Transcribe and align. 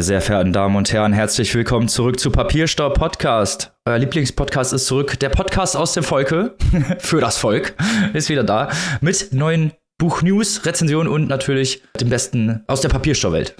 Meine 0.00 0.06
sehr 0.06 0.22
verehrten 0.22 0.54
Damen 0.54 0.76
und 0.76 0.90
Herren, 0.94 1.12
herzlich 1.12 1.54
willkommen 1.54 1.86
zurück 1.86 2.18
zu 2.18 2.30
Papierstau 2.30 2.88
Podcast. 2.88 3.72
Euer 3.84 3.98
Lieblingspodcast 3.98 4.72
ist 4.72 4.86
zurück. 4.86 5.20
Der 5.20 5.28
Podcast 5.28 5.76
aus 5.76 5.92
dem 5.92 6.04
Volke, 6.04 6.54
für 7.00 7.20
das 7.20 7.36
Volk, 7.36 7.74
ist 8.14 8.30
wieder 8.30 8.42
da. 8.42 8.70
Mit 9.02 9.34
neuen 9.34 9.72
Buchnews, 9.98 10.64
Rezensionen 10.64 11.06
und 11.06 11.28
natürlich 11.28 11.82
dem 12.00 12.08
Besten 12.08 12.64
aus 12.66 12.80
der 12.80 12.88
Papierstauwelt. 12.88 13.54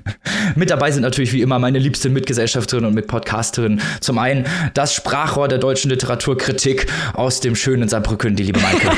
mit 0.56 0.68
dabei 0.68 0.90
sind 0.90 1.04
natürlich 1.04 1.32
wie 1.32 1.40
immer 1.40 1.58
meine 1.58 1.78
liebsten 1.78 2.12
Mitgesellschafterinnen 2.12 2.86
und 2.86 2.94
Mitpodcasterinnen. 2.94 3.80
Zum 4.00 4.18
einen 4.18 4.44
das 4.74 4.92
Sprachrohr 4.92 5.48
der 5.48 5.56
deutschen 5.56 5.90
Literaturkritik 5.90 6.86
aus 7.14 7.40
dem 7.40 7.56
schönen 7.56 7.88
Saarbrücken, 7.88 8.36
die 8.36 8.42
liebe 8.42 8.60
Maike. 8.60 8.90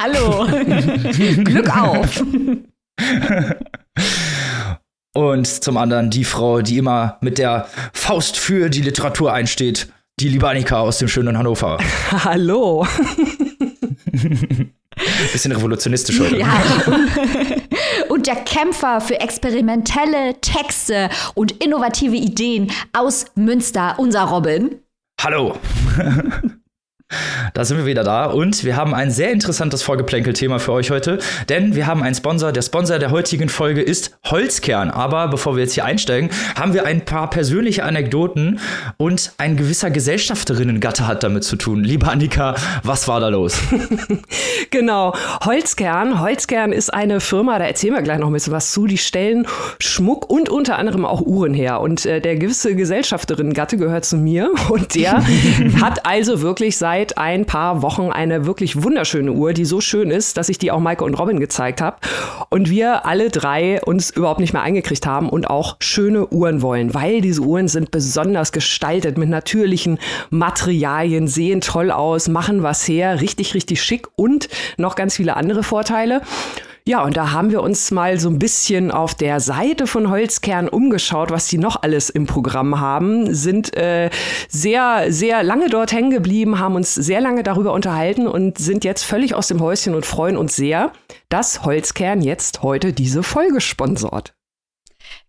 Hallo. 0.00 0.46
Glück 1.42 1.76
auf. 1.76 2.22
Und 5.16 5.46
zum 5.46 5.78
anderen 5.78 6.10
die 6.10 6.24
Frau, 6.24 6.60
die 6.60 6.76
immer 6.76 7.16
mit 7.22 7.38
der 7.38 7.68
Faust 7.94 8.36
für 8.36 8.68
die 8.68 8.82
Literatur 8.82 9.32
einsteht, 9.32 9.88
die 10.20 10.28
liebe 10.28 10.46
Annika 10.46 10.80
aus 10.80 10.98
dem 10.98 11.08
schönen 11.08 11.38
Hannover. 11.38 11.78
Hallo. 12.12 12.86
Bisschen 15.32 15.52
revolutionistisch 15.52 16.20
heute. 16.20 16.38
Ja. 16.38 16.62
Und 18.10 18.26
der 18.26 18.36
Kämpfer 18.36 19.00
für 19.00 19.18
experimentelle 19.18 20.38
Texte 20.40 21.08
und 21.34 21.52
innovative 21.62 22.16
Ideen 22.16 22.70
aus 22.92 23.24
Münster, 23.34 23.94
unser 23.98 24.24
Robin. 24.24 24.76
Hallo. 25.20 25.56
Da 27.54 27.64
sind 27.64 27.78
wir 27.78 27.86
wieder 27.86 28.02
da 28.02 28.26
und 28.26 28.64
wir 28.64 28.76
haben 28.76 28.92
ein 28.92 29.12
sehr 29.12 29.30
interessantes 29.30 29.82
Vorgeplänkel-Thema 29.82 30.58
für 30.58 30.72
euch 30.72 30.90
heute, 30.90 31.20
denn 31.48 31.76
wir 31.76 31.86
haben 31.86 32.02
einen 32.02 32.16
Sponsor. 32.16 32.50
Der 32.50 32.62
Sponsor 32.62 32.98
der 32.98 33.12
heutigen 33.12 33.48
Folge 33.48 33.80
ist 33.80 34.18
Holzkern. 34.24 34.90
Aber 34.90 35.28
bevor 35.28 35.54
wir 35.54 35.62
jetzt 35.62 35.74
hier 35.74 35.84
einsteigen, 35.84 36.30
haben 36.58 36.74
wir 36.74 36.84
ein 36.84 37.04
paar 37.04 37.30
persönliche 37.30 37.84
Anekdoten 37.84 38.58
und 38.96 39.32
ein 39.38 39.56
gewisser 39.56 39.90
Gesellschafterinnengatte 39.90 41.06
hat 41.06 41.22
damit 41.22 41.44
zu 41.44 41.54
tun. 41.54 41.84
Liebe 41.84 42.08
Annika, 42.08 42.56
was 42.82 43.06
war 43.06 43.20
da 43.20 43.28
los? 43.28 43.56
genau, 44.70 45.14
Holzkern. 45.44 46.20
Holzkern 46.20 46.72
ist 46.72 46.92
eine 46.92 47.20
Firma, 47.20 47.60
da 47.60 47.66
erzählen 47.66 47.94
wir 47.94 48.02
gleich 48.02 48.18
noch 48.18 48.26
ein 48.26 48.32
bisschen 48.32 48.52
was 48.52 48.72
zu. 48.72 48.86
Die 48.86 48.98
stellen 48.98 49.46
Schmuck 49.78 50.28
und 50.28 50.48
unter 50.48 50.76
anderem 50.76 51.04
auch 51.04 51.20
Uhren 51.20 51.54
her. 51.54 51.80
Und 51.80 52.04
äh, 52.04 52.20
der 52.20 52.34
gewisse 52.34 52.74
Gesellschafterinnengatte 52.74 53.76
gehört 53.76 54.04
zu 54.04 54.16
mir 54.16 54.50
und 54.70 54.96
der 54.96 55.22
hat 55.80 56.04
also 56.04 56.42
wirklich 56.42 56.76
seit 56.76 56.95
seit 56.96 57.18
ein 57.18 57.44
paar 57.44 57.82
Wochen 57.82 58.10
eine 58.10 58.46
wirklich 58.46 58.82
wunderschöne 58.82 59.30
Uhr, 59.30 59.52
die 59.52 59.66
so 59.66 59.82
schön 59.82 60.10
ist, 60.10 60.38
dass 60.38 60.48
ich 60.48 60.56
die 60.56 60.70
auch 60.70 60.80
Maike 60.80 61.04
und 61.04 61.12
Robin 61.12 61.38
gezeigt 61.38 61.82
habe. 61.82 61.98
Und 62.48 62.70
wir 62.70 63.04
alle 63.04 63.28
drei 63.28 63.82
uns 63.82 64.08
überhaupt 64.08 64.40
nicht 64.40 64.54
mehr 64.54 64.62
eingekriegt 64.62 65.04
haben 65.04 65.28
und 65.28 65.50
auch 65.50 65.76
schöne 65.80 66.26
Uhren 66.28 66.62
wollen, 66.62 66.94
weil 66.94 67.20
diese 67.20 67.42
Uhren 67.42 67.68
sind 67.68 67.90
besonders 67.90 68.50
gestaltet 68.50 69.18
mit 69.18 69.28
natürlichen 69.28 69.98
Materialien, 70.30 71.28
sehen 71.28 71.60
toll 71.60 71.90
aus, 71.90 72.28
machen 72.28 72.62
was 72.62 72.88
her, 72.88 73.20
richtig, 73.20 73.52
richtig 73.52 73.82
schick 73.82 74.08
und 74.16 74.48
noch 74.78 74.94
ganz 74.94 75.16
viele 75.16 75.36
andere 75.36 75.62
Vorteile. 75.62 76.22
Ja, 76.88 77.02
und 77.02 77.16
da 77.16 77.32
haben 77.32 77.50
wir 77.50 77.62
uns 77.62 77.90
mal 77.90 78.20
so 78.20 78.28
ein 78.28 78.38
bisschen 78.38 78.92
auf 78.92 79.16
der 79.16 79.40
Seite 79.40 79.88
von 79.88 80.08
Holzkern 80.08 80.68
umgeschaut, 80.68 81.32
was 81.32 81.48
die 81.48 81.58
noch 81.58 81.82
alles 81.82 82.10
im 82.10 82.26
Programm 82.26 82.78
haben, 82.78 83.34
sind 83.34 83.76
äh, 83.76 84.08
sehr, 84.48 85.06
sehr 85.08 85.42
lange 85.42 85.68
dort 85.68 85.90
hängen 85.90 86.12
geblieben, 86.12 86.60
haben 86.60 86.76
uns 86.76 86.94
sehr 86.94 87.20
lange 87.20 87.42
darüber 87.42 87.72
unterhalten 87.72 88.28
und 88.28 88.58
sind 88.58 88.84
jetzt 88.84 89.02
völlig 89.02 89.34
aus 89.34 89.48
dem 89.48 89.60
Häuschen 89.60 89.96
und 89.96 90.06
freuen 90.06 90.36
uns 90.36 90.54
sehr, 90.54 90.92
dass 91.28 91.64
Holzkern 91.64 92.20
jetzt 92.20 92.62
heute 92.62 92.92
diese 92.92 93.24
Folge 93.24 93.60
sponsort. 93.60 94.35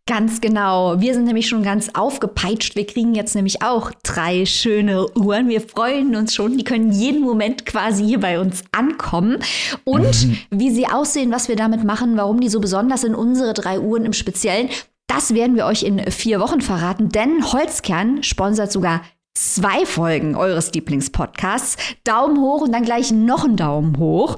Ganz 0.08 0.40
genau. 0.40 1.02
Wir 1.02 1.14
sind 1.14 1.26
nämlich 1.26 1.50
schon 1.50 1.64
ganz 1.64 1.90
aufgepeitscht. 1.94 2.78
Wir 2.78 2.88
kriegen 2.88 3.14
jetzt 3.14 3.36
nämlich 3.36 3.62
auch 3.62 3.92
drei 4.04 4.46
schöne 4.46 5.06
Uhren. 5.16 5.50
Wir 5.50 5.60
freuen 5.60 6.16
uns 6.16 6.34
schon. 6.34 6.58
Die 6.58 6.64
können 6.64 6.94
jeden 6.94 7.22
Moment 7.22 7.66
quasi 7.66 8.06
hier 8.06 8.22
bei 8.22 8.40
uns 8.40 8.64
ankommen. 8.72 9.40
Und 9.84 10.26
mhm. 10.26 10.38
wie 10.50 10.72
sie 10.72 10.88
aussehen, 10.88 11.30
was 11.32 11.50
wir 11.50 11.58
damit 11.58 11.84
machen, 11.84 12.16
warum 12.16 12.40
die 12.40 12.48
so 12.48 12.62
besonders 12.62 13.02
sind, 13.02 13.16
unsere 13.16 13.54
drei 13.54 13.82
Uhren 13.82 14.06
im 14.06 14.14
Speziellen, 14.14 14.70
das 15.08 15.34
werden 15.34 15.58
wir 15.58 15.66
euch 15.66 15.84
in 15.84 16.00
vier 16.10 16.40
Wochen 16.40 16.62
verraten. 16.62 17.10
Denn 17.10 17.44
Holzkern 17.52 18.24
sponsert 18.24 18.72
sogar 18.72 19.02
zwei 19.38 19.86
Folgen 19.86 20.36
eures 20.36 20.72
Lieblingspodcasts. 20.72 21.76
Daumen 22.06 22.40
hoch 22.40 22.62
und 22.62 22.72
dann 22.72 22.86
gleich 22.86 23.12
noch 23.12 23.44
einen 23.44 23.58
Daumen 23.58 23.98
hoch. 23.98 24.38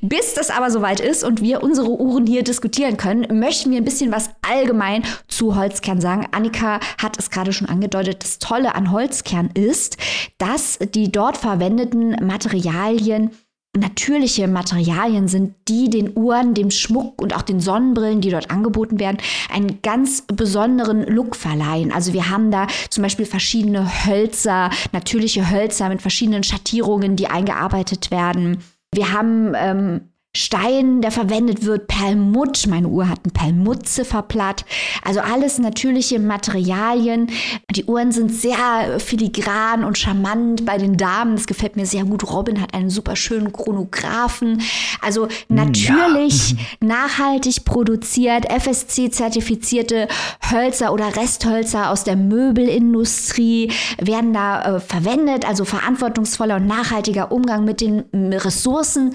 Bis 0.00 0.34
das 0.34 0.50
aber 0.50 0.70
soweit 0.70 1.00
ist 1.00 1.22
und 1.24 1.40
wir 1.40 1.62
unsere 1.62 1.90
Uhren 2.00 2.26
hier 2.26 2.42
diskutieren 2.42 2.96
können, 2.96 3.38
möchten 3.38 3.70
wir 3.70 3.78
ein 3.78 3.84
bisschen 3.84 4.12
was 4.12 4.30
allgemein 4.42 5.04
zu 5.28 5.56
Holzkern 5.56 6.00
sagen. 6.00 6.26
Annika 6.32 6.80
hat 7.00 7.18
es 7.18 7.30
gerade 7.30 7.52
schon 7.52 7.68
angedeutet. 7.68 8.22
Das 8.22 8.38
Tolle 8.38 8.74
an 8.74 8.90
Holzkern 8.90 9.50
ist, 9.54 9.96
dass 10.38 10.78
die 10.94 11.12
dort 11.12 11.36
verwendeten 11.36 12.16
Materialien 12.26 13.30
natürliche 13.76 14.48
Materialien 14.48 15.28
sind, 15.28 15.54
die 15.68 15.88
den 15.90 16.16
Uhren, 16.16 16.54
dem 16.54 16.70
Schmuck 16.70 17.20
und 17.20 17.36
auch 17.36 17.42
den 17.42 17.60
Sonnenbrillen, 17.60 18.20
die 18.20 18.30
dort 18.30 18.50
angeboten 18.50 18.98
werden, 18.98 19.18
einen 19.52 19.80
ganz 19.82 20.22
besonderen 20.22 21.04
Look 21.04 21.36
verleihen. 21.36 21.92
Also 21.92 22.12
wir 22.12 22.30
haben 22.30 22.50
da 22.50 22.66
zum 22.90 23.02
Beispiel 23.02 23.26
verschiedene 23.26 24.06
Hölzer, 24.06 24.70
natürliche 24.92 25.50
Hölzer 25.50 25.88
mit 25.90 26.02
verschiedenen 26.02 26.42
Schattierungen, 26.42 27.14
die 27.14 27.28
eingearbeitet 27.28 28.10
werden. 28.10 28.64
Wir 28.94 29.12
haben 29.12 29.52
ähm, 29.54 30.07
Stein, 30.36 31.00
der 31.00 31.10
verwendet 31.10 31.64
wird, 31.64 31.88
Perlmutt. 31.88 32.66
Meine 32.68 32.88
Uhr 32.88 33.08
hat 33.08 33.24
ein 33.24 33.30
Perlmutt-Zifferblatt. 33.30 34.66
Also 35.02 35.20
alles 35.20 35.58
natürliche 35.58 36.20
Materialien. 36.20 37.30
Die 37.74 37.84
Uhren 37.84 38.12
sind 38.12 38.30
sehr 38.30 39.00
filigran 39.00 39.84
und 39.84 39.96
charmant 39.96 40.66
bei 40.66 40.76
den 40.76 40.98
Damen. 40.98 41.36
Das 41.36 41.46
gefällt 41.46 41.76
mir 41.76 41.86
sehr 41.86 42.04
gut. 42.04 42.30
Robin 42.30 42.60
hat 42.60 42.74
einen 42.74 42.90
super 42.90 43.16
schönen 43.16 43.54
Chronographen. 43.54 44.60
Also 45.00 45.28
natürlich 45.48 46.50
ja. 46.50 46.56
nachhaltig 46.86 47.64
produziert, 47.64 48.44
FSC-zertifizierte 48.50 50.08
Hölzer 50.50 50.92
oder 50.92 51.16
Resthölzer 51.16 51.90
aus 51.90 52.04
der 52.04 52.16
Möbelindustrie 52.16 53.72
werden 53.98 54.34
da 54.34 54.76
äh, 54.76 54.80
verwendet. 54.80 55.48
Also 55.48 55.64
verantwortungsvoller 55.64 56.56
und 56.56 56.66
nachhaltiger 56.66 57.32
Umgang 57.32 57.64
mit 57.64 57.80
den 57.80 58.04
Ressourcen. 58.12 59.14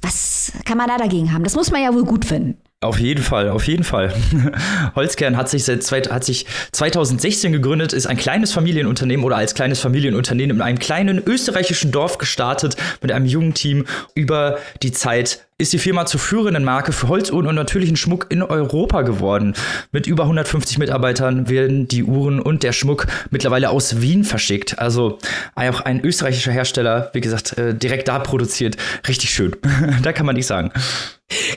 Was 0.00 0.51
kann 0.64 0.78
man 0.78 0.88
da 0.88 0.98
dagegen 0.98 1.32
haben? 1.32 1.44
Das 1.44 1.56
muss 1.56 1.70
man 1.70 1.82
ja 1.82 1.94
wohl 1.94 2.04
gut 2.04 2.24
finden. 2.24 2.58
Auf 2.82 2.98
jeden 2.98 3.22
Fall, 3.22 3.48
auf 3.48 3.68
jeden 3.68 3.84
Fall. 3.84 4.12
Holzkern 4.96 5.36
hat 5.36 5.48
sich 5.48 5.64
seit 5.64 6.10
hat 6.10 6.24
sich 6.24 6.46
2016 6.72 7.52
gegründet, 7.52 7.92
ist 7.92 8.06
ein 8.06 8.16
kleines 8.16 8.52
Familienunternehmen 8.52 9.24
oder 9.24 9.36
als 9.36 9.54
kleines 9.54 9.78
Familienunternehmen 9.78 10.56
in 10.56 10.62
einem 10.62 10.80
kleinen 10.80 11.22
österreichischen 11.24 11.92
Dorf 11.92 12.18
gestartet 12.18 12.76
mit 13.00 13.12
einem 13.12 13.26
jungen 13.26 13.54
Team 13.54 13.86
über 14.16 14.58
die 14.82 14.90
Zeit 14.90 15.46
ist 15.62 15.72
die 15.72 15.78
Firma 15.78 16.06
zur 16.06 16.18
führenden 16.18 16.64
Marke 16.64 16.90
für 16.90 17.06
Holzuhren 17.06 17.46
und 17.46 17.54
natürlichen 17.54 17.96
Schmuck 17.96 18.26
in 18.30 18.42
Europa 18.42 19.02
geworden. 19.02 19.54
Mit 19.92 20.08
über 20.08 20.24
150 20.24 20.78
Mitarbeitern 20.78 21.48
werden 21.48 21.86
die 21.86 22.02
Uhren 22.02 22.40
und 22.40 22.64
der 22.64 22.72
Schmuck 22.72 23.06
mittlerweile 23.30 23.70
aus 23.70 24.00
Wien 24.00 24.24
verschickt. 24.24 24.80
Also 24.80 25.18
auch 25.54 25.80
ein 25.80 26.04
österreichischer 26.04 26.50
Hersteller, 26.50 27.10
wie 27.12 27.20
gesagt, 27.20 27.56
äh, 27.58 27.76
direkt 27.76 28.08
da 28.08 28.18
produziert. 28.18 28.76
Richtig 29.06 29.30
schön. 29.30 29.54
da 30.02 30.12
kann 30.12 30.26
man 30.26 30.34
nicht 30.34 30.46
sagen. 30.46 30.72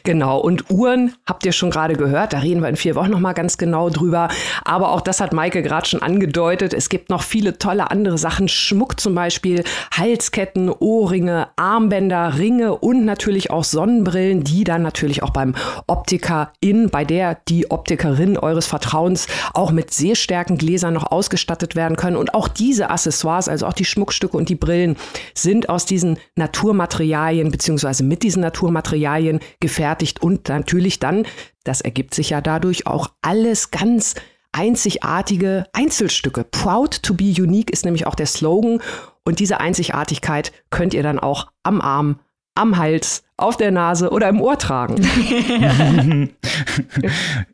Genau, 0.04 0.40
und 0.40 0.70
Uhren 0.70 1.14
habt 1.26 1.46
ihr 1.46 1.52
schon 1.52 1.70
gerade 1.70 1.96
gehört, 1.96 2.34
da 2.34 2.40
reden 2.40 2.62
wir 2.62 2.70
in 2.70 2.76
vier 2.76 2.96
Wochen 2.96 3.12
nochmal 3.12 3.34
ganz 3.34 3.58
genau 3.58 3.90
drüber. 3.90 4.30
Aber 4.64 4.92
auch 4.92 5.02
das 5.02 5.22
hat 5.22 5.34
Maike 5.34 5.62
gerade 5.62 5.88
schon 5.88 6.02
angedeutet. 6.02 6.74
Es 6.74 6.90
gibt 6.90 7.10
noch 7.10 7.24
viele 7.24 7.58
tolle 7.58 7.92
andere 7.92 8.18
Sachen. 8.18 8.48
Schmuck 8.48 9.00
zum 9.00 9.16
Beispiel, 9.16 9.64
Halsketten, 9.92 10.70
Ohrringe, 10.70 11.48
Armbänder, 11.56 12.38
Ringe 12.38 12.76
und 12.76 13.06
natürlich 13.06 13.52
auch 13.52 13.64
Sonnenbrillen, 13.64 14.44
die 14.44 14.64
dann 14.64 14.82
natürlich 14.82 15.24
auch 15.24 15.30
beim 15.32 15.56
Optiker 15.88 16.52
in, 16.60 16.90
bei 16.90 17.06
der 17.06 17.38
die 17.48 17.72
Optikerin 17.72 18.38
eures 18.38 18.68
Vertrauens 18.68 19.28
auch 19.54 19.72
mit 19.72 19.94
Sehstärkengläsern 19.94 20.94
noch 20.94 21.12
ausgestattet 21.12 21.76
werden 21.76 21.98
können. 21.98 22.18
Und 22.18 22.34
auch 22.34 22.48
diese 22.48 22.90
Accessoires, 22.90 23.50
also 23.50 23.68
auch 23.68 23.74
die 23.74 23.86
Schmuckstücke 23.86 24.38
und 24.38 24.50
die 24.50 24.56
Brillen, 24.56 24.96
sind 25.34 25.70
aus 25.70 25.86
diesen 25.86 26.18
Naturmaterialien 26.36 27.52
beziehungsweise 27.52 28.04
mit 28.04 28.24
diesen 28.24 28.42
Naturmaterialien 28.42 29.40
gefertigt 29.66 30.22
und 30.22 30.48
natürlich 30.48 31.00
dann, 31.00 31.26
das 31.64 31.82
ergibt 31.82 32.14
sich 32.14 32.30
ja 32.30 32.40
dadurch 32.40 32.86
auch 32.86 33.10
alles 33.24 33.72
ganz 33.72 34.14
einzigartige 34.52 35.66
Einzelstücke. 35.74 36.44
Proud 36.44 37.02
to 37.02 37.16
be 37.16 37.34
unique 37.36 37.72
ist 37.72 37.84
nämlich 37.84 38.06
auch 38.06 38.14
der 38.14 38.28
Slogan 38.28 38.80
und 39.24 39.40
diese 39.40 39.60
Einzigartigkeit 39.60 40.54
könnt 40.70 40.94
ihr 40.94 41.02
dann 41.02 41.18
auch 41.18 41.48
am 41.64 41.82
Arm, 41.82 42.20
am 42.54 42.78
Hals, 42.78 43.24
auf 43.38 43.58
der 43.58 43.72
Nase 43.72 44.12
oder 44.12 44.30
im 44.30 44.40
Ohr 44.40 44.58
tragen. 44.58 44.96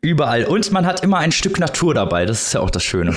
Überall. 0.00 0.44
Und 0.44 0.70
man 0.70 0.86
hat 0.86 1.02
immer 1.02 1.18
ein 1.18 1.32
Stück 1.32 1.58
Natur 1.58 1.92
dabei. 1.92 2.24
Das 2.24 2.46
ist 2.46 2.54
ja 2.54 2.60
auch 2.60 2.70
das 2.70 2.84
Schöne. 2.84 3.16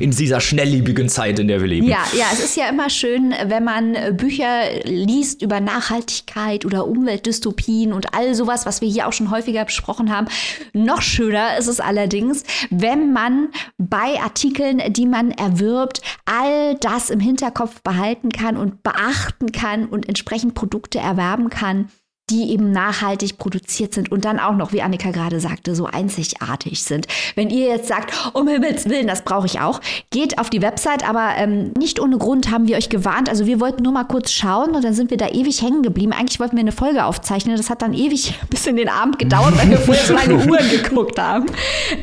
In 0.00 0.12
dieser 0.12 0.40
schnelllebigen 0.40 1.10
Zeit, 1.10 1.38
in 1.38 1.48
der 1.48 1.60
wir 1.60 1.68
leben. 1.68 1.86
Ja, 1.86 2.04
ja, 2.16 2.24
es 2.32 2.42
ist 2.42 2.56
ja 2.56 2.66
immer 2.68 2.88
schön, 2.88 3.34
wenn 3.44 3.62
man 3.62 3.94
Bücher 4.16 4.82
liest 4.84 5.42
über 5.42 5.60
Nachhaltigkeit 5.60 6.64
oder 6.64 6.86
Umweltdystopien 6.86 7.92
und 7.92 8.14
all 8.14 8.34
sowas, 8.34 8.64
was 8.64 8.80
wir 8.80 8.88
hier 8.88 9.06
auch 9.06 9.12
schon 9.12 9.30
häufiger 9.30 9.66
besprochen 9.66 10.10
haben. 10.10 10.28
Noch 10.72 11.02
schöner 11.02 11.58
ist 11.58 11.66
es 11.66 11.78
allerdings, 11.78 12.42
wenn 12.70 13.12
man 13.12 13.48
bei 13.76 14.18
Artikeln, 14.22 14.80
die 14.94 15.06
man 15.06 15.30
erwirbt, 15.32 16.00
all 16.24 16.74
das 16.76 17.10
im 17.10 17.20
Hinterkopf 17.20 17.82
behalten 17.82 18.30
kann 18.30 18.56
und 18.56 18.82
beachten 18.82 19.52
kann 19.52 19.86
und 19.86 20.08
entsprechend 20.08 20.54
Produkte 20.54 20.98
erwerben 21.00 21.50
kann, 21.50 21.90
die 22.30 22.50
eben 22.50 22.72
nachhaltig 22.72 23.38
produziert 23.38 23.94
sind 23.94 24.12
und 24.12 24.24
dann 24.24 24.38
auch 24.38 24.54
noch, 24.54 24.72
wie 24.72 24.82
Annika 24.82 25.10
gerade 25.10 25.40
sagte, 25.40 25.74
so 25.74 25.86
einzigartig 25.86 26.82
sind. 26.82 27.06
Wenn 27.34 27.50
ihr 27.50 27.68
jetzt 27.68 27.88
sagt, 27.88 28.12
um 28.34 28.48
Himmels 28.48 28.88
Willen, 28.88 29.06
das 29.06 29.22
brauche 29.22 29.46
ich 29.46 29.60
auch, 29.60 29.80
geht 30.10 30.38
auf 30.38 30.50
die 30.50 30.62
Website, 30.62 31.08
aber 31.08 31.32
ähm, 31.36 31.72
nicht 31.78 32.00
ohne 32.00 32.18
Grund 32.18 32.50
haben 32.50 32.68
wir 32.68 32.76
euch 32.76 32.88
gewarnt. 32.88 33.28
Also 33.28 33.46
wir 33.46 33.60
wollten 33.60 33.82
nur 33.82 33.92
mal 33.92 34.04
kurz 34.04 34.30
schauen 34.30 34.74
und 34.74 34.84
dann 34.84 34.94
sind 34.94 35.10
wir 35.10 35.16
da 35.16 35.28
ewig 35.28 35.62
hängen 35.62 35.82
geblieben. 35.82 36.12
Eigentlich 36.12 36.40
wollten 36.40 36.56
wir 36.56 36.60
eine 36.60 36.72
Folge 36.72 37.04
aufzeichnen. 37.04 37.56
Das 37.56 37.70
hat 37.70 37.82
dann 37.82 37.94
ewig 37.94 38.34
bis 38.50 38.66
in 38.66 38.76
den 38.76 38.88
Abend 38.88 39.18
gedauert, 39.18 39.56
weil 39.58 39.70
wir 39.70 39.78
vorher 39.78 40.04
so 40.04 40.14
lange 40.14 40.34
Uhren 40.46 40.70
geguckt 40.70 41.18
haben. 41.18 41.46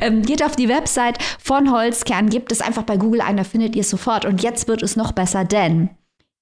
Ähm, 0.01 0.23
geht 0.23 0.43
auf 0.43 0.55
die 0.55 0.69
Website 0.69 1.17
von 1.41 1.71
Holzkern, 1.71 2.29
gebt 2.29 2.51
es 2.51 2.61
einfach 2.61 2.83
bei 2.83 2.97
Google 2.97 3.21
ein, 3.21 3.37
da 3.37 3.43
findet 3.43 3.75
ihr 3.75 3.81
es 3.81 3.89
sofort. 3.89 4.25
Und 4.25 4.41
jetzt 4.41 4.67
wird 4.67 4.81
es 4.81 4.95
noch 4.95 5.11
besser, 5.11 5.45
denn 5.45 5.89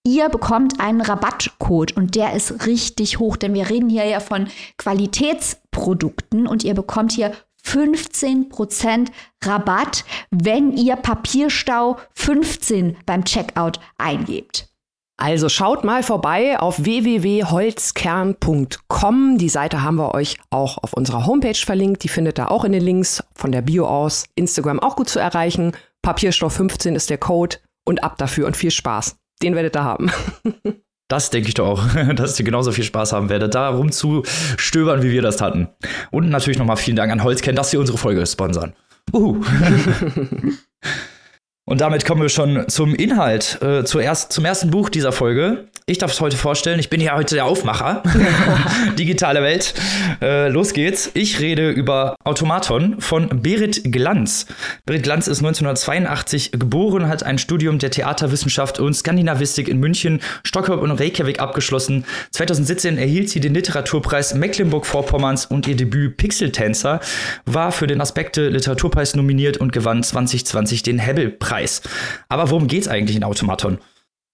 Ihr 0.06 0.28
bekommt 0.28 0.82
einen 0.82 1.00
Rabattcode 1.00 1.96
und 1.96 2.16
der 2.16 2.34
ist 2.34 2.66
richtig 2.66 3.20
hoch, 3.20 3.38
denn 3.38 3.54
wir 3.54 3.70
reden 3.70 3.90
hier 3.90 4.04
ja 4.04 4.20
von 4.20 4.48
Qualitätsprodukten 4.78 6.46
und 6.46 6.66
ihr 6.66 6.74
bekommt 6.74 7.14
hier 7.14 7.32
15% 7.66 9.08
Rabatt, 9.42 10.04
wenn 10.30 10.76
ihr 10.76 10.98
Papierstau 10.98 11.96
15 12.16 12.98
beim 13.06 13.24
Checkout 13.24 13.80
eingebt. 13.98 14.68
Also 15.16 15.48
schaut 15.48 15.86
mal 15.86 16.04
vorbei 16.04 16.60
auf 16.60 16.84
www.holzkern.com. 16.84 19.38
Die 19.38 19.48
Seite 19.48 19.84
haben 19.84 19.96
wir 19.96 20.14
euch 20.14 20.38
auch 20.50 20.80
auf 20.80 20.92
unserer 20.92 21.26
Homepage 21.26 21.54
verlinkt. 21.54 22.04
Die 22.04 22.10
findet 22.10 22.40
ihr 22.40 22.52
auch 22.52 22.66
in 22.66 22.74
den 22.74 22.84
Links 22.84 23.24
von 23.36 23.54
der 23.54 23.62
Bio 23.62 23.88
aus. 23.88 24.26
Instagram 24.36 24.82
auch 24.82 24.98
gut 24.98 25.08
zu 25.08 25.20
erreichen. 25.20 25.72
Papierstoff 26.02 26.52
15 26.54 26.98
ist 26.98 27.10
der 27.10 27.20
Code 27.20 27.56
und 27.86 28.04
ab 28.04 28.18
dafür 28.18 28.48
und 28.48 28.58
viel 28.58 28.72
Spaß 28.72 29.16
den 29.44 29.56
werdet 29.56 29.76
ihr 29.76 29.84
haben. 29.84 30.10
Das 31.10 31.30
denke 31.30 31.50
ich 31.50 31.54
doch 31.54 31.68
auch, 31.68 31.84
dass 32.16 32.40
ihr 32.40 32.46
genauso 32.46 32.72
viel 32.72 32.84
Spaß 32.84 33.14
haben 33.14 33.30
werdet, 33.30 33.54
da 33.54 33.70
rumzustöbern, 33.70 35.04
wie 35.04 35.12
wir 35.12 35.22
das 35.22 35.42
hatten. 35.42 35.68
Und 36.12 36.30
natürlich 36.30 36.58
nochmal 36.58 36.78
vielen 36.78 36.96
Dank 36.96 37.12
an 37.12 37.24
Holzken, 37.24 37.56
dass 37.56 37.72
sie 37.72 37.78
unsere 37.78 37.98
Folge 37.98 38.26
sponsern. 38.26 38.74
Uhu. 39.12 39.44
Und 41.66 41.80
damit 41.80 42.04
kommen 42.04 42.22
wir 42.22 42.28
schon 42.28 42.66
zum 42.68 42.94
Inhalt, 42.94 43.62
äh, 43.62 43.86
zuerst, 43.86 44.34
zum 44.34 44.44
ersten 44.44 44.70
Buch 44.70 44.90
dieser 44.90 45.14
Folge. 45.14 45.70
Ich 45.86 45.98
darf 45.98 46.14
es 46.14 46.22
heute 46.22 46.38
vorstellen. 46.38 46.80
Ich 46.80 46.90
bin 46.90 47.02
ja 47.02 47.16
heute 47.16 47.36
der 47.36 47.46
Aufmacher. 47.46 48.04
Digitale 48.98 49.42
Welt. 49.42 49.74
Äh, 50.22 50.48
los 50.48 50.72
geht's. 50.72 51.12
Ich 51.14 51.42
rede 51.42 51.72
über 51.72 52.16
Automaton 52.24 53.02
von 53.02 53.42
Berit 53.42 53.92
Glanz. 53.92 54.46
Berit 54.86 55.04
Glanz 55.04 55.28
ist 55.28 55.40
1982 55.40 56.52
geboren, 56.54 57.10
hat 57.10 57.24
ein 57.24 57.38
Studium 57.38 57.80
der 57.80 57.92
Theaterwissenschaft 57.92 58.80
und 58.80 58.94
Skandinavistik 58.94 59.68
in 59.68 59.82
München, 59.82 60.22
Stockholm 60.46 60.80
und 60.80 60.92
Reykjavik 60.92 61.42
abgeschlossen. 61.42 62.06
2017 62.32 62.98
erhielt 62.98 63.30
sie 63.30 63.42
den 63.42 63.54
Literaturpreis 63.54 64.36
Mecklenburg-Vorpommerns 64.36 65.48
und 65.48 65.68
ihr 65.68 65.76
Debüt 65.76 66.16
Pixeltänzer 66.16 67.02
war 67.46 67.74
für 67.74 67.88
den 67.88 68.00
Aspekte 68.00 68.48
Literaturpreis 68.48 69.16
nominiert 69.16 69.58
und 69.58 69.74
gewann 69.74 70.02
2020 70.02 70.82
den 70.82 71.00
Hebbelpreis. 71.00 71.54
Aber 72.30 72.50
worum 72.50 72.68
geht's 72.68 72.88
eigentlich 72.88 73.16
in 73.16 73.24
Automaton? 73.24 73.80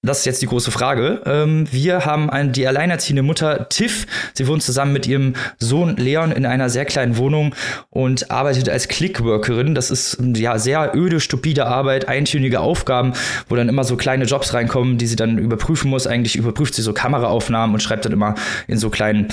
Das 0.02 0.20
ist 0.20 0.26
jetzt 0.26 0.42
die 0.42 0.46
große 0.46 0.72
Frage. 0.72 1.22
Ähm, 1.26 1.68
wir 1.72 2.06
haben 2.06 2.30
eine, 2.30 2.52
die 2.52 2.66
alleinerziehende 2.66 3.22
Mutter 3.22 3.68
Tiff. 3.68 4.08
Sie 4.34 4.48
wohnt 4.48 4.64
zusammen 4.64 4.94
mit 4.94 5.06
ihrem 5.06 5.34
Sohn 5.58 5.98
Leon 5.98 6.32
in 6.32 6.46
einer 6.46 6.70
sehr 6.70 6.86
kleinen 6.86 7.18
Wohnung 7.18 7.54
und 7.90 8.32
arbeitet 8.32 8.70
als 8.70 8.88
Clickworkerin. 8.88 9.76
Das 9.76 9.92
ist 9.92 10.18
ja 10.36 10.58
sehr 10.58 10.96
öde, 10.96 11.20
stupide 11.20 11.66
Arbeit, 11.66 12.08
eintönige 12.08 12.62
Aufgaben, 12.62 13.12
wo 13.50 13.58
dann 13.58 13.68
immer 13.68 13.84
so 13.84 13.98
kleine 13.98 14.24
Jobs 14.24 14.54
reinkommen, 14.54 14.98
die 14.98 15.06
sie 15.06 15.18
dann 15.18 15.38
überprüfen 15.38 15.90
muss. 15.90 16.08
Eigentlich 16.08 16.38
überprüft 16.38 16.76
sie 16.76 16.82
so 16.82 16.94
Kameraaufnahmen 16.94 17.74
und 17.74 17.82
schreibt 17.82 18.06
dann 18.06 18.14
immer 18.14 18.36
in 18.70 18.78
so 18.78 18.90
kleinen 18.90 19.28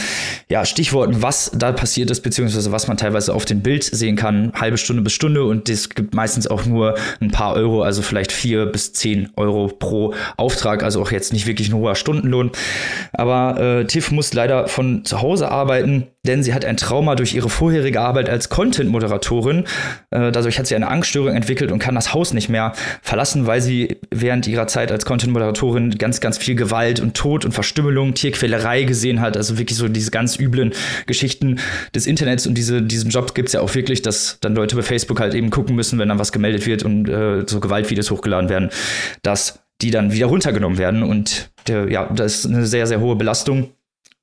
ja, 0.49 0.65
Stichworten, 0.65 1.23
was 1.23 1.53
da 1.55 1.71
passiert 1.71 2.11
ist, 2.11 2.23
beziehungsweise 2.23 2.73
was 2.73 2.89
man 2.89 2.97
teilweise 2.97 3.35
auf 3.35 3.45
dem 3.45 3.63
Bild 3.63 3.85
sehen 3.85 4.17
kann, 4.17 4.53
halbe 4.53 4.79
Stunde 4.79 5.03
bis 5.03 5.13
Stunde. 5.13 5.45
Und 5.45 5.69
das 5.69 5.91
gibt 5.91 6.13
meistens 6.13 6.49
auch 6.49 6.67
nur 6.67 6.97
ein 7.21 7.31
paar 7.31 7.55
Euro, 7.55 7.83
also 7.83 8.03
vielleicht 8.03 8.33
vier 8.33 8.67
bis 8.67 8.93
zehn 8.93 9.29
Euro 9.37 9.69
pro 9.69 10.13
Aufnahme. 10.37 10.56
Auftrag, 10.57 10.83
also 10.83 11.03
auch 11.03 11.11
jetzt 11.11 11.33
nicht 11.33 11.47
wirklich 11.47 11.69
ein 11.69 11.75
hoher 11.75 11.95
Stundenlohn. 11.95 12.51
Aber 13.13 13.61
äh, 13.61 13.85
Tiff 13.85 14.11
muss 14.11 14.33
leider 14.33 14.69
von 14.69 15.05
zu 15.05 15.21
Hause 15.21 15.51
arbeiten, 15.51 16.07
denn 16.27 16.43
sie 16.43 16.55
hat 16.55 16.65
ein 16.65 16.77
Trauma 16.77 17.15
durch 17.15 17.35
ihre 17.35 17.49
vorherige 17.49 18.01
Arbeit 18.01 18.29
als 18.29 18.49
Content-Moderatorin. 18.49 19.65
Äh, 20.11 20.33
dadurch 20.33 20.59
hat 20.59 20.67
sie 20.67 20.75
eine 20.75 20.89
Angststörung 20.89 21.35
entwickelt 21.35 21.71
und 21.71 21.79
kann 21.79 21.95
das 21.95 22.15
Haus 22.15 22.33
nicht 22.33 22.49
mehr 22.49 22.73
verlassen, 23.03 23.47
weil 23.47 23.61
sie 23.61 23.99
während 24.11 24.47
ihrer 24.47 24.67
Zeit 24.67 24.91
als 24.91 25.05
Content-Moderatorin 25.05 25.91
ganz, 25.99 26.21
ganz 26.21 26.39
viel 26.39 26.55
Gewalt 26.55 27.01
und 27.01 27.15
Tod 27.15 27.45
und 27.45 27.53
Verstümmelung, 27.53 28.15
Tierquälerei 28.15 28.83
gesehen 28.83 29.21
hat. 29.21 29.37
Also 29.37 29.59
wirklich 29.59 29.79
so 29.79 29.89
diese 29.89 30.11
ganz 30.11 30.39
üblen 30.39 30.73
Geschichten 31.07 31.61
des 31.95 32.07
Internets 32.07 32.47
und 32.47 32.55
diese, 32.55 32.83
diesen 32.83 33.11
Job 33.11 33.35
gibt 33.35 33.49
es 33.49 33.53
ja 33.53 33.61
auch 33.61 33.75
wirklich, 33.75 34.03
dass 34.03 34.39
dann 34.41 34.55
Leute 34.55 34.75
bei 34.75 34.83
Facebook 34.83 35.21
halt 35.21 35.35
eben 35.35 35.51
gucken 35.51 35.77
müssen, 35.77 35.99
wenn 35.99 36.09
dann 36.09 36.19
was 36.19 36.33
gemeldet 36.33 36.67
wird 36.67 36.83
und 36.83 37.09
äh, 37.09 37.45
so 37.47 37.61
Gewaltvideos 37.61 38.11
hochgeladen 38.11 38.49
werden, 38.49 38.71
dass 39.23 39.66
die 39.83 39.91
dann 39.91 40.13
wieder 40.13 40.27
runtergenommen 40.27 40.79
werden. 40.79 41.03
Und 41.03 41.51
der, 41.67 41.91
ja, 41.91 42.09
das 42.13 42.37
ist 42.37 42.47
eine 42.47 42.67
sehr, 42.67 42.87
sehr 42.87 43.01
hohe 43.01 43.17
Belastung. 43.17 43.71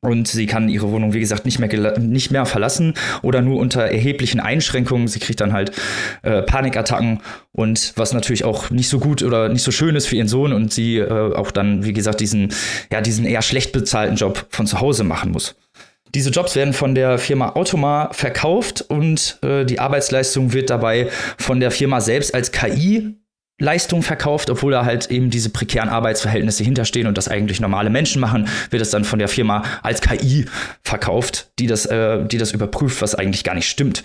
Und 0.03 0.27
sie 0.27 0.47
kann 0.47 0.67
ihre 0.67 0.91
Wohnung, 0.91 1.13
wie 1.13 1.21
gesagt, 1.21 1.45
nicht 1.45 1.59
mehr, 1.59 1.97
nicht 1.97 2.29
mehr 2.29 2.45
verlassen 2.45 2.94
oder 3.21 3.41
nur 3.41 3.57
unter 3.57 3.83
erheblichen 3.83 4.41
Einschränkungen. 4.41 5.07
Sie 5.07 5.19
kriegt 5.19 5.39
dann 5.39 5.53
halt 5.53 5.71
äh, 6.23 6.41
Panikattacken 6.41 7.21
und 7.53 7.94
was 7.95 8.11
natürlich 8.11 8.44
auch 8.44 8.69
nicht 8.69 8.89
so 8.89 9.00
gut 9.00 9.23
oder 9.23 9.47
nicht 9.47 9.63
so 9.63 9.71
schön 9.71 9.95
ist 9.95 10.07
für 10.07 10.17
ihren 10.17 10.27
Sohn 10.27 10.51
und 10.51 10.73
sie 10.73 10.97
äh, 10.97 11.33
auch 11.33 11.51
dann, 11.51 11.85
wie 11.85 11.94
gesagt, 11.94 12.19
diesen, 12.19 12.53
ja, 12.91 12.99
diesen 12.99 13.25
eher 13.25 13.41
schlecht 13.41 13.71
bezahlten 13.71 14.17
Job 14.17 14.45
von 14.49 14.67
zu 14.67 14.81
Hause 14.81 15.06
machen 15.06 15.31
muss. 15.31 15.56
Diese 16.13 16.31
Jobs 16.31 16.57
werden 16.57 16.73
von 16.73 16.95
der 16.95 17.17
Firma 17.17 17.53
Automa 17.56 18.09
verkauft 18.11 18.81
und 18.81 19.39
äh, 19.41 19.63
die 19.63 19.79
Arbeitsleistung 19.79 20.51
wird 20.51 20.69
dabei 20.69 21.07
von 21.38 21.61
der 21.61 21.71
Firma 21.71 22.01
selbst 22.01 22.35
als 22.35 22.51
KI 22.51 23.15
Leistung 23.63 24.03
verkauft, 24.03 24.49
obwohl 24.49 24.73
da 24.73 24.85
halt 24.85 25.09
eben 25.09 25.29
diese 25.29 25.49
prekären 25.49 25.89
Arbeitsverhältnisse 25.89 26.63
hinterstehen 26.63 27.07
und 27.07 27.17
das 27.17 27.29
eigentlich 27.29 27.61
normale 27.61 27.89
Menschen 27.89 28.19
machen, 28.19 28.49
wird 28.69 28.81
es 28.81 28.91
dann 28.91 29.05
von 29.05 29.19
der 29.19 29.29
Firma 29.29 29.63
als 29.81 30.01
KI 30.01 30.45
verkauft, 30.83 31.47
die 31.59 31.67
das, 31.67 31.85
äh, 31.85 32.25
die 32.25 32.37
das 32.37 32.51
überprüft, 32.51 33.01
was 33.01 33.15
eigentlich 33.15 33.43
gar 33.43 33.55
nicht 33.55 33.69
stimmt. 33.69 34.03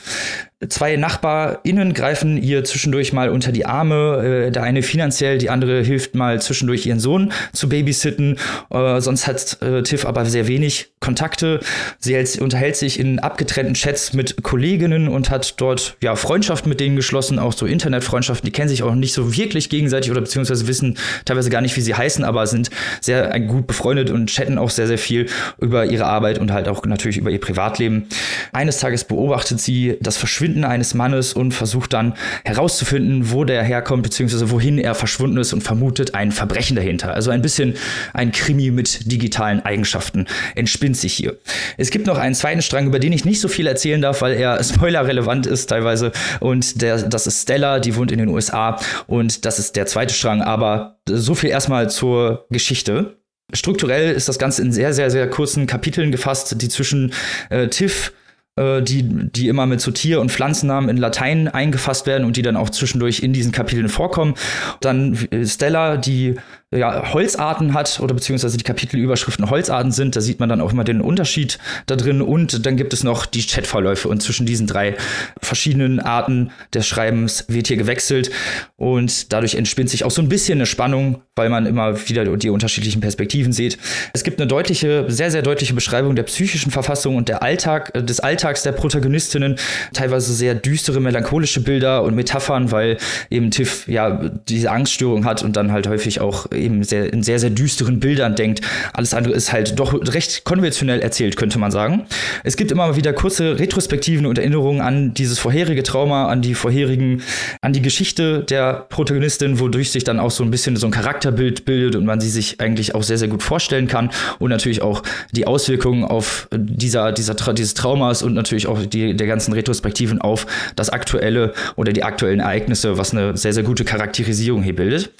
Zwei 0.66 0.96
NachbarInnen 0.96 1.94
greifen 1.94 2.36
ihr 2.42 2.64
zwischendurch 2.64 3.12
mal 3.12 3.28
unter 3.28 3.52
die 3.52 3.64
Arme. 3.64 4.46
Äh, 4.48 4.50
der 4.50 4.64
eine 4.64 4.82
finanziell, 4.82 5.38
die 5.38 5.50
andere 5.50 5.82
hilft 5.82 6.16
mal 6.16 6.42
zwischendurch 6.42 6.84
ihren 6.84 6.98
Sohn 6.98 7.32
zu 7.52 7.68
babysitten. 7.68 8.38
Äh, 8.70 9.00
sonst 9.00 9.28
hat 9.28 9.62
äh, 9.62 9.84
Tiff 9.84 10.04
aber 10.04 10.26
sehr 10.26 10.48
wenig 10.48 10.90
Kontakte. 10.98 11.60
Sie 12.00 12.16
hält, 12.16 12.40
unterhält 12.40 12.74
sich 12.74 12.98
in 12.98 13.20
abgetrennten 13.20 13.74
Chats 13.74 14.14
mit 14.14 14.42
Kolleginnen 14.42 15.06
und 15.06 15.30
hat 15.30 15.60
dort 15.60 15.96
ja 16.02 16.16
Freundschaften 16.16 16.68
mit 16.68 16.80
denen 16.80 16.96
geschlossen, 16.96 17.38
auch 17.38 17.52
so 17.52 17.64
Internetfreundschaften. 17.64 18.44
Die 18.44 18.52
kennen 18.52 18.68
sich 18.68 18.82
auch 18.82 18.96
nicht 18.96 19.12
so 19.12 19.36
wirklich 19.36 19.70
gegenseitig 19.70 20.10
oder 20.10 20.22
beziehungsweise 20.22 20.66
wissen 20.66 20.98
teilweise 21.24 21.50
gar 21.50 21.60
nicht, 21.60 21.76
wie 21.76 21.82
sie 21.82 21.94
heißen, 21.94 22.24
aber 22.24 22.48
sind 22.48 22.70
sehr 23.00 23.32
äh, 23.32 23.38
gut 23.38 23.68
befreundet 23.68 24.10
und 24.10 24.26
chatten 24.26 24.58
auch 24.58 24.70
sehr, 24.70 24.88
sehr 24.88 24.98
viel 24.98 25.26
über 25.60 25.86
ihre 25.86 26.06
Arbeit 26.06 26.40
und 26.40 26.50
halt 26.50 26.66
auch 26.66 26.84
natürlich 26.84 27.16
über 27.16 27.30
ihr 27.30 27.40
Privatleben. 27.40 28.08
Eines 28.52 28.78
Tages 28.78 29.04
beobachtet 29.04 29.60
sie 29.60 29.96
das 30.00 30.16
Verschwinden 30.16 30.47
Verschwinden 30.48 30.64
eines 30.64 30.94
Mannes 30.94 31.34
und 31.34 31.52
versucht 31.52 31.92
dann 31.92 32.14
herauszufinden, 32.44 33.32
wo 33.32 33.44
der 33.44 33.62
herkommt, 33.62 34.02
beziehungsweise 34.02 34.50
wohin 34.50 34.78
er 34.78 34.94
verschwunden 34.94 35.36
ist 35.36 35.52
und 35.52 35.60
vermutet 35.60 36.14
ein 36.14 36.32
Verbrechen 36.32 36.74
dahinter. 36.74 37.12
Also 37.12 37.30
ein 37.30 37.42
bisschen 37.42 37.74
ein 38.14 38.32
Krimi 38.32 38.70
mit 38.70 39.12
digitalen 39.12 39.60
Eigenschaften 39.60 40.26
entspinnt 40.54 40.96
sich 40.96 41.12
hier. 41.12 41.36
Es 41.76 41.90
gibt 41.90 42.06
noch 42.06 42.16
einen 42.16 42.34
zweiten 42.34 42.62
Strang, 42.62 42.86
über 42.86 42.98
den 42.98 43.12
ich 43.12 43.26
nicht 43.26 43.40
so 43.40 43.48
viel 43.48 43.66
erzählen 43.66 44.00
darf, 44.00 44.22
weil 44.22 44.34
er 44.34 44.62
spoilerrelevant 44.64 45.46
ist 45.46 45.66
teilweise. 45.66 46.12
Und 46.40 46.80
der, 46.80 47.02
das 47.02 47.26
ist 47.26 47.42
Stella, 47.42 47.78
die 47.78 47.94
wohnt 47.94 48.10
in 48.10 48.18
den 48.18 48.28
USA. 48.28 48.80
Und 49.06 49.44
das 49.44 49.58
ist 49.58 49.76
der 49.76 49.84
zweite 49.84 50.14
Strang. 50.14 50.40
Aber 50.40 50.98
so 51.06 51.34
viel 51.34 51.50
erstmal 51.50 51.90
zur 51.90 52.46
Geschichte. 52.48 53.18
Strukturell 53.52 54.14
ist 54.14 54.28
das 54.28 54.38
Ganze 54.38 54.62
in 54.62 54.72
sehr, 54.72 54.94
sehr, 54.94 55.10
sehr 55.10 55.28
kurzen 55.28 55.66
Kapiteln 55.66 56.10
gefasst, 56.10 56.54
die 56.62 56.68
zwischen 56.68 57.12
äh, 57.50 57.68
Tiff 57.68 58.12
äh, 58.58 58.82
die, 58.82 59.02
die 59.04 59.48
immer 59.48 59.66
mit 59.66 59.80
so 59.80 59.90
Tier- 59.90 60.20
und 60.20 60.32
Pflanzennamen 60.32 60.90
in 60.90 60.96
Latein 60.96 61.48
eingefasst 61.48 62.06
werden 62.06 62.24
und 62.24 62.36
die 62.36 62.42
dann 62.42 62.56
auch 62.56 62.70
zwischendurch 62.70 63.20
in 63.20 63.32
diesen 63.32 63.52
Kapiteln 63.52 63.88
vorkommen. 63.88 64.34
Dann 64.80 65.16
Stella, 65.44 65.96
die 65.96 66.34
ja, 66.70 67.14
Holzarten 67.14 67.72
hat 67.72 67.98
oder 68.00 68.14
beziehungsweise 68.14 68.58
die 68.58 68.64
Kapitelüberschriften 68.64 69.48
Holzarten 69.48 69.90
sind. 69.90 70.16
Da 70.16 70.20
sieht 70.20 70.38
man 70.38 70.50
dann 70.50 70.60
auch 70.60 70.72
immer 70.72 70.84
den 70.84 71.00
Unterschied 71.00 71.58
da 71.86 71.96
drin. 71.96 72.20
Und 72.20 72.66
dann 72.66 72.76
gibt 72.76 72.92
es 72.92 73.04
noch 73.04 73.24
die 73.24 73.42
Chatverläufe. 73.42 74.06
Und 74.08 74.22
zwischen 74.22 74.44
diesen 74.44 74.66
drei 74.66 74.94
verschiedenen 75.40 75.98
Arten 75.98 76.50
des 76.74 76.86
Schreibens 76.86 77.46
wird 77.48 77.68
hier 77.68 77.78
gewechselt. 77.78 78.30
Und 78.76 79.32
dadurch 79.32 79.54
entspinnt 79.54 79.88
sich 79.88 80.04
auch 80.04 80.10
so 80.10 80.20
ein 80.20 80.28
bisschen 80.28 80.58
eine 80.58 80.66
Spannung, 80.66 81.22
weil 81.36 81.48
man 81.48 81.64
immer 81.64 82.06
wieder 82.08 82.36
die 82.36 82.50
unterschiedlichen 82.50 83.00
Perspektiven 83.00 83.52
sieht. 83.52 83.78
Es 84.12 84.22
gibt 84.22 84.38
eine 84.38 84.46
deutliche, 84.46 85.06
sehr, 85.08 85.30
sehr 85.30 85.40
deutliche 85.40 85.72
Beschreibung 85.72 86.16
der 86.16 86.24
psychischen 86.24 86.70
Verfassung 86.70 87.16
und 87.16 87.30
der 87.30 87.42
Alltag, 87.42 87.92
äh, 87.94 88.02
des 88.02 88.20
Alltags 88.20 88.62
der 88.62 88.72
Protagonistinnen. 88.72 89.56
Teilweise 89.94 90.34
sehr 90.34 90.54
düstere, 90.54 91.00
melancholische 91.00 91.62
Bilder 91.62 92.02
und 92.02 92.14
Metaphern, 92.14 92.72
weil 92.72 92.98
eben 93.30 93.50
Tiff 93.50 93.88
ja 93.88 94.30
diese 94.48 94.70
Angststörung 94.70 95.24
hat 95.24 95.42
und 95.42 95.56
dann 95.56 95.72
halt 95.72 95.88
häufig 95.88 96.20
auch 96.20 96.46
eben 96.58 96.82
sehr, 96.82 97.12
in 97.12 97.22
sehr, 97.22 97.38
sehr 97.38 97.50
düsteren 97.50 98.00
Bildern 98.00 98.34
denkt. 98.34 98.60
Alles 98.92 99.14
andere 99.14 99.34
ist 99.34 99.52
halt 99.52 99.78
doch 99.78 99.94
recht 99.94 100.44
konventionell 100.44 101.00
erzählt, 101.00 101.36
könnte 101.36 101.58
man 101.58 101.70
sagen. 101.70 102.06
Es 102.44 102.56
gibt 102.56 102.70
immer 102.70 102.96
wieder 102.96 103.12
kurze 103.12 103.58
Retrospektiven 103.58 104.26
und 104.26 104.38
Erinnerungen 104.38 104.80
an 104.80 105.14
dieses 105.14 105.38
vorherige 105.38 105.82
Trauma, 105.82 106.28
an 106.28 106.42
die 106.42 106.54
vorherigen, 106.54 107.22
an 107.60 107.72
die 107.72 107.82
Geschichte 107.82 108.40
der 108.40 108.86
Protagonistin, 108.88 109.60
wodurch 109.60 109.90
sich 109.90 110.04
dann 110.04 110.20
auch 110.20 110.30
so 110.30 110.44
ein 110.44 110.50
bisschen 110.50 110.76
so 110.76 110.86
ein 110.86 110.92
Charakterbild 110.92 111.64
bildet 111.64 111.96
und 111.96 112.04
man 112.04 112.20
sie 112.20 112.30
sich 112.30 112.60
eigentlich 112.60 112.94
auch 112.94 113.02
sehr, 113.02 113.18
sehr 113.18 113.28
gut 113.28 113.42
vorstellen 113.42 113.86
kann 113.86 114.10
und 114.38 114.50
natürlich 114.50 114.82
auch 114.82 115.02
die 115.32 115.46
Auswirkungen 115.46 116.04
auf 116.04 116.48
dieser, 116.52 117.12
dieser, 117.12 117.34
dieses 117.34 117.74
Traumas 117.74 118.22
und 118.22 118.34
natürlich 118.34 118.66
auch 118.66 118.84
die, 118.84 119.14
der 119.14 119.26
ganzen 119.26 119.52
Retrospektiven 119.52 120.20
auf 120.20 120.46
das 120.76 120.90
aktuelle 120.90 121.52
oder 121.76 121.92
die 121.92 122.04
aktuellen 122.04 122.40
Ereignisse, 122.40 122.98
was 122.98 123.12
eine 123.12 123.36
sehr, 123.36 123.52
sehr 123.52 123.62
gute 123.62 123.84
Charakterisierung 123.84 124.62
hier 124.62 124.76
bildet. 124.76 125.10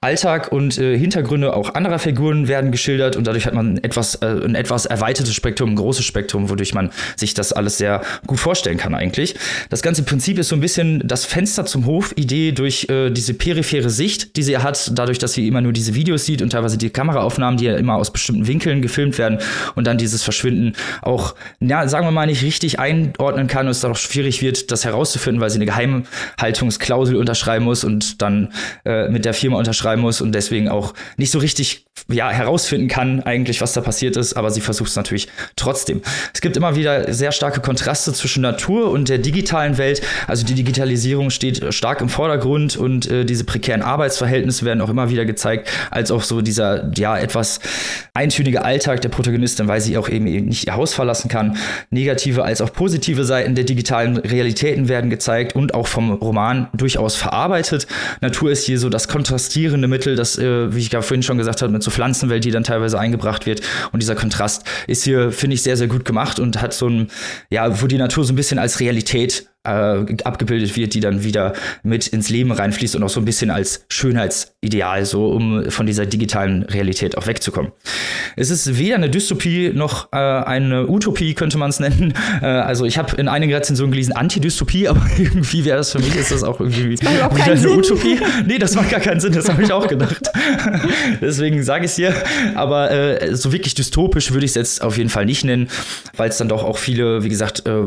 Alltag 0.00 0.52
und 0.52 0.78
äh, 0.82 0.98
Hintergründe 0.98 1.54
auch 1.54 1.74
anderer 1.74 1.98
Figuren 1.98 2.48
werden 2.48 2.72
geschildert 2.72 3.16
und 3.16 3.26
dadurch 3.26 3.46
hat 3.46 3.54
man 3.54 3.78
etwas, 3.78 4.16
äh, 4.16 4.26
ein 4.26 4.54
etwas 4.54 4.86
erweitertes 4.86 5.34
Spektrum, 5.34 5.70
ein 5.70 5.76
großes 5.76 6.04
Spektrum, 6.04 6.50
wodurch 6.50 6.74
man 6.74 6.90
sich 7.16 7.34
das 7.34 7.52
alles 7.52 7.78
sehr 7.78 8.02
gut 8.26 8.40
vorstellen 8.40 8.76
kann 8.76 8.94
eigentlich. 8.94 9.34
Das 9.70 9.82
ganze 9.82 10.02
Prinzip 10.02 10.38
ist 10.38 10.48
so 10.48 10.56
ein 10.56 10.60
bisschen 10.60 11.02
das 11.04 11.24
Fenster 11.24 11.64
zum 11.64 11.86
Hof-Idee 11.86 12.52
durch 12.52 12.88
äh, 12.90 13.10
diese 13.10 13.34
periphere 13.34 13.90
Sicht, 13.90 14.36
die 14.36 14.42
sie 14.42 14.58
hat, 14.58 14.92
dadurch, 14.94 15.18
dass 15.18 15.32
sie 15.32 15.46
immer 15.46 15.60
nur 15.60 15.72
diese 15.72 15.94
Videos 15.94 16.26
sieht 16.26 16.42
und 16.42 16.50
teilweise 16.50 16.78
die 16.78 16.90
Kameraaufnahmen, 16.90 17.58
die 17.58 17.66
ja 17.66 17.76
immer 17.76 17.94
aus 17.94 18.12
bestimmten 18.12 18.46
Winkeln 18.46 18.82
gefilmt 18.82 19.18
werden 19.18 19.38
und 19.74 19.86
dann 19.86 19.98
dieses 19.98 20.22
Verschwinden 20.22 20.74
auch, 21.00 21.34
ja, 21.60 21.86
sagen 21.88 22.06
wir 22.06 22.10
mal, 22.10 22.26
nicht 22.26 22.42
richtig 22.42 22.78
einordnen 22.78 23.46
kann 23.46 23.66
und 23.66 23.72
es 23.72 23.80
dann 23.80 23.92
auch 23.92 23.96
schwierig 23.96 24.42
wird, 24.42 24.70
das 24.70 24.84
herauszufinden, 24.84 25.40
weil 25.40 25.50
sie 25.50 25.56
eine 25.56 25.66
Geheimhaltungsklausel 25.66 27.16
unterschreiben 27.16 27.64
muss 27.64 27.84
und 27.84 28.20
dann 28.22 28.52
äh, 28.84 29.08
mit 29.08 29.24
der 29.24 29.34
Firma 29.34 29.58
unterschreiben 29.58 30.02
muss 30.02 30.20
und 30.20 30.32
deswegen 30.34 30.68
auch 30.72 30.94
nicht 31.16 31.30
so 31.30 31.38
richtig 31.38 31.86
ja, 32.08 32.30
herausfinden 32.30 32.88
kann, 32.88 33.22
eigentlich, 33.22 33.60
was 33.60 33.74
da 33.74 33.80
passiert 33.80 34.16
ist, 34.16 34.34
aber 34.34 34.50
sie 34.50 34.60
versucht 34.60 34.90
es 34.90 34.96
natürlich 34.96 35.28
trotzdem. 35.56 36.02
Es 36.34 36.40
gibt 36.40 36.56
immer 36.56 36.74
wieder 36.74 37.12
sehr 37.12 37.32
starke 37.32 37.60
Kontraste 37.60 38.12
zwischen 38.12 38.42
Natur 38.42 38.90
und 38.90 39.08
der 39.08 39.18
digitalen 39.18 39.78
Welt. 39.78 40.02
Also 40.26 40.44
die 40.44 40.54
Digitalisierung 40.54 41.30
steht 41.30 41.72
stark 41.72 42.00
im 42.00 42.08
Vordergrund 42.08 42.76
und 42.76 43.10
äh, 43.10 43.24
diese 43.24 43.44
prekären 43.44 43.82
Arbeitsverhältnisse 43.82 44.64
werden 44.64 44.80
auch 44.80 44.88
immer 44.88 45.10
wieder 45.10 45.24
gezeigt, 45.24 45.70
als 45.90 46.10
auch 46.10 46.22
so 46.22 46.40
dieser, 46.40 46.90
ja, 46.96 47.16
etwas 47.16 47.60
eintönige 48.14 48.64
Alltag 48.64 49.00
der 49.00 49.08
Protagonistin, 49.08 49.68
weil 49.68 49.80
sie 49.80 49.96
auch 49.96 50.08
eben 50.08 50.24
nicht 50.24 50.66
ihr 50.66 50.74
Haus 50.74 50.94
verlassen 50.94 51.28
kann. 51.28 51.56
Negative 51.90 52.42
als 52.42 52.60
auch 52.60 52.72
positive 52.72 53.24
Seiten 53.24 53.54
der 53.54 53.64
digitalen 53.64 54.16
Realitäten 54.16 54.88
werden 54.88 55.08
gezeigt 55.08 55.54
und 55.54 55.74
auch 55.74 55.86
vom 55.86 56.12
Roman 56.12 56.68
durchaus 56.74 57.16
verarbeitet. 57.16 57.86
Natur 58.20 58.50
ist 58.50 58.64
hier 58.64 58.78
so 58.78 58.88
das 58.88 59.08
kontrastierende 59.08 59.88
Mittel, 59.88 60.16
das, 60.16 60.36
äh, 60.36 60.61
wie 60.70 60.78
ich 60.78 60.92
ja 60.92 61.02
vorhin 61.02 61.22
schon 61.22 61.38
gesagt 61.38 61.62
habe, 61.62 61.72
mit 61.72 61.82
so 61.82 61.90
Pflanzenwelt, 61.90 62.44
die 62.44 62.50
dann 62.50 62.64
teilweise 62.64 62.98
eingebracht 62.98 63.46
wird. 63.46 63.60
Und 63.92 64.02
dieser 64.02 64.14
Kontrast 64.14 64.64
ist 64.86 65.04
hier, 65.04 65.32
finde 65.32 65.54
ich, 65.54 65.62
sehr, 65.62 65.76
sehr 65.76 65.88
gut 65.88 66.04
gemacht 66.04 66.38
und 66.38 66.60
hat 66.60 66.72
so 66.72 66.88
ein, 66.88 67.08
ja, 67.50 67.80
wo 67.82 67.86
die 67.86 67.98
Natur 67.98 68.24
so 68.24 68.32
ein 68.32 68.36
bisschen 68.36 68.58
als 68.58 68.80
Realität 68.80 69.51
äh, 69.64 70.04
abgebildet 70.24 70.76
wird, 70.76 70.94
die 70.94 71.00
dann 71.00 71.22
wieder 71.24 71.52
mit 71.82 72.08
ins 72.08 72.28
Leben 72.28 72.50
reinfließt 72.50 72.96
und 72.96 73.02
auch 73.02 73.08
so 73.08 73.20
ein 73.20 73.24
bisschen 73.24 73.50
als 73.50 73.84
Schönheitsideal, 73.88 75.04
so 75.04 75.28
um 75.28 75.70
von 75.70 75.86
dieser 75.86 76.06
digitalen 76.06 76.64
Realität 76.64 77.16
auch 77.16 77.26
wegzukommen. 77.26 77.72
Es 78.36 78.50
ist 78.50 78.78
weder 78.78 78.96
eine 78.96 79.10
Dystopie 79.10 79.70
noch 79.72 80.12
äh, 80.12 80.16
eine 80.16 80.88
Utopie, 80.88 81.34
könnte 81.34 81.58
man 81.58 81.70
es 81.70 81.80
nennen. 81.80 82.14
Äh, 82.40 82.46
also 82.46 82.86
ich 82.86 82.98
habe 82.98 83.14
in 83.16 83.28
einigen 83.28 83.52
Rezensionen 83.52 83.92
gelesen 83.92 84.14
Antidystopie, 84.14 84.88
aber 84.88 85.02
irgendwie 85.18 85.64
wäre 85.64 85.76
das 85.76 85.92
für 85.92 85.98
mich, 85.98 86.16
ist 86.16 86.30
das 86.30 86.42
auch 86.42 86.60
irgendwie 86.60 86.94
das 86.96 87.02
wieder 87.02 87.44
eine 87.44 87.56
Sinn. 87.56 87.70
Utopie. 87.78 88.18
Nee, 88.46 88.58
das 88.58 88.74
macht 88.74 88.90
gar 88.90 89.00
keinen 89.00 89.20
Sinn, 89.20 89.32
das 89.32 89.48
habe 89.48 89.62
ich 89.62 89.72
auch 89.72 89.86
gedacht. 89.86 90.30
Deswegen 91.20 91.62
sage 91.62 91.84
ich 91.84 91.90
es 91.90 91.96
hier. 91.96 92.14
Aber 92.54 92.90
äh, 92.90 93.36
so 93.36 93.52
wirklich 93.52 93.74
dystopisch 93.74 94.32
würde 94.32 94.44
ich 94.44 94.52
es 94.52 94.54
jetzt 94.54 94.82
auf 94.82 94.96
jeden 94.96 95.10
Fall 95.10 95.26
nicht 95.26 95.44
nennen, 95.44 95.68
weil 96.16 96.30
es 96.30 96.38
dann 96.38 96.48
doch 96.48 96.64
auch 96.64 96.78
viele, 96.78 97.22
wie 97.22 97.28
gesagt, 97.28 97.66
äh, 97.66 97.82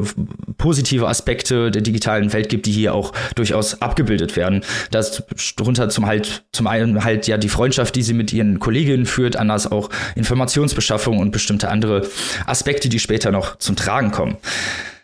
positive 0.57 1.07
Aspekte 1.07 1.64
der 1.71 1.81
digitalen 1.81 2.33
Welt 2.33 2.49
gibt, 2.49 2.65
die 2.65 2.71
hier 2.71 2.93
auch 2.93 3.13
durchaus 3.35 3.81
abgebildet 3.81 4.35
werden. 4.35 4.63
Das 4.91 5.23
drunter 5.55 5.89
zum 5.89 6.05
halt 6.05 6.43
zum 6.51 6.67
einen 6.67 7.03
halt 7.03 7.27
ja 7.27 7.37
die 7.37 7.49
Freundschaft, 7.49 7.95
die 7.95 8.03
sie 8.03 8.13
mit 8.13 8.33
ihren 8.33 8.59
Kolleginnen 8.59 9.05
führt, 9.05 9.35
anders 9.35 9.71
auch 9.71 9.89
Informationsbeschaffung 10.15 11.19
und 11.19 11.31
bestimmte 11.31 11.69
andere 11.69 12.07
Aspekte, 12.45 12.89
die 12.89 12.99
später 12.99 13.31
noch 13.31 13.57
zum 13.57 13.75
Tragen 13.75 14.11
kommen. 14.11 14.37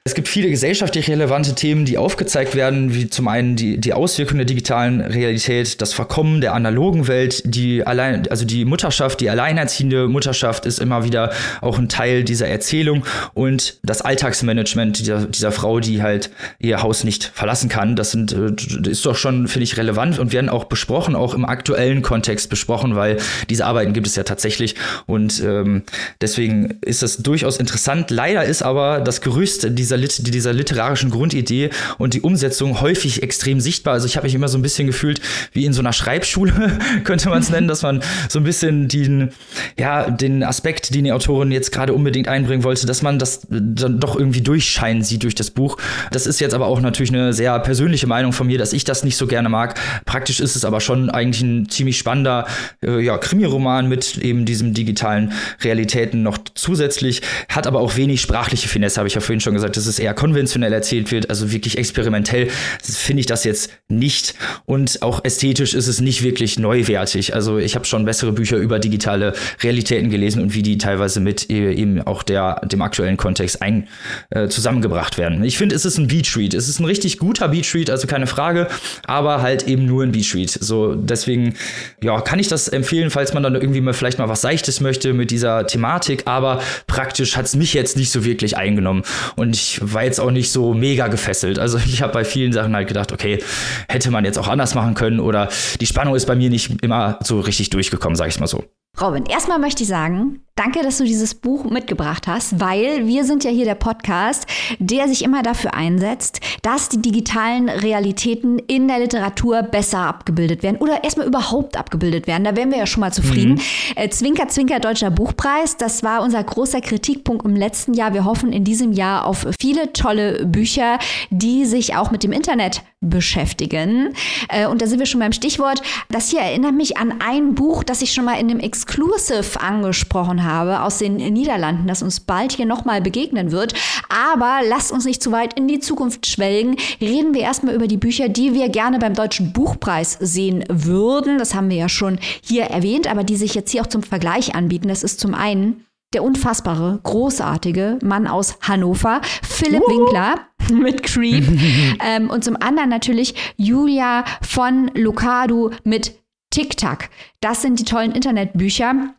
Es 0.03 0.15
gibt 0.15 0.27
viele 0.27 0.49
gesellschaftlich 0.49 1.11
relevante 1.11 1.53
Themen, 1.53 1.85
die 1.85 1.99
aufgezeigt 1.99 2.55
werden, 2.55 2.95
wie 2.95 3.07
zum 3.07 3.27
einen 3.27 3.55
die, 3.55 3.77
die 3.77 3.93
Auswirkungen 3.93 4.39
der 4.39 4.47
digitalen 4.47 4.99
Realität, 4.99 5.79
das 5.79 5.93
Verkommen 5.93 6.41
der 6.41 6.55
analogen 6.55 7.07
Welt, 7.07 7.43
die 7.45 7.85
allein, 7.85 8.27
also 8.29 8.43
die 8.43 8.65
Mutterschaft, 8.65 9.21
die 9.21 9.29
alleinerziehende 9.29 10.07
Mutterschaft 10.07 10.65
ist 10.65 10.79
immer 10.79 11.03
wieder 11.03 11.31
auch 11.61 11.77
ein 11.77 11.87
Teil 11.87 12.23
dieser 12.23 12.47
Erzählung 12.47 13.05
und 13.35 13.77
das 13.83 14.01
Alltagsmanagement 14.01 14.97
dieser, 14.97 15.27
dieser 15.27 15.51
Frau, 15.51 15.79
die 15.79 16.01
halt 16.01 16.31
ihr 16.57 16.81
Haus 16.81 17.03
nicht 17.03 17.25
verlassen 17.25 17.69
kann. 17.69 17.95
Das 17.95 18.09
sind, 18.09 18.33
äh, 18.33 18.89
ist 18.89 19.05
doch 19.05 19.15
schon, 19.15 19.47
finde 19.47 19.65
ich, 19.65 19.77
relevant 19.77 20.17
und 20.17 20.33
werden 20.33 20.49
auch 20.49 20.63
besprochen, 20.63 21.15
auch 21.15 21.35
im 21.35 21.45
aktuellen 21.45 22.01
Kontext 22.01 22.49
besprochen, 22.49 22.95
weil 22.95 23.17
diese 23.51 23.67
Arbeiten 23.67 23.93
gibt 23.93 24.07
es 24.07 24.15
ja 24.15 24.23
tatsächlich 24.23 24.73
und 25.05 25.43
ähm, 25.45 25.83
deswegen 26.21 26.79
ist 26.81 27.03
das 27.03 27.17
durchaus 27.17 27.57
interessant. 27.57 28.09
Leider 28.09 28.43
ist 28.43 28.63
aber 28.63 28.99
das 28.99 29.21
Gerüst 29.21 29.67
dieser 29.69 29.90
dieser, 29.97 30.23
dieser 30.23 30.53
literarischen 30.53 31.09
Grundidee 31.09 31.69
und 31.97 32.13
die 32.13 32.21
Umsetzung 32.21 32.81
häufig 32.81 33.23
extrem 33.23 33.59
sichtbar. 33.59 33.93
Also 33.93 34.07
ich 34.07 34.17
habe 34.17 34.25
mich 34.25 34.35
immer 34.35 34.47
so 34.47 34.57
ein 34.57 34.61
bisschen 34.61 34.87
gefühlt 34.87 35.21
wie 35.53 35.65
in 35.65 35.73
so 35.73 35.81
einer 35.81 35.93
Schreibschule, 35.93 36.79
könnte 37.03 37.29
man 37.29 37.41
es 37.41 37.49
nennen, 37.49 37.67
dass 37.67 37.81
man 37.81 38.01
so 38.29 38.39
ein 38.39 38.43
bisschen 38.43 38.87
den, 38.87 39.31
ja, 39.77 40.09
den 40.09 40.43
Aspekt, 40.43 40.93
den 40.93 41.03
die 41.03 41.11
Autorin 41.11 41.51
jetzt 41.51 41.71
gerade 41.71 41.93
unbedingt 41.93 42.27
einbringen 42.27 42.63
wollte, 42.63 42.85
dass 42.85 43.01
man 43.01 43.19
das 43.19 43.41
dann 43.49 43.99
doch 43.99 44.15
irgendwie 44.15 44.41
durchscheinen 44.41 45.03
sieht 45.03 45.23
durch 45.23 45.35
das 45.35 45.51
Buch. 45.51 45.77
Das 46.11 46.27
ist 46.27 46.39
jetzt 46.39 46.53
aber 46.53 46.67
auch 46.67 46.81
natürlich 46.81 47.11
eine 47.11 47.33
sehr 47.33 47.57
persönliche 47.59 48.07
Meinung 48.07 48.33
von 48.33 48.47
mir, 48.47 48.57
dass 48.57 48.73
ich 48.73 48.83
das 48.83 49.03
nicht 49.03 49.17
so 49.17 49.27
gerne 49.27 49.49
mag. 49.49 49.79
Praktisch 50.05 50.39
ist 50.39 50.55
es 50.55 50.65
aber 50.65 50.81
schon 50.81 51.09
eigentlich 51.09 51.41
ein 51.41 51.69
ziemlich 51.69 51.97
spannender 51.97 52.47
äh, 52.83 52.99
ja, 52.99 53.17
Krimi-Roman 53.17 53.87
mit 53.87 54.17
eben 54.17 54.45
diesem 54.45 54.73
digitalen 54.73 55.33
Realitäten 55.61 56.23
noch 56.23 56.37
zusätzlich, 56.55 57.21
hat 57.49 57.67
aber 57.67 57.79
auch 57.79 57.95
wenig 57.95 58.21
sprachliche 58.21 58.67
Finesse, 58.67 58.97
habe 58.97 59.07
ich 59.07 59.15
ja 59.15 59.21
vorhin 59.21 59.41
schon 59.41 59.53
gesagt 59.53 59.77
dass 59.81 59.87
es 59.87 59.99
eher 59.99 60.13
konventionell 60.13 60.73
erzählt 60.73 61.11
wird, 61.11 61.29
also 61.29 61.51
wirklich 61.51 61.77
experimentell, 61.77 62.49
finde 62.81 63.21
ich 63.21 63.25
das 63.25 63.43
jetzt 63.43 63.71
nicht. 63.87 64.35
Und 64.65 65.01
auch 65.01 65.23
ästhetisch 65.23 65.73
ist 65.73 65.87
es 65.87 66.01
nicht 66.01 66.23
wirklich 66.23 66.59
neuwertig. 66.59 67.33
Also 67.33 67.57
ich 67.57 67.75
habe 67.75 67.85
schon 67.85 68.05
bessere 68.05 68.31
Bücher 68.31 68.57
über 68.57 68.79
digitale 68.79 69.33
Realitäten 69.61 70.09
gelesen 70.09 70.41
und 70.41 70.53
wie 70.53 70.61
die 70.61 70.77
teilweise 70.77 71.19
mit 71.19 71.49
e, 71.49 71.73
eben 71.73 72.01
auch 72.01 72.23
der, 72.23 72.61
dem 72.65 72.81
aktuellen 72.81 73.17
Kontext 73.17 73.61
ein, 73.61 73.87
äh, 74.29 74.47
zusammengebracht 74.47 75.17
werden. 75.17 75.43
Ich 75.43 75.57
finde, 75.57 75.75
es 75.75 75.85
ist 75.85 75.97
ein 75.97 76.07
Beat-Read. 76.07 76.53
Es 76.53 76.69
ist 76.69 76.79
ein 76.79 76.85
richtig 76.85 77.17
guter 77.17 77.49
Beat-Read, 77.49 77.89
also 77.89 78.07
keine 78.07 78.27
Frage, 78.27 78.67
aber 79.05 79.41
halt 79.41 79.67
eben 79.67 79.85
nur 79.85 80.03
ein 80.03 80.11
Beat-Read. 80.11 80.51
So, 80.51 80.95
deswegen, 80.95 81.55
ja, 82.03 82.21
kann 82.21 82.39
ich 82.39 82.47
das 82.47 82.67
empfehlen, 82.67 83.09
falls 83.09 83.33
man 83.33 83.43
dann 83.43 83.55
irgendwie 83.55 83.81
mal 83.81 83.93
vielleicht 83.93 84.19
mal 84.19 84.29
was 84.29 84.41
Seichtes 84.41 84.81
möchte 84.81 85.13
mit 85.13 85.31
dieser 85.31 85.65
Thematik, 85.65 86.23
aber 86.25 86.61
praktisch 86.87 87.35
hat 87.37 87.45
es 87.45 87.55
mich 87.55 87.73
jetzt 87.73 87.97
nicht 87.97 88.11
so 88.11 88.25
wirklich 88.25 88.57
eingenommen. 88.57 89.03
Und 89.35 89.55
ich 89.55 89.70
war 89.81 90.03
jetzt 90.03 90.19
auch 90.19 90.31
nicht 90.31 90.51
so 90.51 90.73
mega 90.73 91.07
gefesselt. 91.07 91.59
Also 91.59 91.77
ich 91.77 92.01
habe 92.01 92.13
bei 92.13 92.25
vielen 92.25 92.51
Sachen 92.53 92.75
halt 92.75 92.87
gedacht, 92.87 93.11
okay, 93.11 93.43
hätte 93.87 94.11
man 94.11 94.25
jetzt 94.25 94.37
auch 94.37 94.47
anders 94.47 94.75
machen 94.75 94.93
können 94.93 95.19
oder 95.19 95.49
die 95.79 95.85
Spannung 95.85 96.15
ist 96.15 96.25
bei 96.25 96.35
mir 96.35 96.49
nicht 96.49 96.83
immer 96.83 97.19
so 97.23 97.39
richtig 97.39 97.69
durchgekommen, 97.69 98.15
sage 98.15 98.29
ich 98.29 98.39
mal 98.39 98.47
so. 98.47 98.63
Robin, 98.99 99.25
erstmal 99.25 99.57
möchte 99.59 99.83
ich 99.83 99.89
sagen, 99.89 100.41
Danke, 100.63 100.83
dass 100.83 100.99
du 100.99 101.05
dieses 101.05 101.33
Buch 101.33 101.63
mitgebracht 101.63 102.27
hast, 102.27 102.59
weil 102.59 103.07
wir 103.07 103.23
sind 103.23 103.43
ja 103.43 103.49
hier 103.49 103.65
der 103.65 103.73
Podcast, 103.73 104.45
der 104.77 105.07
sich 105.07 105.23
immer 105.23 105.41
dafür 105.41 105.73
einsetzt, 105.73 106.39
dass 106.61 106.87
die 106.87 107.01
digitalen 107.01 107.67
Realitäten 107.67 108.59
in 108.59 108.87
der 108.87 108.99
Literatur 108.99 109.63
besser 109.63 110.01
abgebildet 110.01 110.61
werden 110.61 110.77
oder 110.77 111.03
erstmal 111.03 111.25
überhaupt 111.25 111.77
abgebildet 111.77 112.27
werden. 112.27 112.43
Da 112.43 112.55
wären 112.55 112.69
wir 112.69 112.77
ja 112.77 112.85
schon 112.85 113.01
mal 113.01 113.11
zufrieden. 113.11 113.53
Mhm. 113.53 113.61
Äh, 113.95 114.09
Zwinker, 114.09 114.49
Zwinker, 114.49 114.79
Deutscher 114.79 115.09
Buchpreis, 115.09 115.77
das 115.77 116.03
war 116.03 116.21
unser 116.21 116.43
großer 116.43 116.81
Kritikpunkt 116.81 117.43
im 117.43 117.55
letzten 117.55 117.95
Jahr. 117.95 118.13
Wir 118.13 118.25
hoffen 118.25 118.53
in 118.53 118.63
diesem 118.63 118.91
Jahr 118.91 119.25
auf 119.25 119.47
viele 119.59 119.93
tolle 119.93 120.45
Bücher, 120.45 120.99
die 121.31 121.65
sich 121.65 121.95
auch 121.95 122.11
mit 122.11 122.21
dem 122.21 122.33
Internet 122.33 122.83
beschäftigen. 122.99 124.13
Äh, 124.47 124.67
und 124.67 124.79
da 124.79 124.85
sind 124.85 124.99
wir 124.99 125.07
schon 125.07 125.21
beim 125.21 125.33
Stichwort. 125.33 125.81
Das 126.09 126.29
hier 126.29 126.41
erinnert 126.41 126.75
mich 126.75 126.97
an 126.97 127.15
ein 127.19 127.55
Buch, 127.55 127.83
das 127.83 128.03
ich 128.03 128.13
schon 128.13 128.25
mal 128.25 128.39
in 128.39 128.47
dem 128.47 128.59
Exclusive 128.59 129.59
angesprochen 129.59 130.43
habe 130.43 130.50
aus 130.59 130.97
den 130.97 131.15
Niederlanden, 131.15 131.87
das 131.87 132.03
uns 132.03 132.19
bald 132.19 132.51
hier 132.51 132.65
nochmal 132.65 133.01
begegnen 133.01 133.51
wird. 133.51 133.73
Aber 134.09 134.59
lasst 134.67 134.91
uns 134.91 135.05
nicht 135.05 135.23
zu 135.23 135.31
weit 135.31 135.57
in 135.57 135.67
die 135.67 135.79
Zukunft 135.79 136.27
schwelgen. 136.27 136.75
Reden 136.99 137.33
wir 137.33 137.41
erstmal 137.41 137.75
über 137.75 137.87
die 137.87 137.97
Bücher, 137.97 138.29
die 138.29 138.53
wir 138.53 138.69
gerne 138.69 138.99
beim 138.99 139.13
Deutschen 139.13 139.53
Buchpreis 139.53 140.17
sehen 140.19 140.63
würden. 140.69 141.37
Das 141.37 141.55
haben 141.55 141.69
wir 141.69 141.77
ja 141.77 141.89
schon 141.89 142.19
hier 142.41 142.65
erwähnt, 142.65 143.09
aber 143.09 143.23
die 143.23 143.35
sich 143.35 143.55
jetzt 143.55 143.71
hier 143.71 143.81
auch 143.81 143.87
zum 143.87 144.03
Vergleich 144.03 144.55
anbieten. 144.55 144.87
Das 144.87 145.03
ist 145.03 145.19
zum 145.19 145.33
einen 145.33 145.85
der 146.13 146.23
unfassbare, 146.23 146.99
großartige 147.03 147.99
Mann 148.03 148.27
aus 148.27 148.57
Hannover, 148.61 149.21
Philipp 149.43 149.83
uh. 149.83 149.89
Winkler 149.89 150.35
mit 150.73 151.03
Creep. 151.03 151.45
ähm, 152.05 152.29
und 152.29 152.43
zum 152.43 152.57
anderen 152.61 152.89
natürlich 152.89 153.53
Julia 153.55 154.25
von 154.41 154.91
Lucadu 154.93 155.71
mit 155.83 156.19
TikTok. 156.49 157.09
Das 157.39 157.61
sind 157.61 157.79
die 157.79 157.85
tollen 157.85 158.11
Internetbücher 158.11 159.13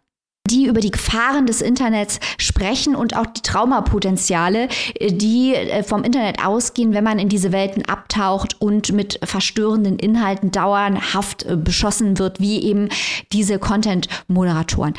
die 0.53 0.67
über 0.67 0.81
die 0.81 0.91
Gefahren 0.91 1.47
des 1.47 1.63
Internets 1.63 2.21
sprechen 2.39 2.95
und 2.95 3.17
auch 3.17 3.27
die 3.27 3.41
Traumapotenziale, 3.43 4.69
äh, 4.95 5.13
die 5.13 5.55
äh, 5.55 5.83
vom 5.83 6.05
Internet 6.05 6.45
ausgehen, 6.45 6.93
wenn 6.93 7.05
man 7.05 7.19
in 7.19 7.29
diese 7.29 7.53
Welten 7.53 7.85
abtaucht 7.87 8.61
und 8.61 8.93
mit 8.93 9.19
verstörenden 9.25 9.99
Inhalten 9.99 10.51
dauerhaft 10.51 11.45
äh, 11.45 11.57
beschossen 11.57 12.19
wird, 12.19 12.41
wie 12.41 12.63
eben 12.63 12.89
diese 13.33 13.59
Content-Moderatoren. 13.59 14.95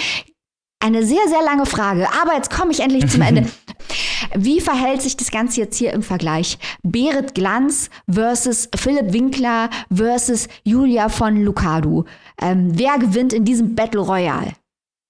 Eine 0.80 1.06
sehr, 1.06 1.26
sehr 1.30 1.42
lange 1.46 1.66
Frage, 1.66 2.08
aber 2.22 2.36
jetzt 2.36 2.52
komme 2.52 2.74
ich 2.74 2.82
endlich 2.82 3.08
zum 3.08 3.22
Ende. 3.22 3.50
Wie 4.36 4.60
verhält 4.60 5.02
sich 5.02 5.16
das 5.16 5.32
Ganze 5.32 5.62
jetzt 5.62 5.78
hier 5.78 5.94
im 5.94 6.02
Vergleich? 6.02 6.58
Berit 6.82 7.36
Glanz 7.36 7.90
versus 8.12 8.68
Philipp 8.76 9.14
Winkler 9.14 9.70
versus 9.94 10.50
Julia 10.64 11.08
von 11.08 11.42
Lucadu. 11.42 12.04
Ähm, 12.42 12.72
wer 12.74 12.98
gewinnt 12.98 13.32
in 13.32 13.46
diesem 13.46 13.76
Battle 13.76 14.02
Royale? 14.02 14.54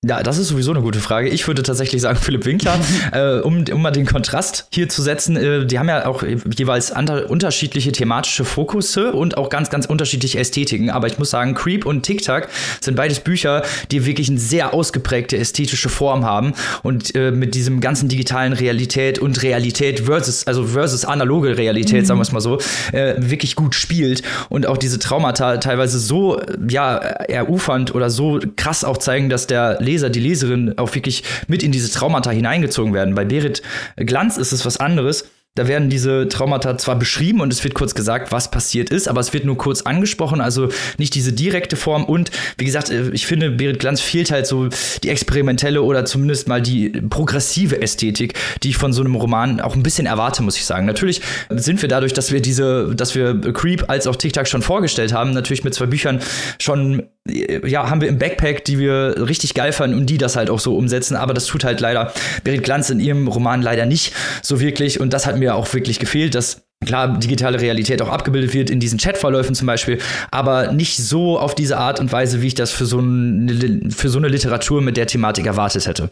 Ja, 0.06 0.22
das 0.22 0.38
ist 0.38 0.50
sowieso 0.50 0.72
eine 0.72 0.82
gute 0.82 1.00
Frage. 1.00 1.30
Ich 1.30 1.48
würde 1.48 1.64
tatsächlich 1.64 2.02
sagen 2.02 2.18
Philipp 2.22 2.46
Winkler, 2.46 2.78
äh, 3.14 3.40
um, 3.40 3.64
um 3.72 3.82
mal 3.82 3.92
den 3.92 4.06
Kontrast 4.06 4.68
hier 4.70 4.90
zu 4.90 5.02
setzen. 5.02 5.38
Äh, 5.38 5.66
die 5.66 5.80
haben 5.80 5.88
ja 5.88 6.06
auch 6.06 6.24
jeweils 6.24 6.92
unterschiedliche 6.92 7.94
thematische 7.94 8.44
Fokusse 8.44 9.14
und 9.14 9.38
auch 9.38 9.50
ganz, 9.50 9.70
ganz 9.70 9.86
unterschiedliche 9.86 10.40
Ästhetiken. 10.40 10.90
Aber 10.90 11.08
ich 11.08 11.18
muss 11.20 11.30
sagen, 11.30 11.54
Creep 11.54 11.86
und 11.86 12.04
TikTok 12.04 12.50
sind 12.82 12.96
beides 12.96 13.22
Bücher, 13.22 13.64
die 13.92 14.06
wirklich 14.06 14.30
eine 14.30 14.40
sehr 14.40 14.74
ausgeprägte 14.74 15.38
ästhetische 15.38 15.88
Form 15.88 16.26
haben 16.26 16.54
und 16.84 17.16
äh, 17.16 17.32
mit 17.32 17.56
diesem 17.56 17.80
ganzen 17.80 18.10
digitalen 18.10 18.52
Realität 18.52 19.20
und 19.20 19.42
Realität 19.42 20.02
versus, 20.02 20.46
also 20.48 20.66
versus 20.66 21.06
analoge 21.06 21.58
Realität, 21.58 22.02
mhm. 22.02 22.06
sagen 22.06 22.20
wir 22.20 22.24
es 22.24 22.34
mal 22.34 22.42
so, 22.42 22.60
äh, 22.92 23.16
wirklich 23.20 23.56
gut 23.56 23.74
spielt 23.74 24.22
und 24.50 24.68
auch 24.68 24.78
diese 24.78 25.00
Traumata 25.00 25.58
teilweise 25.58 25.98
so, 25.98 26.42
ja, 26.68 26.98
erufernd 26.98 27.96
oder 27.96 28.10
so 28.10 28.42
krass 28.58 28.84
auch 28.84 28.98
zeigen, 28.98 29.30
dass 29.30 29.48
der 29.48 29.78
Leser 29.80 29.93
Leser, 29.94 30.10
die 30.10 30.20
Leserin 30.20 30.78
auch 30.78 30.94
wirklich 30.96 31.24
mit 31.48 31.64
in 31.64 31.72
diese 31.72 31.92
Traumata 31.92 32.32
hineingezogen 32.32 32.94
werden. 32.94 33.16
Bei 33.16 33.26
Berit 33.26 33.62
Glanz 33.96 34.38
ist 34.38 34.52
es 34.52 34.66
was 34.66 34.78
anderes. 34.78 35.30
Da 35.56 35.68
werden 35.68 35.92
diese 35.92 36.28
Traumata 36.30 36.80
zwar 36.80 36.98
beschrieben 36.98 37.40
und 37.40 37.54
es 37.54 37.64
wird 37.64 37.76
kurz 37.76 37.94
gesagt, 37.94 38.32
was 38.32 38.50
passiert 38.50 38.90
ist, 38.90 39.08
aber 39.08 39.22
es 39.22 39.34
wird 39.34 39.46
nur 39.46 39.56
kurz 39.56 39.84
angesprochen, 39.84 40.42
also 40.42 40.70
nicht 40.98 41.14
diese 41.14 41.32
direkte 41.32 41.76
Form. 41.76 42.06
Und 42.06 42.32
wie 42.58 42.66
gesagt, 42.66 42.90
äh, 42.90 43.12
ich 43.12 43.28
finde, 43.28 43.52
Berit 43.52 43.78
Glanz 43.78 44.02
fehlt 44.02 44.32
halt 44.32 44.48
so 44.48 44.70
die 45.04 45.10
experimentelle 45.10 45.84
oder 45.84 46.06
zumindest 46.06 46.48
mal 46.48 46.60
die 46.60 46.90
progressive 46.90 47.80
Ästhetik, 47.80 48.34
die 48.64 48.70
ich 48.70 48.78
von 48.78 48.94
so 48.94 49.02
einem 49.02 49.14
Roman 49.14 49.62
auch 49.62 49.76
ein 49.76 49.84
bisschen 49.84 50.08
erwarte, 50.08 50.42
muss 50.42 50.58
ich 50.58 50.66
sagen. 50.66 50.88
Natürlich 50.88 51.22
sind 51.52 51.84
wir 51.84 51.90
dadurch, 51.90 52.14
dass 52.14 52.32
wir 52.32 52.42
diese, 52.42 52.96
dass 52.96 53.14
wir 53.14 53.40
Creep 53.54 53.92
als 53.92 54.08
auch 54.08 54.16
TikTok 54.16 54.48
schon 54.48 54.64
vorgestellt 54.64 55.14
haben, 55.14 55.34
natürlich 55.34 55.64
mit 55.64 55.76
zwei 55.76 55.86
Büchern 55.86 56.20
schon 56.58 57.04
ja, 57.26 57.90
haben 57.90 58.02
wir 58.02 58.10
im 58.10 58.20
Backpack, 58.20 58.66
die 58.66 58.80
wir 58.80 59.16
richtig 59.30 59.54
geil 59.54 59.72
fanden 59.72 59.98
und 59.98 60.08
die 60.08 60.18
das 60.18 60.36
halt 60.36 60.50
auch 60.50 60.60
so 60.60 60.76
umsetzen. 60.76 61.16
Aber 61.16 61.34
das 61.34 61.46
tut 61.46 61.64
halt 61.64 61.80
leider 61.80 62.12
Berit 62.44 62.64
Glanz 62.64 62.90
in 62.90 63.00
ihrem 63.00 63.30
Roman 63.30 63.62
leider 63.62 63.86
nicht 63.86 64.14
so 64.42 64.60
wirklich. 64.60 65.00
Und 65.00 65.14
das 65.14 65.26
hat 65.26 65.38
mir 65.38 65.43
auch 65.50 65.72
wirklich 65.74 66.00
gefehlt, 66.00 66.36
dass 66.36 66.68
klar 66.86 67.18
digitale 67.18 67.62
Realität 67.62 68.02
auch 68.02 68.10
abgebildet 68.10 68.54
wird 68.54 68.70
in 68.70 68.80
diesen 68.80 69.00
Chatverläufen 69.00 69.56
zum 69.56 69.68
Beispiel, 69.68 70.00
aber 70.32 70.72
nicht 70.72 70.98
so 70.98 71.40
auf 71.40 71.56
diese 71.56 71.78
Art 71.78 72.00
und 72.00 72.12
Weise, 72.12 72.42
wie 72.42 72.48
ich 72.48 72.56
das 72.56 72.72
für 72.72 72.86
so, 72.86 73.00
ein, 73.00 73.92
für 73.92 74.10
so 74.10 74.20
eine 74.20 74.28
Literatur 74.28 74.82
mit 74.82 74.98
der 74.98 75.08
Thematik 75.08 75.46
erwartet 75.46 75.88
hätte. 75.88 76.12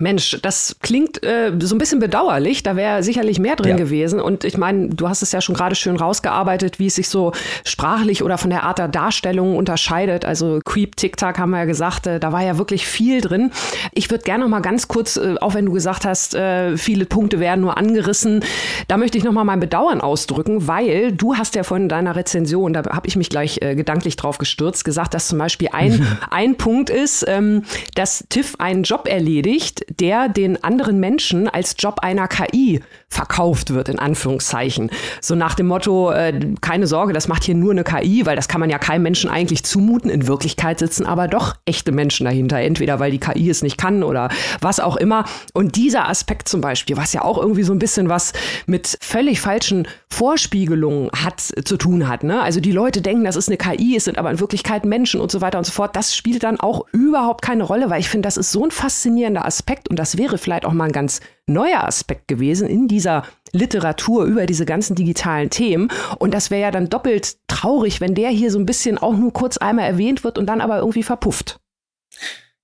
Mensch, 0.00 0.38
das 0.42 0.76
klingt 0.80 1.22
äh, 1.22 1.52
so 1.60 1.74
ein 1.74 1.78
bisschen 1.78 2.00
bedauerlich. 2.00 2.62
Da 2.62 2.76
wäre 2.76 3.02
sicherlich 3.02 3.38
mehr 3.38 3.56
drin 3.56 3.72
ja. 3.72 3.76
gewesen. 3.76 4.20
Und 4.20 4.44
ich 4.44 4.56
meine, 4.56 4.88
du 4.88 5.08
hast 5.08 5.22
es 5.22 5.32
ja 5.32 5.40
schon 5.40 5.54
gerade 5.54 5.74
schön 5.74 5.96
rausgearbeitet, 5.96 6.78
wie 6.78 6.86
es 6.86 6.94
sich 6.94 7.08
so 7.08 7.32
sprachlich 7.64 8.22
oder 8.22 8.38
von 8.38 8.50
der 8.50 8.64
Art 8.64 8.78
der 8.78 8.88
Darstellung 8.88 9.56
unterscheidet. 9.56 10.24
Also 10.24 10.60
Creep, 10.64 10.96
TikTok 10.96 11.38
haben 11.38 11.50
wir 11.50 11.58
ja 11.58 11.64
gesagt, 11.64 12.06
äh, 12.06 12.18
da 12.20 12.32
war 12.32 12.42
ja 12.42 12.58
wirklich 12.58 12.86
viel 12.86 13.20
drin. 13.20 13.50
Ich 13.92 14.10
würde 14.10 14.24
gerne 14.24 14.44
noch 14.44 14.50
mal 14.50 14.60
ganz 14.60 14.88
kurz, 14.88 15.16
äh, 15.16 15.36
auch 15.40 15.54
wenn 15.54 15.66
du 15.66 15.72
gesagt 15.72 16.04
hast, 16.04 16.34
äh, 16.34 16.76
viele 16.76 17.04
Punkte 17.04 17.40
werden 17.40 17.60
nur 17.60 17.76
angerissen, 17.76 18.44
da 18.88 18.96
möchte 18.96 19.18
ich 19.18 19.24
noch 19.24 19.32
mal 19.32 19.44
mein 19.44 19.60
Bedauern 19.60 20.00
ausdrücken, 20.00 20.66
weil 20.66 21.12
du 21.12 21.36
hast 21.36 21.54
ja 21.54 21.62
in 21.76 21.88
deiner 21.88 22.16
Rezension, 22.16 22.72
da 22.72 22.82
habe 22.84 23.06
ich 23.06 23.16
mich 23.16 23.28
gleich 23.28 23.58
äh, 23.62 23.74
gedanklich 23.74 24.16
drauf 24.16 24.38
gestürzt, 24.38 24.84
gesagt, 24.84 25.14
dass 25.14 25.28
zum 25.28 25.38
Beispiel 25.38 25.68
ein, 25.72 26.06
ein 26.30 26.56
Punkt 26.56 26.90
ist, 26.90 27.24
ähm, 27.28 27.64
dass 27.94 28.24
TIFF 28.28 28.56
einen 28.58 28.82
Job 28.82 29.06
erledigt, 29.08 29.84
der 29.98 30.28
den 30.28 30.62
anderen 30.62 31.00
Menschen 31.00 31.48
als 31.48 31.74
Job 31.78 32.00
einer 32.00 32.28
KI 32.28 32.80
verkauft 33.08 33.74
wird, 33.74 33.88
in 33.88 33.98
Anführungszeichen. 33.98 34.90
So 35.20 35.34
nach 35.34 35.54
dem 35.54 35.66
Motto, 35.66 36.12
äh, 36.12 36.54
keine 36.60 36.86
Sorge, 36.86 37.12
das 37.12 37.26
macht 37.26 37.42
hier 37.42 37.56
nur 37.56 37.72
eine 37.72 37.82
KI, 37.82 38.24
weil 38.24 38.36
das 38.36 38.46
kann 38.46 38.60
man 38.60 38.70
ja 38.70 38.78
keinem 38.78 39.02
Menschen 39.02 39.28
eigentlich 39.28 39.64
zumuten. 39.64 40.10
In 40.10 40.28
Wirklichkeit 40.28 40.78
sitzen 40.78 41.06
aber 41.06 41.26
doch 41.26 41.56
echte 41.64 41.90
Menschen 41.90 42.24
dahinter, 42.24 42.58
entweder 42.58 43.00
weil 43.00 43.10
die 43.10 43.18
KI 43.18 43.50
es 43.50 43.62
nicht 43.62 43.78
kann 43.78 44.04
oder 44.04 44.28
was 44.60 44.78
auch 44.78 44.96
immer. 44.96 45.24
Und 45.52 45.74
dieser 45.74 46.08
Aspekt 46.08 46.48
zum 46.48 46.60
Beispiel, 46.60 46.96
was 46.96 47.12
ja 47.12 47.22
auch 47.22 47.38
irgendwie 47.38 47.64
so 47.64 47.72
ein 47.72 47.80
bisschen 47.80 48.08
was 48.08 48.32
mit 48.66 48.96
völlig 49.00 49.40
falschen 49.40 49.88
Vorspiegelungen 50.08 51.10
hat, 51.16 51.40
zu 51.40 51.76
tun 51.76 52.08
hat. 52.08 52.22
Ne? 52.22 52.40
Also 52.40 52.60
die 52.60 52.72
Leute 52.72 53.02
denken, 53.02 53.24
das 53.24 53.36
ist 53.36 53.48
eine 53.48 53.56
KI, 53.56 53.96
es 53.96 54.04
sind 54.04 54.18
aber 54.18 54.30
in 54.30 54.40
Wirklichkeit 54.40 54.84
Menschen 54.84 55.20
und 55.20 55.32
so 55.32 55.40
weiter 55.40 55.58
und 55.58 55.64
so 55.64 55.72
fort. 55.72 55.96
Das 55.96 56.14
spielt 56.14 56.42
dann 56.42 56.60
auch 56.60 56.86
überhaupt 56.92 57.42
keine 57.42 57.64
Rolle, 57.64 57.90
weil 57.90 58.00
ich 58.00 58.08
finde, 58.08 58.26
das 58.26 58.36
ist 58.36 58.52
so 58.52 58.64
ein 58.64 58.70
faszinierender 58.70 59.44
Aspekt 59.44 59.79
Aspekt, 59.80 59.88
und 59.88 59.98
das 59.98 60.16
wäre 60.16 60.38
vielleicht 60.38 60.64
auch 60.64 60.72
mal 60.72 60.84
ein 60.84 60.92
ganz 60.92 61.20
neuer 61.46 61.84
Aspekt 61.84 62.28
gewesen 62.28 62.68
in 62.68 62.88
dieser 62.88 63.22
Literatur 63.52 64.24
über 64.24 64.46
diese 64.46 64.64
ganzen 64.64 64.94
digitalen 64.94 65.50
Themen. 65.50 65.88
Und 66.18 66.34
das 66.34 66.50
wäre 66.50 66.62
ja 66.62 66.70
dann 66.70 66.88
doppelt 66.88 67.38
traurig, 67.48 68.00
wenn 68.00 68.14
der 68.14 68.30
hier 68.30 68.50
so 68.50 68.58
ein 68.58 68.66
bisschen 68.66 68.98
auch 68.98 69.16
nur 69.16 69.32
kurz 69.32 69.56
einmal 69.56 69.86
erwähnt 69.86 70.22
wird 70.24 70.38
und 70.38 70.46
dann 70.46 70.60
aber 70.60 70.78
irgendwie 70.78 71.02
verpufft. 71.02 71.60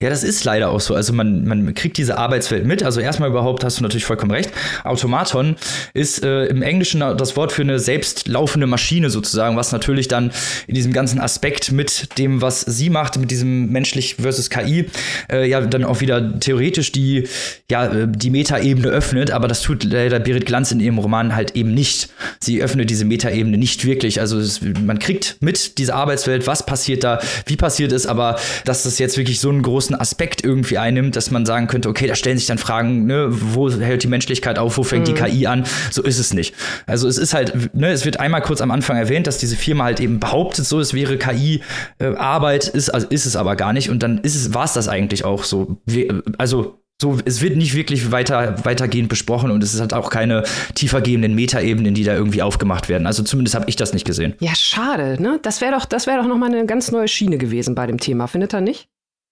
Ja, 0.03 0.11
das 0.11 0.25
ist 0.25 0.45
leider 0.45 0.69
auch 0.69 0.81
so. 0.81 0.95
Also 0.95 1.15
man, 1.15 1.47
man 1.47 1.73
kriegt 1.73 1.97
diese 1.97 2.19
Arbeitswelt 2.19 2.67
mit. 2.67 2.83
Also 2.83 3.01
erstmal 3.01 3.31
überhaupt 3.31 3.65
hast 3.65 3.79
du 3.79 3.83
natürlich 3.83 4.05
vollkommen 4.05 4.31
recht. 4.31 4.51
Automaton 4.85 5.57
ist 5.95 6.23
äh, 6.23 6.45
im 6.49 6.61
Englischen 6.61 7.01
das 7.01 7.35
Wort 7.35 7.51
für 7.51 7.63
eine 7.63 7.79
selbstlaufende 7.79 8.67
Maschine 8.67 9.09
sozusagen, 9.09 9.57
was 9.57 9.73
natürlich 9.73 10.07
dann 10.07 10.33
in 10.67 10.75
diesem 10.75 10.93
ganzen 10.93 11.19
Aspekt 11.19 11.73
mit 11.73 12.19
dem, 12.19 12.43
was 12.43 12.61
sie 12.61 12.91
macht, 12.91 13.17
mit 13.17 13.31
diesem 13.31 13.73
menschlich 13.73 14.17
versus 14.17 14.51
KI, 14.51 14.91
äh, 15.33 15.49
ja 15.49 15.63
dann 15.63 15.83
auch 15.83 16.03
wieder 16.03 16.41
theoretisch 16.41 16.93
die, 16.93 17.27
ja, 17.71 17.87
äh, 17.87 18.07
die 18.07 18.29
Metaebene 18.29 18.89
öffnet. 18.89 19.31
Aber 19.31 19.49
das 19.49 19.63
tut 19.63 19.83
leider 19.83 20.21
Berit 20.21 20.45
Glanz 20.45 20.73
in 20.73 20.81
ihrem 20.81 20.99
Roman 20.99 21.35
halt 21.35 21.57
eben 21.57 21.73
nicht. 21.73 22.11
Sie 22.39 22.63
öffnet 22.63 22.91
diese 22.91 23.07
Metaebene 23.07 23.57
nicht 23.57 23.87
wirklich. 23.87 24.21
Also 24.21 24.39
es, 24.39 24.61
man 24.61 24.99
kriegt 24.99 25.39
mit 25.41 25.79
diese 25.79 25.95
Arbeitswelt, 25.95 26.47
was 26.47 26.67
passiert 26.67 27.03
da, 27.03 27.19
wie 27.47 27.57
passiert 27.57 27.93
es, 27.93 28.07
aber 28.07 28.39
dass 28.67 28.83
das 28.83 28.99
jetzt 28.99 29.17
wirklich 29.17 29.41
so 29.41 29.49
ein 29.49 29.63
großes 29.63 29.86
großen 29.87 30.01
Aspekt 30.01 30.44
irgendwie 30.44 30.79
einnimmt, 30.79 31.16
dass 31.16 31.31
man 31.31 31.46
sagen 31.46 31.66
könnte, 31.66 31.88
okay, 31.88 32.07
da 32.07 32.14
stellen 32.14 32.38
sich 32.38 32.46
dann 32.46 32.59
Fragen, 32.59 33.07
ne, 33.07 33.29
wo 33.31 33.70
hört 33.70 34.03
die 34.03 34.09
Menschlichkeit 34.09 34.59
auf, 34.59 34.77
wo 34.77 34.83
fängt 34.83 35.09
mhm. 35.09 35.14
die 35.14 35.20
KI 35.20 35.46
an? 35.46 35.64
So 35.90 36.03
ist 36.03 36.18
es 36.18 36.35
nicht. 36.35 36.55
Also 36.87 37.09
es 37.09 37.18
ist 37.18 37.35
halt, 37.35 37.75
ne, 37.75 37.90
es 37.90 38.05
wird 38.05 38.20
einmal 38.20 38.42
kurz 38.42 38.61
am 38.61 38.70
Anfang 38.70 38.96
erwähnt, 38.96 39.27
dass 39.27 39.38
diese 39.38 39.57
Firma 39.57 39.85
halt 39.85 40.01
eben 40.01 40.18
behauptet, 40.18 40.66
so 40.66 40.81
es 40.81 40.94
wäre 40.94 41.16
KI 41.16 41.62
äh, 41.99 42.14
Arbeit, 42.16 42.68
ist, 42.68 42.90
also 42.90 43.07
ist 43.09 43.27
es 43.27 43.37
aber 43.37 43.57
gar 43.57 43.72
nicht. 43.72 43.90
Und 43.90 44.03
dann 44.03 44.18
ist 44.18 44.35
es, 44.35 44.55
war 44.55 44.64
es 44.64 44.72
das 44.72 44.88
eigentlich 44.88 45.25
auch 45.25 45.44
so. 45.44 45.79
Wie, 45.87 46.12
also 46.38 46.81
so, 47.01 47.18
es 47.27 47.42
wird 47.42 47.57
nicht 47.57 47.75
wirklich 47.75 48.11
weiter, 48.11 48.64
weitergehend 48.64 49.11
besprochen 49.11 49.51
und 49.51 49.62
es 49.62 49.79
hat 49.79 49.92
auch 49.92 50.09
keine 50.09 50.44
tiefergehenden 50.75 51.35
Metaebenen, 51.35 51.92
die 51.92 52.05
da 52.05 52.14
irgendwie 52.14 52.40
aufgemacht 52.40 52.88
werden. 52.88 53.07
Also 53.07 53.22
zumindest 53.22 53.55
habe 53.55 53.66
ich 53.68 53.77
das 53.77 53.92
nicht 53.92 54.07
gesehen. 54.07 54.35
Ja, 54.40 54.55
schade, 54.55 55.22
ne? 55.22 55.38
Das 55.42 55.61
wäre 55.61 55.72
doch, 55.72 55.85
das 55.85 56.07
wäre 56.07 56.22
doch 56.22 56.27
nochmal 56.27 56.55
eine 56.55 56.64
ganz 56.64 56.90
neue 56.90 57.07
Schiene 57.07 57.37
gewesen 57.37 57.75
bei 57.75 57.87
dem 57.87 58.01
Thema, 58.01 58.29
findet 58.29 58.55
ihr 58.55 58.62
nicht? 58.62 58.88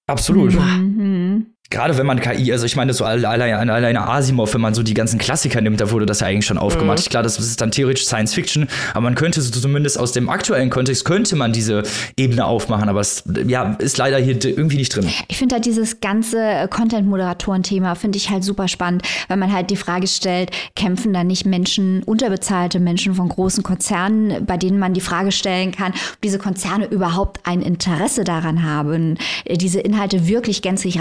Absolut. 0.06 0.52
Mhm. 0.54 1.53
Gerade 1.70 1.98
wenn 1.98 2.06
man 2.06 2.20
KI, 2.20 2.52
also 2.52 2.66
ich 2.66 2.76
meine, 2.76 2.92
so 2.92 3.04
alleine, 3.04 3.58
alleine 3.58 4.06
Asimov, 4.06 4.54
wenn 4.54 4.60
man 4.60 4.74
so 4.74 4.82
die 4.82 4.94
ganzen 4.94 5.18
Klassiker 5.18 5.60
nimmt, 5.60 5.80
da 5.80 5.90
wurde 5.90 6.06
das 6.06 6.20
ja 6.20 6.26
eigentlich 6.26 6.46
schon 6.46 6.58
aufgemacht. 6.58 7.04
Mhm. 7.04 7.10
Klar, 7.10 7.22
das 7.22 7.38
ist 7.38 7.60
dann 7.60 7.70
theoretisch 7.70 8.04
Science 8.04 8.34
Fiction, 8.34 8.68
aber 8.92 9.00
man 9.02 9.14
könnte 9.14 9.40
so 9.42 9.50
zumindest 9.50 9.98
aus 9.98 10.12
dem 10.12 10.28
aktuellen 10.28 10.70
Kontext, 10.70 11.04
könnte 11.04 11.36
man 11.36 11.52
diese 11.52 11.82
Ebene 12.16 12.44
aufmachen, 12.44 12.88
aber 12.88 13.00
es 13.00 13.24
ja, 13.46 13.74
ist 13.78 13.96
leider 13.96 14.18
hier 14.18 14.42
irgendwie 14.44 14.76
nicht 14.76 14.94
drin. 14.94 15.08
Ich 15.28 15.36
finde 15.36 15.56
halt 15.56 15.64
dieses 15.64 16.00
ganze 16.00 16.68
Content-Moderatoren-Thema, 16.70 17.94
finde 17.94 18.18
ich 18.18 18.30
halt 18.30 18.44
super 18.44 18.68
spannend, 18.68 19.02
weil 19.28 19.36
man 19.36 19.52
halt 19.52 19.70
die 19.70 19.76
Frage 19.76 20.06
stellt, 20.06 20.50
kämpfen 20.76 21.12
da 21.12 21.24
nicht 21.24 21.46
Menschen, 21.46 22.02
unterbezahlte 22.04 22.78
Menschen 22.78 23.14
von 23.14 23.28
großen 23.28 23.62
Konzernen, 23.62 24.44
bei 24.46 24.56
denen 24.56 24.78
man 24.78 24.94
die 24.94 25.00
Frage 25.00 25.32
stellen 25.32 25.72
kann, 25.72 25.92
ob 25.92 26.20
diese 26.22 26.38
Konzerne 26.38 26.86
überhaupt 26.86 27.40
ein 27.44 27.62
Interesse 27.62 28.22
daran 28.24 28.62
haben, 28.62 29.16
diese 29.50 29.80
Inhalte 29.80 30.28
wirklich 30.28 30.62
gänzlich 30.62 31.00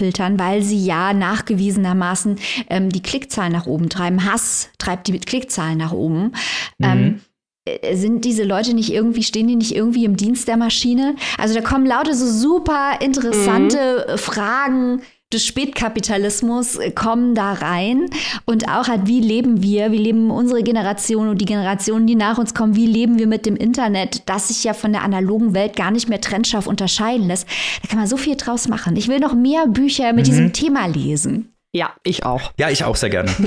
rauszufiltern, 0.00 0.38
weil 0.38 0.62
sie 0.62 0.84
ja 0.84 1.12
nachgewiesenermaßen 1.12 2.38
ähm, 2.68 2.90
die 2.90 3.02
Klickzahlen 3.02 3.52
nach 3.52 3.66
oben 3.66 3.88
treiben. 3.88 4.24
Hass 4.24 4.70
treibt 4.78 5.08
die 5.08 5.18
Klickzahlen 5.18 5.78
nach 5.78 5.92
oben. 5.92 6.32
Mhm. 6.78 6.84
Ähm, 6.84 7.20
äh, 7.64 7.96
sind 7.96 8.24
diese 8.24 8.44
Leute 8.44 8.74
nicht 8.74 8.92
irgendwie, 8.92 9.22
stehen 9.22 9.48
die 9.48 9.56
nicht 9.56 9.74
irgendwie 9.74 10.04
im 10.04 10.16
Dienst 10.16 10.48
der 10.48 10.56
Maschine? 10.56 11.16
Also 11.38 11.54
da 11.54 11.60
kommen 11.60 11.86
lauter 11.86 12.14
so 12.14 12.26
super 12.26 12.98
interessante 13.00 14.06
mhm. 14.08 14.18
Fragen 14.18 15.02
des 15.32 15.46
Spätkapitalismus 15.46 16.76
äh, 16.76 16.90
kommen 16.90 17.34
da 17.34 17.52
rein 17.52 18.10
und 18.46 18.68
auch 18.68 18.88
halt, 18.88 19.06
wie 19.06 19.20
leben 19.20 19.62
wir, 19.62 19.92
wie 19.92 19.98
leben 19.98 20.30
unsere 20.30 20.62
Generation 20.62 21.28
und 21.28 21.40
die 21.40 21.44
Generationen, 21.44 22.06
die 22.06 22.16
nach 22.16 22.38
uns 22.38 22.54
kommen, 22.54 22.74
wie 22.74 22.86
leben 22.86 23.18
wir 23.18 23.26
mit 23.26 23.46
dem 23.46 23.56
Internet, 23.56 24.28
das 24.28 24.48
sich 24.48 24.64
ja 24.64 24.74
von 24.74 24.92
der 24.92 25.02
analogen 25.02 25.54
Welt 25.54 25.76
gar 25.76 25.90
nicht 25.90 26.08
mehr 26.08 26.20
trennscharf 26.20 26.66
unterscheiden 26.66 27.28
lässt. 27.28 27.46
Da 27.82 27.88
kann 27.88 27.98
man 27.98 28.08
so 28.08 28.16
viel 28.16 28.36
draus 28.36 28.68
machen. 28.68 28.96
Ich 28.96 29.08
will 29.08 29.20
noch 29.20 29.34
mehr 29.34 29.66
Bücher 29.66 30.12
mit 30.12 30.26
mhm. 30.26 30.30
diesem 30.30 30.52
Thema 30.52 30.86
lesen. 30.86 31.54
Ja, 31.72 31.92
ich 32.02 32.24
auch. 32.24 32.52
Ja, 32.58 32.70
ich 32.70 32.84
auch 32.84 32.96
sehr 32.96 33.10
gerne. 33.10 33.30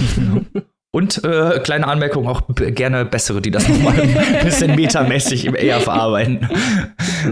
Und 0.96 1.24
äh, 1.24 1.60
kleine 1.64 1.88
Anmerkung, 1.88 2.28
auch 2.28 2.44
gerne 2.56 3.04
bessere, 3.04 3.42
die 3.42 3.50
das 3.50 3.68
nochmal 3.68 4.00
ein 4.00 4.46
bisschen 4.46 4.76
metamäßig 4.76 5.52
eher 5.52 5.82
verarbeiten. 5.82 6.48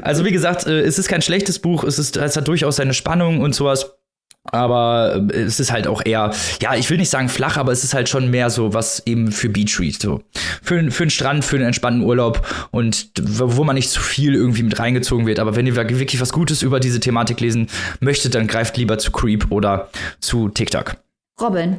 Also 0.02 0.26
wie 0.26 0.32
gesagt, 0.32 0.66
äh, 0.66 0.80
es 0.80 0.98
ist 0.98 1.08
kein 1.08 1.22
schlechtes 1.22 1.60
Buch, 1.60 1.84
es, 1.84 2.00
ist, 2.00 2.18
es 2.18 2.36
hat 2.36 2.48
durchaus 2.48 2.78
seine 2.78 2.96
Spannung 2.96 3.40
und 3.40 3.54
sowas. 3.54 4.01
Aber 4.44 5.28
äh, 5.34 5.42
es 5.42 5.60
ist 5.60 5.72
halt 5.72 5.88
auch 5.88 6.02
eher, 6.04 6.32
ja, 6.62 6.76
ich 6.76 6.90
will 6.90 6.98
nicht 6.98 7.10
sagen 7.10 7.30
flach, 7.30 7.58
aber 7.58 7.72
es 7.72 7.84
ist 7.84 7.94
halt 7.94 8.10
schon 8.10 8.30
mehr 8.30 8.50
so 8.50 8.74
was 8.74 9.06
eben 9.06 9.32
für 9.32 9.50
Beachread, 9.50 10.02
so. 10.02 10.22
Für, 10.62 10.92
für 10.92 11.04
einen 11.04 11.10
Strand, 11.12 11.46
für 11.46 11.58
einen 11.58 11.66
entspannten 11.66 12.04
Urlaub 12.04 12.48
und 12.72 13.12
wo 13.22 13.64
man 13.64 13.76
nicht 13.76 13.90
zu 13.90 14.02
viel 14.02 14.34
irgendwie 14.34 14.64
mit 14.64 14.80
reingezogen 14.80 15.28
wird. 15.28 15.40
Aber 15.40 15.56
wenn 15.56 15.68
ihr 15.68 15.76
wirklich 15.76 16.20
was 16.20 16.34
Gutes 16.34 16.64
über 16.64 16.80
diese 16.80 17.00
Thematik 17.00 17.40
lesen 17.40 17.68
möchtet, 18.00 18.34
dann 18.36 18.48
greift 18.48 18.78
lieber 18.78 18.98
zu 18.98 19.12
Creep 19.12 19.52
oder 19.52 19.90
zu 20.20 20.50
TikTok. 20.50 20.96
Robin, 21.40 21.78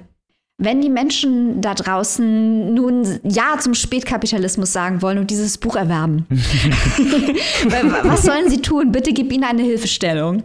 wenn 0.58 0.80
die 0.80 0.88
Menschen 0.90 1.60
da 1.60 1.74
draußen 1.74 2.72
nun 2.74 3.18
Ja 3.24 3.58
zum 3.58 3.74
Spätkapitalismus 3.74 4.72
sagen 4.72 5.02
wollen 5.02 5.18
und 5.18 5.30
dieses 5.30 5.58
Buch 5.58 5.74
erwerben, 5.74 6.26
was 8.04 8.22
sollen 8.22 8.48
sie 8.48 8.62
tun? 8.62 8.92
Bitte 8.92 9.12
gib 9.12 9.32
ihnen 9.32 9.44
eine 9.44 9.62
Hilfestellung. 9.62 10.44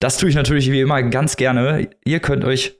Das 0.00 0.16
tue 0.16 0.30
ich 0.30 0.34
natürlich 0.34 0.72
wie 0.72 0.80
immer 0.80 1.02
ganz 1.02 1.36
gerne. 1.36 1.90
Ihr 2.06 2.20
könnt 2.20 2.42
euch 2.46 2.74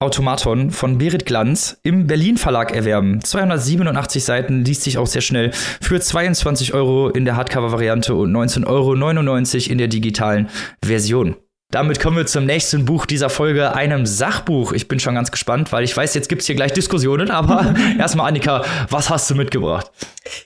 Automaton 0.00 0.70
von 0.70 0.96
Berit 0.96 1.26
Glanz 1.26 1.78
im 1.82 2.06
Berlin 2.06 2.38
Verlag 2.38 2.74
erwerben. 2.74 3.22
287 3.22 4.24
Seiten, 4.24 4.64
liest 4.64 4.82
sich 4.82 4.96
auch 4.96 5.06
sehr 5.06 5.20
schnell. 5.20 5.52
Für 5.52 6.00
22 6.00 6.72
Euro 6.72 7.10
in 7.10 7.26
der 7.26 7.36
Hardcover-Variante 7.36 8.14
und 8.14 8.32
19,99 8.32 8.66
Euro 8.66 9.70
in 9.70 9.78
der 9.78 9.88
digitalen 9.88 10.48
Version. 10.82 11.36
Damit 11.70 12.00
kommen 12.00 12.16
wir 12.16 12.26
zum 12.26 12.46
nächsten 12.46 12.86
Buch 12.86 13.04
dieser 13.04 13.28
Folge, 13.28 13.74
einem 13.74 14.06
Sachbuch. 14.06 14.72
Ich 14.72 14.88
bin 14.88 14.98
schon 14.98 15.14
ganz 15.14 15.30
gespannt, 15.30 15.72
weil 15.72 15.84
ich 15.84 15.94
weiß, 15.94 16.14
jetzt 16.14 16.28
gibt 16.30 16.40
es 16.40 16.46
hier 16.46 16.56
gleich 16.56 16.72
Diskussionen, 16.72 17.30
aber 17.30 17.74
erstmal, 17.98 18.28
Annika, 18.28 18.64
was 18.88 19.10
hast 19.10 19.30
du 19.30 19.34
mitgebracht? 19.34 19.90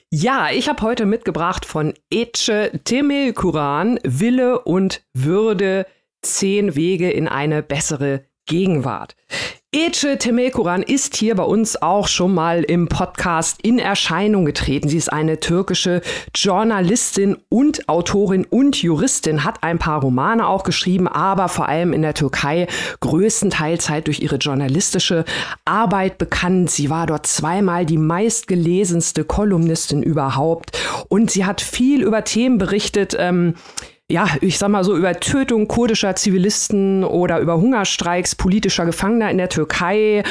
Ja, 0.09 0.49
ich 0.53 0.67
habe 0.67 0.81
heute 0.81 1.05
mitgebracht 1.05 1.65
von 1.65 1.93
Ece 2.09 2.71
Kuran, 3.33 3.99
Wille 4.03 4.59
und 4.59 5.01
Würde, 5.13 5.85
zehn 6.35 6.75
Wege 6.75 7.09
in 7.09 7.27
eine 7.27 7.63
bessere 7.63 8.23
Gegenwart. 8.47 9.15
Ece 9.75 10.17
Temelkuran 10.17 10.81
ist 10.81 11.17
hier 11.17 11.35
bei 11.35 11.43
uns 11.43 11.79
auch 11.81 12.07
schon 12.07 12.33
mal 12.33 12.63
im 12.63 12.87
Podcast 12.87 13.61
in 13.61 13.79
Erscheinung 13.79 14.45
getreten. 14.45 14.87
Sie 14.87 14.97
ist 14.97 15.11
eine 15.11 15.41
türkische 15.41 16.01
Journalistin 16.33 17.37
und 17.49 17.89
Autorin 17.89 18.45
und 18.45 18.81
Juristin, 18.81 19.43
hat 19.43 19.63
ein 19.63 19.77
paar 19.77 19.99
Romane 19.99 20.47
auch 20.47 20.63
geschrieben, 20.63 21.09
aber 21.09 21.49
vor 21.49 21.67
allem 21.67 21.91
in 21.91 22.01
der 22.01 22.13
Türkei 22.13 22.67
größtenteils 23.01 23.89
halt 23.89 24.07
durch 24.07 24.21
ihre 24.21 24.37
journalistische 24.37 25.25
Arbeit 25.65 26.17
bekannt. 26.17 26.71
Sie 26.71 26.89
war 26.89 27.05
dort 27.05 27.27
zweimal 27.27 27.85
die 27.85 27.97
meistgelesenste 27.97 29.25
Kolumnistin 29.25 30.01
überhaupt 30.01 30.79
und 31.09 31.29
sie 31.29 31.45
hat 31.45 31.59
viel 31.59 32.03
über 32.03 32.23
Themen 32.23 32.57
berichtet, 32.57 33.17
ähm, 33.19 33.55
ja, 34.09 34.27
ich 34.39 34.57
sag 34.57 34.69
mal 34.69 34.85
so, 34.85 34.95
über 34.95 35.19
Tötung 35.19 35.67
kurdischer 35.67 36.15
Zivilisten 36.15 37.03
oder 37.03 37.39
über 37.39 37.57
Hungerstreiks 37.57 38.35
politischer 38.35 38.85
Gefangener 38.85 39.29
in 39.29 39.37
der 39.37 39.49
Türkei. 39.49 40.23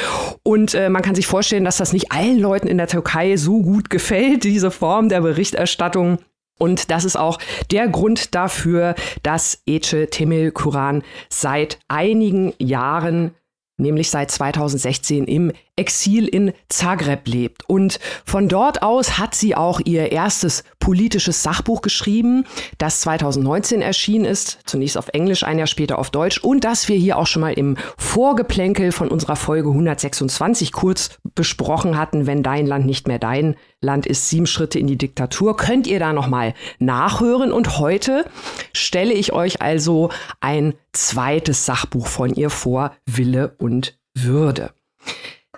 Und 0.42 0.74
äh, 0.74 0.88
man 0.88 1.02
kann 1.02 1.14
sich 1.14 1.26
vorstellen, 1.26 1.64
dass 1.64 1.76
das 1.76 1.92
nicht 1.92 2.10
allen 2.10 2.38
Leuten 2.38 2.68
in 2.68 2.78
der 2.78 2.88
Türkei 2.88 3.36
so 3.36 3.60
gut 3.60 3.90
gefällt, 3.90 4.44
diese 4.44 4.70
Form 4.70 5.10
der 5.10 5.20
Berichterstattung. 5.20 6.18
Und 6.58 6.90
das 6.90 7.04
ist 7.04 7.16
auch 7.16 7.38
der 7.70 7.86
Grund 7.88 8.34
dafür, 8.34 8.94
dass 9.22 9.60
Ece 9.66 10.08
Temel 10.10 10.52
Kuran 10.52 11.02
seit 11.28 11.78
einigen 11.86 12.54
Jahren 12.58 13.34
nämlich 13.78 14.10
seit 14.10 14.30
2016 14.30 15.24
im 15.26 15.52
Exil 15.76 16.26
in 16.26 16.52
Zagreb 16.68 17.28
lebt. 17.28 17.68
Und 17.68 18.00
von 18.24 18.48
dort 18.48 18.82
aus 18.82 19.18
hat 19.18 19.34
sie 19.34 19.54
auch 19.54 19.80
ihr 19.84 20.10
erstes 20.10 20.64
politisches 20.80 21.42
Sachbuch 21.42 21.82
geschrieben, 21.82 22.44
das 22.78 23.00
2019 23.00 23.82
erschienen 23.82 24.24
ist, 24.24 24.58
zunächst 24.64 24.96
auf 24.96 25.08
Englisch, 25.08 25.44
ein 25.44 25.58
Jahr 25.58 25.66
später 25.66 25.98
auf 25.98 26.10
Deutsch 26.10 26.38
und 26.38 26.64
das 26.64 26.88
wir 26.88 26.96
hier 26.96 27.18
auch 27.18 27.26
schon 27.26 27.42
mal 27.42 27.52
im 27.52 27.76
Vorgeplänkel 27.98 28.92
von 28.92 29.08
unserer 29.08 29.36
Folge 29.36 29.68
126 29.68 30.72
kurz 30.72 31.18
besprochen 31.34 31.98
hatten, 31.98 32.26
wenn 32.26 32.42
dein 32.42 32.66
Land 32.66 32.86
nicht 32.86 33.06
mehr 33.08 33.18
dein 33.18 33.56
Land 33.80 34.06
ist, 34.06 34.30
sieben 34.30 34.46
Schritte 34.46 34.78
in 34.78 34.86
die 34.86 34.96
Diktatur, 34.96 35.56
könnt 35.56 35.86
ihr 35.86 35.98
da 35.98 36.12
noch 36.12 36.28
mal 36.28 36.54
nachhören 36.78 37.52
und 37.52 37.78
heute 37.78 38.24
stelle 38.72 39.12
ich 39.12 39.32
euch 39.32 39.60
also 39.60 40.10
ein 40.40 40.74
zweites 40.92 41.66
Sachbuch 41.66 42.06
von 42.06 42.34
ihr 42.34 42.50
vor, 42.50 42.92
Wille 43.06 43.54
und 43.58 43.98
Würde. 44.14 44.70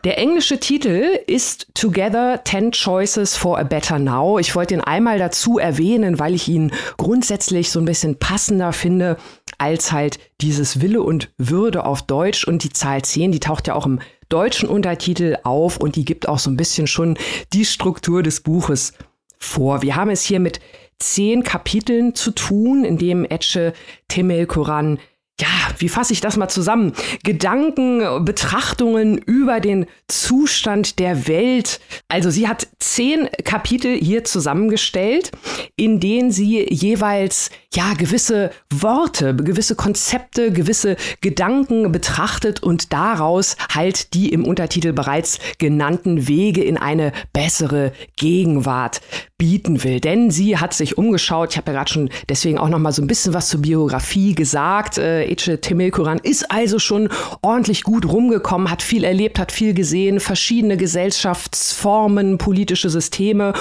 Der 0.05 0.17
englische 0.19 0.61
Titel 0.61 1.19
ist 1.27 1.67
Together 1.75 2.41
10 2.45 2.71
Choices 2.71 3.37
for 3.37 3.59
a 3.59 3.65
Better 3.65 3.99
Now. 3.99 4.39
Ich 4.39 4.55
wollte 4.55 4.75
ihn 4.75 4.81
einmal 4.81 5.19
dazu 5.19 5.59
erwähnen, 5.59 6.21
weil 6.21 6.35
ich 6.35 6.49
ihn 6.49 6.71
grundsätzlich 6.97 7.71
so 7.71 7.81
ein 7.81 7.85
bisschen 7.85 8.17
passender 8.19 8.73
finde 8.73 9.17
als 9.59 9.91
halt 9.91 10.21
dieses 10.41 10.81
Wille 10.81 11.03
und 11.03 11.31
Würde 11.37 11.85
auf 11.85 12.03
Deutsch 12.03 12.47
und 12.47 12.63
die 12.63 12.73
Zahl 12.73 13.03
10, 13.03 13.33
die 13.33 13.41
taucht 13.41 13.67
ja 13.67 13.75
auch 13.75 13.87
im 13.87 13.99
deutschen 14.29 14.69
Untertitel 14.69 15.37
auf 15.43 15.79
und 15.79 15.97
die 15.97 16.05
gibt 16.05 16.29
auch 16.29 16.39
so 16.39 16.49
ein 16.49 16.57
bisschen 16.57 16.87
schon 16.87 17.19
die 17.53 17.65
Struktur 17.65 18.23
des 18.23 18.41
Buches 18.41 18.93
vor. 19.39 19.83
Wir 19.83 19.97
haben 19.97 20.11
es 20.11 20.23
hier 20.23 20.39
mit 20.39 20.61
zehn 21.01 21.43
Kapiteln 21.43 22.15
zu 22.15 22.31
tun, 22.31 22.85
in 22.85 22.99
dem 22.99 23.25
Etche 23.25 23.73
Temel 24.07 24.47
Koran 24.47 24.99
ja, 25.41 25.47
wie 25.79 25.89
fasse 25.89 26.13
ich 26.13 26.21
das 26.21 26.37
mal 26.37 26.49
zusammen? 26.49 26.93
Gedanken, 27.23 28.25
Betrachtungen 28.25 29.19
über 29.19 29.61
den 29.61 29.87
Zustand 30.09 30.99
der 30.99 31.29
Welt. 31.29 31.81
Also 32.09 32.31
sie 32.31 32.49
hat 32.49 32.67
zehn 32.81 33.29
Kapitel 33.45 33.95
hier 33.97 34.25
zusammengestellt, 34.25 35.31
in 35.77 36.01
denen 36.01 36.33
sie 36.33 36.67
jeweils 36.69 37.51
ja 37.75 37.95
gewisse 37.95 38.51
Worte, 38.71 39.37
gewisse 39.37 39.77
Konzepte, 39.77 40.51
gewisse 40.53 40.97
Gedanken 41.21 41.93
betrachtet 41.93 42.63
und 42.63 42.93
daraus 42.93 43.57
halt 43.73 44.15
die 44.15 44.33
im 44.33 44.45
Untertitel 44.45 44.93
bereits 44.93 45.39
genannten 45.59 46.27
Wege 46.27 46.65
in 46.65 46.77
eine 46.77 47.13
bessere 47.33 47.93
Gegenwart 48.17 49.01
bieten 49.39 49.85
will. 49.85 50.01
Denn 50.01 50.33
sie 50.33 50.59
hat 50.59 50.75
sich 50.75 50.99
umgeschaut. 50.99 51.53
Ich 51.53 51.57
habe 51.57 51.71
ja 51.71 51.79
gerade 51.79 51.93
schon 51.93 52.11
deswegen 52.29 52.59
auch 52.59 52.69
noch 52.69 52.81
mal 52.81 52.93
so 52.93 53.01
ein 53.01 53.07
bisschen 53.07 53.35
was 53.35 53.49
zur 53.49 53.63
Biografie 53.63 54.35
gesagt. 54.35 54.99
Äh, 54.99 55.31
Ece 55.31 55.61
Temelkuran 55.61 56.19
ist 56.19 56.51
also 56.51 56.81
schon 56.81 57.09
ordentlich 57.41 57.85
gut 57.85 58.05
rumgekommen, 58.05 58.69
hat 58.69 58.83
viel 58.83 59.05
erlebt, 59.05 59.39
hat 59.39 59.53
viel 59.53 59.75
gesehen, 59.75 60.19
verschiedene 60.19 60.77
Gesellschaftsformen, 60.77 62.39
politische 62.39 62.91
Systeme 62.91 63.53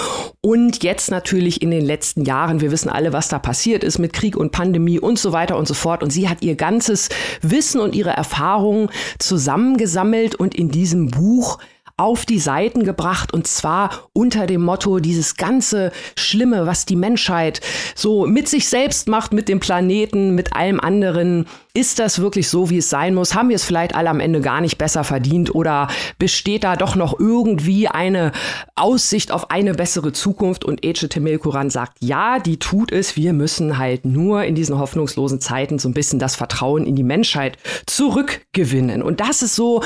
und 0.42 0.84
jetzt 0.84 1.12
natürlich 1.12 1.62
in 1.62 1.70
den 1.70 1.86
letzten 1.86 2.24
Jahren, 2.24 2.60
wir 2.60 2.72
wissen 2.72 2.90
alle, 2.90 3.13
was 3.13 3.28
da 3.28 3.38
passiert 3.38 3.84
ist 3.84 4.00
mit 4.00 4.13
Krieg 4.13 4.36
und 4.36 4.52
Pandemie 4.52 5.00
und 5.00 5.20
so 5.20 5.32
weiter 5.32 5.58
und 5.58 5.68
so 5.68 5.76
fort. 5.76 6.02
Und 6.02 6.10
sie 6.10 6.28
hat 6.28 6.42
ihr 6.42 6.56
ganzes 6.56 7.10
Wissen 7.42 7.80
und 7.80 7.94
ihre 7.94 8.12
Erfahrungen 8.12 8.90
zusammengesammelt 9.20 10.34
und 10.34 10.56
in 10.56 10.70
diesem 10.70 11.12
Buch 11.12 11.60
auf 11.98 12.28
die 12.28 12.40
Seiten 12.40 12.84
gebracht 12.84 13.34
und 13.34 13.48
zwar 13.48 14.10
unter 14.14 14.46
dem 14.46 14.62
Motto, 14.62 15.00
dieses 15.00 15.36
ganze 15.36 15.92
Schlimme, 16.16 16.68
was 16.68 16.86
die 16.86 16.96
Menschheit 16.96 17.60
so 17.96 18.28
mit 18.28 18.48
sich 18.48 18.70
selbst 18.70 19.08
macht, 19.08 19.34
mit 19.34 19.50
dem 19.50 19.60
Planeten, 19.60 20.36
mit 20.36 20.54
allem 20.54 20.80
anderen, 20.80 21.48
ist 21.78 22.00
das 22.00 22.20
wirklich 22.20 22.50
so, 22.50 22.72
wie 22.72 22.80
es 22.80 22.90
sein 22.90 23.14
muss? 23.14 23.36
Haben 23.36 23.50
wir 23.50 23.56
es 23.56 23.64
vielleicht 23.64 23.94
alle 23.94 24.10
am 24.10 24.20
Ende 24.20 24.42
gar 24.42 24.62
nicht 24.62 24.80
besser 24.80 25.04
verdient 25.04 25.54
oder 25.54 25.88
besteht 26.18 26.64
da 26.64 26.76
doch 26.76 26.96
noch 26.96 27.20
irgendwie 27.20 27.88
eine 27.88 28.32
Aussicht 28.76 29.32
auf 29.32 29.52
eine 29.52 29.76
bessere 29.76 30.12
Zukunft? 30.12 30.66
Und 30.66 30.84
Ece 30.84 31.08
Temelkuran 31.08 31.70
sagt, 31.70 31.98
ja, 32.00 32.40
die 32.40 32.58
tut 32.58 32.92
es. 32.92 33.16
Wir 33.16 33.32
müssen 33.32 33.78
halt 33.78 34.06
nur 34.06 34.44
in 34.44 34.56
diesen 34.56 34.80
hoffnungslosen 34.80 35.40
Zeiten 35.40 35.78
so 35.78 35.88
ein 35.88 35.94
bisschen 35.94 36.18
das 36.18 36.36
Vertrauen 36.36 36.88
in 36.88 36.96
die 36.96 37.04
Menschheit 37.04 37.60
zurückgewinnen. 37.86 39.04
Und 39.04 39.20
das 39.20 39.44
ist 39.44 39.54
so 39.54 39.84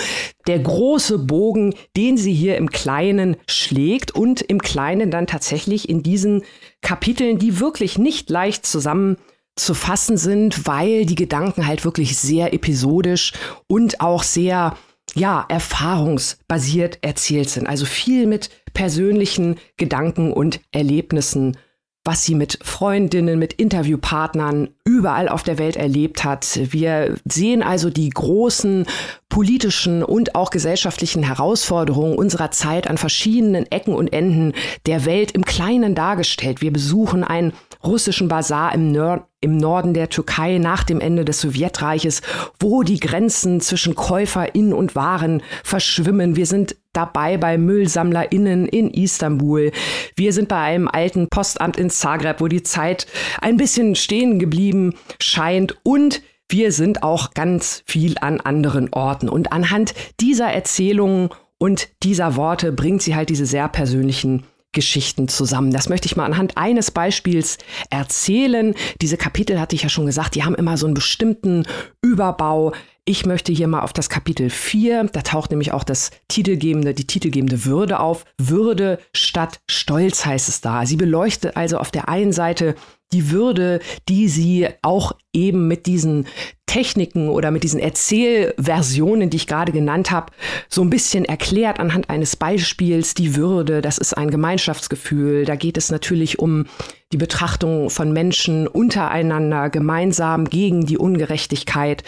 der 0.48 0.60
große 0.60 1.20
Bogen, 1.20 1.74
den 1.96 2.18
sie 2.18 2.34
hier 2.34 2.58
im 2.58 2.70
Kleinen 2.70 3.38
schlägt 3.48 4.12
und 4.12 4.42
im 4.42 4.60
Kleinen 4.60 5.12
dann 5.12 5.28
tatsächlich 5.28 5.90
in 5.90 6.04
diesen 6.04 6.44
Kapiteln, 6.82 7.38
die 7.38 7.60
wirklich 7.60 7.98
nicht 7.98 8.30
leicht 8.30 8.66
zusammen 8.66 9.18
zu 9.56 9.74
fassen 9.74 10.18
sind, 10.18 10.66
weil 10.66 11.06
die 11.06 11.16
Gedanken 11.16 11.68
halt 11.68 11.86
wirklich 11.86 12.18
sehr 12.18 12.54
episodisch 12.54 13.34
und 13.68 14.02
auch 14.02 14.24
sehr 14.24 14.78
ja, 15.14 15.46
erfahrungsbasiert 15.50 17.00
erzählt 17.02 17.50
sind. 17.50 17.68
Also 17.68 17.86
viel 17.86 18.28
mit 18.28 18.50
persönlichen 18.74 19.58
Gedanken 19.78 20.32
und 20.32 20.62
Erlebnissen, 20.72 21.58
was 22.04 22.24
sie 22.24 22.34
mit 22.34 22.58
Freundinnen, 22.64 23.38
mit 23.38 23.54
Interviewpartnern 23.54 24.70
überall 24.84 25.30
auf 25.30 25.44
der 25.44 25.60
Welt 25.60 25.76
erlebt 25.76 26.24
hat. 26.24 26.60
Wir 26.72 27.16
sehen 27.26 27.62
also 27.62 27.90
die 27.92 28.10
großen 28.10 28.88
politischen 29.30 30.04
und 30.04 30.36
auch 30.36 30.50
gesellschaftlichen 30.50 31.24
Herausforderungen 31.24 32.16
unserer 32.16 32.52
Zeit 32.52 32.88
an 32.88 32.98
verschiedenen 32.98 33.72
Ecken 33.72 33.94
und 33.94 34.12
Enden 34.12 34.54
der 34.88 35.06
Welt 35.06 35.32
im 35.32 35.46
Kleinen 35.46 35.94
dargestellt. 35.94 36.62
Wir 36.62 36.74
besuchen 36.74 37.24
einen 37.24 37.54
russischen 37.84 38.28
Bazar 38.28 38.74
im, 38.74 38.92
Nord 38.92 39.24
im 39.42 39.58
Norden 39.58 39.94
der 39.94 40.10
Türkei 40.10 40.60
nach 40.60 40.84
dem 40.84 41.00
Ende 41.00 41.26
des 41.26 41.42
Sowjetreiches, 41.42 42.22
wo 42.60 42.84
die 42.84 43.00
Grenzen 43.00 43.60
zwischen 43.60 43.96
KäuferInnen 43.96 44.74
und 44.74 44.96
Waren 44.96 45.42
verschwimmen. 45.64 46.36
Wir 46.36 46.46
sind 46.46 46.76
dabei 46.94 47.38
bei 47.38 47.58
MüllsammlerInnen 47.58 48.68
in 48.68 48.92
Istanbul. 48.92 49.72
Wir 50.16 50.32
sind 50.34 50.48
bei 50.48 50.62
einem 50.62 50.88
alten 50.88 51.28
Postamt 51.28 51.78
in 51.78 51.90
Zagreb, 51.90 52.40
wo 52.40 52.48
die 52.48 52.64
Zeit 52.64 53.08
ein 53.42 53.58
bisschen 53.58 53.96
stehen 53.96 54.40
geblieben 54.40 54.94
scheint 55.20 55.76
und 55.84 56.22
wir 56.48 56.72
sind 56.72 57.02
auch 57.02 57.34
ganz 57.34 57.82
viel 57.86 58.16
an 58.20 58.42
anderen 58.42 58.92
Orten. 58.92 59.30
Und 59.30 59.54
anhand 59.54 59.94
dieser 60.20 60.52
Erzählungen 60.52 61.30
und 61.58 61.90
dieser 62.04 62.36
Worte 62.36 62.72
bringt 62.72 63.02
sie 63.02 63.16
halt 63.16 63.30
diese 63.30 63.46
sehr 63.46 63.70
persönlichen 63.70 64.44
Geschichten 64.72 65.28
zusammen. 65.28 65.72
Das 65.72 65.90
möchte 65.90 66.06
ich 66.06 66.16
mal 66.16 66.26
anhand 66.26 66.58
eines 66.58 66.92
Beispiels 66.92 67.58
erzählen. 67.90 68.74
Diese 69.02 69.18
Kapitel 69.18 69.60
hatte 69.60 69.76
ich 69.76 69.84
ja 69.84 69.90
schon 69.90 70.06
gesagt, 70.06 70.36
die 70.36 70.44
haben 70.44 70.56
immer 70.56 70.78
so 70.78 70.86
einen 70.86 70.96
bestimmten 70.96 71.66
Überbau. 72.02 72.74
Ich 73.04 73.26
möchte 73.26 73.52
hier 73.52 73.68
mal 73.68 73.82
auf 73.82 73.94
das 73.94 74.10
Kapitel 74.10 74.50
4, 74.50 75.06
da 75.06 75.22
taucht 75.24 75.50
nämlich 75.50 75.72
auch 75.72 75.84
das 75.84 76.12
titelgebende, 76.28 76.94
die 76.94 77.08
titelgebende 77.08 77.66
Würde 77.66 78.00
auf. 78.00 78.26
Würde 78.38 79.00
statt 79.14 79.60
Stolz 79.70 80.26
heißt 80.26 80.48
es 80.48 80.62
da. 80.62 80.86
Sie 80.86 80.98
beleuchtet 80.98 81.58
also 81.58 81.80
auf 81.80 81.90
der 81.90 82.10
einen 82.10 82.32
Seite 82.32 82.76
die 83.14 83.32
Würde, 83.32 83.80
die 84.08 84.28
sie 84.28 84.68
auch 84.82 85.14
eben 85.34 85.68
mit 85.68 85.86
diesen 85.86 86.28
Techniken 86.66 87.28
oder 87.28 87.52
mit 87.52 87.64
diesen 87.64 87.82
Erzählversionen, 87.82 89.30
die 89.30 89.38
ich 89.38 89.48
gerade 89.48 89.74
genannt 89.74 90.10
habe, 90.10 90.32
so 90.70 90.82
ein 90.82 90.90
bisschen 90.90 91.26
erklärt 91.26 91.80
anhand 91.82 92.10
eines 92.10 92.38
Beispiels. 92.38 93.14
Die 93.14 93.36
Würde, 93.36 93.82
das 93.82 93.98
ist 93.98 94.14
ein 94.14 94.32
Gemeinschaftsgefühl. 94.32 95.44
Da 95.44 95.56
geht 95.56 95.76
es 95.78 95.92
natürlich 95.92 96.40
um 96.40 96.66
die 97.12 97.18
Betrachtung 97.18 97.90
von 97.90 98.14
Menschen 98.14 98.68
untereinander 98.68 99.70
gemeinsam 99.70 100.46
gegen 100.46 100.86
die 100.86 100.98
Ungerechtigkeit 100.98 102.04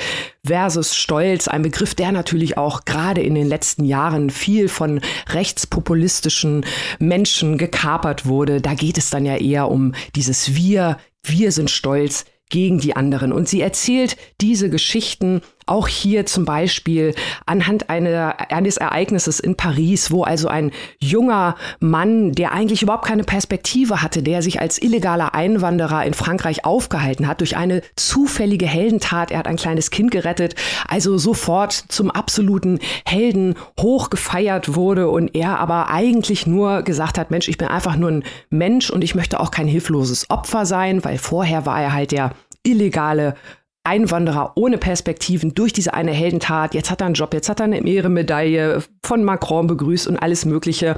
versus 0.45 0.95
Stolz, 0.95 1.49
ein 1.49 1.61
Begriff, 1.61 1.93
der 1.93 2.13
natürlich 2.13 2.57
auch 2.57 2.85
gerade 2.85 3.21
in 3.21 3.35
den 3.35 3.47
letzten 3.47 3.83
Jahren 3.83 4.29
viel 4.29 4.69
von 4.69 5.01
rechtspopulistischen 5.27 6.65
Menschen 6.99 7.57
gekapert 7.57 8.25
wurde. 8.25 8.61
Da 8.61 8.75
geht 8.75 8.97
es 8.97 9.09
dann 9.09 9.25
ja 9.25 9.35
eher 9.35 9.69
um 9.69 9.93
dieses 10.15 10.55
Wir, 10.55 10.92
wir 11.23 11.51
sind 11.51 11.69
stolz, 11.69 12.25
gegen 12.53 12.77
die 12.77 12.95
anderen. 12.95 13.33
Und 13.33 13.49
sie 13.49 13.61
erzählt 13.61 14.15
diese 14.39 14.69
Geschichten 14.69 15.41
auch 15.65 15.87
hier 15.87 16.25
zum 16.25 16.45
Beispiel 16.45 17.13
anhand 17.45 17.89
einer, 17.89 18.51
eines 18.51 18.77
Ereignisses 18.77 19.39
in 19.39 19.55
Paris, 19.55 20.11
wo 20.11 20.23
also 20.23 20.47
ein 20.47 20.71
junger 20.99 21.55
Mann, 21.79 22.31
der 22.33 22.51
eigentlich 22.51 22.81
überhaupt 22.81 23.05
keine 23.05 23.23
Perspektive 23.23 24.01
hatte, 24.01 24.23
der 24.23 24.41
sich 24.41 24.59
als 24.59 24.81
illegaler 24.81 25.33
Einwanderer 25.33 26.05
in 26.05 26.13
Frankreich 26.13 26.65
aufgehalten 26.65 27.27
hat, 27.27 27.41
durch 27.41 27.57
eine 27.57 27.81
zufällige 27.95 28.65
Heldentat, 28.65 29.31
er 29.31 29.39
hat 29.39 29.47
ein 29.47 29.55
kleines 29.55 29.91
Kind 29.91 30.11
gerettet, 30.11 30.55
also 30.87 31.17
sofort 31.17 31.73
zum 31.73 32.11
absoluten 32.11 32.79
Helden 33.05 33.55
hochgefeiert 33.79 34.75
wurde 34.75 35.09
und 35.09 35.35
er 35.35 35.59
aber 35.59 35.89
eigentlich 35.89 36.47
nur 36.47 36.81
gesagt 36.83 37.17
hat, 37.17 37.31
Mensch, 37.31 37.47
ich 37.47 37.57
bin 37.57 37.67
einfach 37.67 37.95
nur 37.95 38.11
ein 38.11 38.23
Mensch 38.49 38.89
und 38.89 39.03
ich 39.03 39.15
möchte 39.15 39.39
auch 39.39 39.51
kein 39.51 39.67
hilfloses 39.67 40.29
Opfer 40.29 40.65
sein, 40.65 41.03
weil 41.03 41.17
vorher 41.17 41.65
war 41.65 41.81
er 41.81 41.93
halt 41.93 42.11
der 42.11 42.31
illegale 42.63 43.35
Einwanderer 43.83 44.53
ohne 44.55 44.77
Perspektiven 44.77 45.53
durch 45.53 45.73
diese 45.73 45.93
eine 45.93 46.11
Heldentat. 46.11 46.73
Jetzt 46.73 46.89
hat 46.89 47.01
er 47.01 47.07
einen 47.07 47.15
Job, 47.15 47.33
jetzt 47.33 47.49
hat 47.49 47.59
er 47.59 47.65
eine 47.65 47.85
Ehrenmedaille 47.85 48.83
von 49.03 49.23
Macron 49.23 49.67
begrüßt 49.67 50.07
und 50.07 50.17
alles 50.17 50.45
Mögliche. 50.45 50.95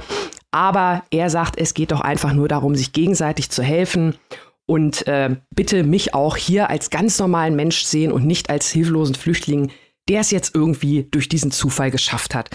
Aber 0.52 1.02
er 1.10 1.28
sagt, 1.28 1.58
es 1.58 1.74
geht 1.74 1.90
doch 1.90 2.00
einfach 2.00 2.32
nur 2.32 2.48
darum, 2.48 2.74
sich 2.76 2.92
gegenseitig 2.92 3.50
zu 3.50 3.62
helfen. 3.62 4.14
Und 4.68 5.06
äh, 5.06 5.36
bitte 5.54 5.84
mich 5.84 6.14
auch 6.14 6.36
hier 6.36 6.70
als 6.70 6.90
ganz 6.90 7.18
normalen 7.18 7.56
Mensch 7.56 7.84
sehen 7.84 8.10
und 8.10 8.24
nicht 8.24 8.50
als 8.50 8.70
hilflosen 8.70 9.14
Flüchtling, 9.14 9.70
der 10.08 10.20
es 10.20 10.30
jetzt 10.30 10.54
irgendwie 10.54 11.06
durch 11.10 11.28
diesen 11.28 11.50
Zufall 11.50 11.90
geschafft 11.90 12.34
hat. 12.34 12.50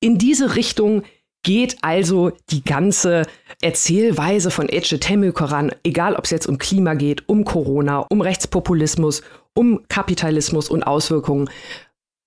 In 0.00 0.18
diese 0.18 0.56
Richtung 0.56 1.02
geht 1.44 1.76
also 1.82 2.32
die 2.50 2.64
ganze 2.64 3.22
Erzählweise 3.62 4.50
von 4.50 4.68
Ece 4.68 4.98
Temelkoran, 4.98 5.72
egal 5.84 6.16
ob 6.16 6.24
es 6.24 6.30
jetzt 6.30 6.46
um 6.46 6.58
Klima 6.58 6.94
geht, 6.94 7.28
um 7.28 7.44
Corona, 7.44 8.00
um 8.10 8.20
Rechtspopulismus, 8.20 9.22
um 9.56 9.82
Kapitalismus 9.88 10.68
und 10.68 10.82
Auswirkungen. 10.82 11.50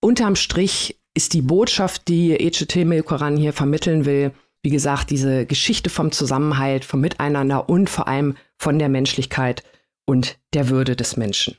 Unterm 0.02 0.36
Strich 0.36 1.00
ist 1.14 1.34
die 1.34 1.42
Botschaft, 1.42 2.08
die 2.08 2.34
Ece 2.34 2.68
Temelkoran 2.68 3.38
hier 3.38 3.54
vermitteln 3.54 4.06
will, 4.06 4.32
wie 4.64 4.70
gesagt, 4.70 5.10
diese 5.10 5.46
Geschichte 5.46 5.90
vom 5.90 6.12
Zusammenhalt, 6.12 6.84
vom 6.84 7.00
Miteinander 7.00 7.70
und 7.70 7.90
vor 7.90 8.08
allem 8.08 8.36
von 8.58 8.80
der 8.80 8.90
Menschlichkeit 8.90 9.64
und 10.06 10.38
der 10.54 10.70
Würde 10.70 10.96
des 10.96 11.18
Menschen. 11.18 11.56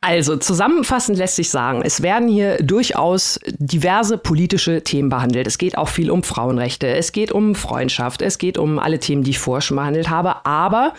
Also 0.00 0.36
zusammenfassend 0.36 1.16
lässt 1.16 1.36
sich 1.36 1.48
sagen, 1.48 1.80
es 1.82 2.02
werden 2.02 2.28
hier 2.28 2.58
durchaus 2.58 3.40
diverse 3.46 4.18
politische 4.18 4.82
Themen 4.82 5.08
behandelt. 5.08 5.46
Es 5.46 5.56
geht 5.56 5.78
auch 5.78 5.88
viel 5.88 6.10
um 6.10 6.22
Frauenrechte, 6.22 6.88
es 6.88 7.12
geht 7.12 7.32
um 7.32 7.54
Freundschaft, 7.54 8.20
es 8.20 8.36
geht 8.36 8.58
um 8.58 8.78
alle 8.78 8.98
Themen, 8.98 9.24
die 9.24 9.30
ich 9.30 9.38
vorher 9.38 9.62
schon 9.62 9.78
behandelt 9.78 10.10
habe. 10.10 10.44
Aber 10.44 10.92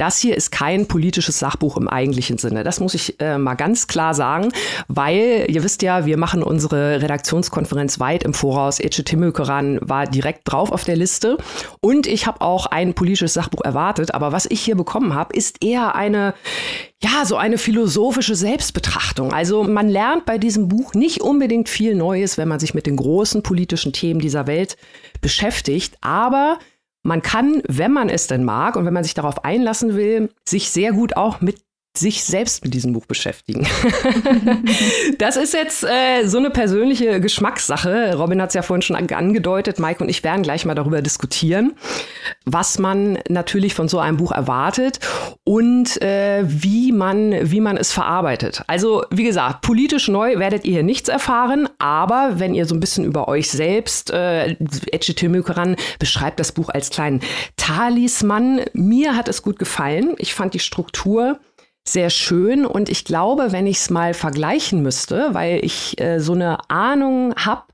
das 0.00 0.18
hier 0.18 0.36
ist 0.36 0.50
kein 0.50 0.86
politisches 0.86 1.38
Sachbuch 1.38 1.76
im 1.76 1.88
eigentlichen 1.88 2.38
Sinne. 2.38 2.64
Das 2.64 2.80
muss 2.80 2.94
ich 2.94 3.20
äh, 3.20 3.36
mal 3.36 3.54
ganz 3.54 3.86
klar 3.86 4.14
sagen, 4.14 4.50
weil 4.88 5.46
ihr 5.48 5.62
wisst 5.62 5.82
ja, 5.82 6.06
wir 6.06 6.16
machen 6.16 6.42
unsere 6.42 7.02
Redaktionskonferenz 7.02 8.00
weit 8.00 8.22
im 8.22 8.32
Voraus. 8.32 8.80
Ece 8.80 9.04
Timökeran 9.04 9.78
war 9.82 10.06
direkt 10.06 10.50
drauf 10.50 10.72
auf 10.72 10.84
der 10.84 10.96
Liste 10.96 11.36
und 11.80 12.06
ich 12.06 12.26
habe 12.26 12.40
auch 12.40 12.66
ein 12.66 12.94
politisches 12.94 13.34
Sachbuch 13.34 13.62
erwartet. 13.62 14.14
Aber 14.14 14.32
was 14.32 14.46
ich 14.46 14.60
hier 14.60 14.76
bekommen 14.76 15.14
habe, 15.14 15.36
ist 15.36 15.62
eher 15.62 15.94
eine 15.94 16.34
ja, 17.02 17.24
so 17.24 17.36
eine 17.36 17.56
philosophische 17.56 18.34
Selbstbetrachtung. 18.34 19.32
Also 19.32 19.64
man 19.64 19.88
lernt 19.88 20.26
bei 20.26 20.36
diesem 20.36 20.68
Buch 20.68 20.92
nicht 20.92 21.22
unbedingt 21.22 21.70
viel 21.70 21.94
Neues, 21.94 22.36
wenn 22.36 22.48
man 22.48 22.60
sich 22.60 22.74
mit 22.74 22.86
den 22.86 22.96
großen 22.96 23.42
politischen 23.42 23.94
Themen 23.94 24.20
dieser 24.20 24.46
Welt 24.46 24.76
beschäftigt, 25.22 25.96
aber 26.02 26.58
man 27.02 27.22
kann, 27.22 27.62
wenn 27.66 27.92
man 27.92 28.08
es 28.08 28.26
denn 28.26 28.44
mag 28.44 28.76
und 28.76 28.84
wenn 28.84 28.94
man 28.94 29.04
sich 29.04 29.14
darauf 29.14 29.44
einlassen 29.44 29.94
will, 29.94 30.30
sich 30.46 30.70
sehr 30.70 30.92
gut 30.92 31.16
auch 31.16 31.40
mit 31.40 31.62
sich 32.00 32.24
selbst 32.24 32.64
mit 32.64 32.74
diesem 32.74 32.92
Buch 32.92 33.06
beschäftigen. 33.06 33.66
das 35.18 35.36
ist 35.36 35.54
jetzt 35.54 35.84
äh, 35.84 36.26
so 36.26 36.38
eine 36.38 36.50
persönliche 36.50 37.20
Geschmackssache. 37.20 38.16
Robin 38.16 38.40
hat 38.42 38.48
es 38.48 38.54
ja 38.54 38.62
vorhin 38.62 38.82
schon 38.82 38.96
angedeutet. 38.96 39.78
Mike 39.78 40.02
und 40.02 40.08
ich 40.08 40.24
werden 40.24 40.42
gleich 40.42 40.64
mal 40.64 40.74
darüber 40.74 41.02
diskutieren, 41.02 41.72
was 42.44 42.78
man 42.78 43.18
natürlich 43.28 43.74
von 43.74 43.88
so 43.88 43.98
einem 43.98 44.16
Buch 44.16 44.32
erwartet 44.32 45.00
und 45.44 46.00
äh, 46.02 46.42
wie 46.46 46.92
man 46.92 47.50
wie 47.50 47.60
man 47.60 47.76
es 47.76 47.92
verarbeitet. 47.92 48.62
Also 48.66 49.04
wie 49.10 49.24
gesagt, 49.24 49.62
politisch 49.62 50.08
neu 50.08 50.38
werdet 50.38 50.64
ihr 50.64 50.72
hier 50.72 50.82
nichts 50.82 51.08
erfahren, 51.08 51.68
aber 51.78 52.34
wenn 52.36 52.54
ihr 52.54 52.66
so 52.66 52.74
ein 52.74 52.80
bisschen 52.80 53.04
über 53.04 53.28
euch 53.28 53.50
selbst, 53.50 54.10
äh, 54.10 54.56
Ecce 54.92 55.14
beschreibt 55.98 56.40
das 56.40 56.52
Buch 56.52 56.70
als 56.70 56.90
kleinen 56.90 57.20
Talisman. 57.56 58.62
Mir 58.72 59.16
hat 59.16 59.28
es 59.28 59.42
gut 59.42 59.58
gefallen. 59.58 60.14
Ich 60.18 60.34
fand 60.34 60.54
die 60.54 60.58
Struktur 60.58 61.38
sehr 61.86 62.10
schön. 62.10 62.66
Und 62.66 62.88
ich 62.88 63.04
glaube, 63.04 63.52
wenn 63.52 63.66
ich 63.66 63.78
es 63.78 63.90
mal 63.90 64.14
vergleichen 64.14 64.82
müsste, 64.82 65.30
weil 65.32 65.64
ich 65.64 66.00
äh, 66.00 66.20
so 66.20 66.32
eine 66.32 66.58
Ahnung 66.70 67.34
habe, 67.36 67.64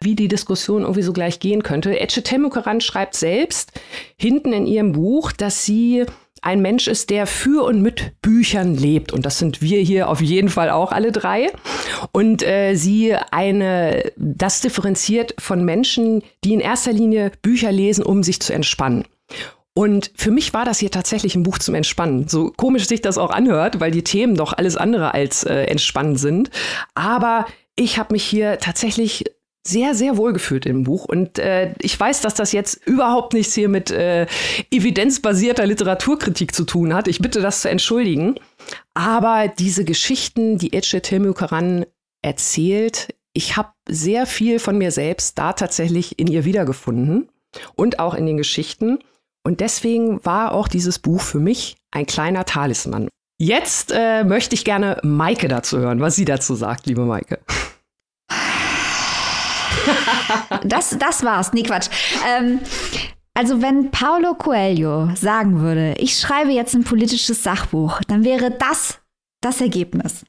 wie 0.00 0.14
die 0.14 0.28
Diskussion 0.28 0.82
irgendwie 0.82 1.02
so 1.02 1.12
gleich 1.12 1.40
gehen 1.40 1.62
könnte. 1.62 1.98
Etche 1.98 2.22
Temukeran 2.22 2.80
schreibt 2.80 3.16
selbst 3.16 3.72
hinten 4.16 4.52
in 4.52 4.66
ihrem 4.66 4.92
Buch, 4.92 5.32
dass 5.32 5.64
sie 5.64 6.06
ein 6.40 6.62
Mensch 6.62 6.86
ist, 6.86 7.10
der 7.10 7.26
für 7.26 7.64
und 7.64 7.82
mit 7.82 8.12
Büchern 8.22 8.76
lebt. 8.76 9.12
Und 9.12 9.26
das 9.26 9.38
sind 9.38 9.60
wir 9.60 9.80
hier 9.80 10.08
auf 10.08 10.20
jeden 10.20 10.48
Fall 10.48 10.70
auch 10.70 10.92
alle 10.92 11.10
drei. 11.10 11.50
Und 12.12 12.44
äh, 12.44 12.74
sie 12.74 13.14
eine, 13.32 14.12
das 14.16 14.60
differenziert 14.60 15.34
von 15.38 15.64
Menschen, 15.64 16.22
die 16.44 16.54
in 16.54 16.60
erster 16.60 16.92
Linie 16.92 17.32
Bücher 17.42 17.72
lesen, 17.72 18.04
um 18.04 18.22
sich 18.22 18.40
zu 18.40 18.52
entspannen. 18.52 19.04
Und 19.78 20.10
für 20.16 20.32
mich 20.32 20.52
war 20.54 20.64
das 20.64 20.80
hier 20.80 20.90
tatsächlich 20.90 21.36
ein 21.36 21.44
Buch 21.44 21.60
zum 21.60 21.76
Entspannen. 21.76 22.26
So 22.26 22.50
komisch 22.56 22.88
sich 22.88 23.00
das 23.00 23.16
auch 23.16 23.30
anhört, 23.30 23.78
weil 23.78 23.92
die 23.92 24.02
Themen 24.02 24.34
doch 24.34 24.52
alles 24.52 24.76
andere 24.76 25.14
als 25.14 25.44
äh, 25.44 25.66
entspannend 25.66 26.18
sind. 26.18 26.50
Aber 26.96 27.46
ich 27.76 27.96
habe 27.96 28.12
mich 28.12 28.24
hier 28.24 28.58
tatsächlich 28.58 29.26
sehr, 29.64 29.94
sehr 29.94 30.16
wohlgefühlt 30.16 30.66
im 30.66 30.82
Buch. 30.82 31.04
Und 31.04 31.38
äh, 31.38 31.74
ich 31.80 31.98
weiß, 32.00 32.22
dass 32.22 32.34
das 32.34 32.50
jetzt 32.50 32.84
überhaupt 32.88 33.34
nichts 33.34 33.54
hier 33.54 33.68
mit 33.68 33.92
äh, 33.92 34.26
evidenzbasierter 34.72 35.64
Literaturkritik 35.64 36.56
zu 36.56 36.64
tun 36.64 36.92
hat. 36.92 37.06
Ich 37.06 37.20
bitte 37.20 37.40
das 37.40 37.60
zu 37.60 37.70
entschuldigen. 37.70 38.34
Aber 38.94 39.46
diese 39.46 39.84
Geschichten, 39.84 40.58
die 40.58 40.72
Ece 40.72 41.02
Temukaran 41.02 41.86
erzählt, 42.20 43.14
ich 43.32 43.56
habe 43.56 43.70
sehr 43.88 44.26
viel 44.26 44.58
von 44.58 44.76
mir 44.76 44.90
selbst 44.90 45.38
da 45.38 45.52
tatsächlich 45.52 46.18
in 46.18 46.26
ihr 46.26 46.44
wiedergefunden 46.44 47.28
und 47.76 48.00
auch 48.00 48.14
in 48.14 48.26
den 48.26 48.38
Geschichten. 48.38 48.98
Und 49.44 49.60
deswegen 49.60 50.24
war 50.24 50.52
auch 50.52 50.68
dieses 50.68 50.98
Buch 50.98 51.20
für 51.20 51.38
mich 51.38 51.76
ein 51.90 52.06
kleiner 52.06 52.44
Talisman. 52.44 53.08
Jetzt 53.40 53.92
äh, 53.94 54.24
möchte 54.24 54.54
ich 54.54 54.64
gerne 54.64 54.98
Maike 55.02 55.48
dazu 55.48 55.78
hören, 55.78 56.00
was 56.00 56.16
sie 56.16 56.24
dazu 56.24 56.54
sagt, 56.54 56.86
liebe 56.86 57.04
Maike. 57.04 57.38
das, 60.64 60.96
das 60.98 61.22
war's. 61.22 61.52
Nee, 61.52 61.62
Quatsch. 61.62 61.88
Ähm, 62.26 62.60
also 63.34 63.62
wenn 63.62 63.92
Paulo 63.92 64.34
Coelho 64.34 65.14
sagen 65.14 65.60
würde, 65.60 65.94
ich 65.98 66.18
schreibe 66.18 66.50
jetzt 66.50 66.74
ein 66.74 66.82
politisches 66.82 67.44
Sachbuch, 67.44 68.00
dann 68.08 68.24
wäre 68.24 68.50
das 68.50 68.98
das 69.40 69.60
Ergebnis. 69.60 70.24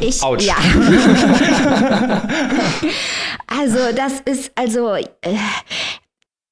Ich, 0.00 0.22
Autsch. 0.22 0.44
ja. 0.44 0.56
also 3.46 3.78
das 3.94 4.20
ist, 4.24 4.50
also 4.54 4.94
äh, 4.94 5.06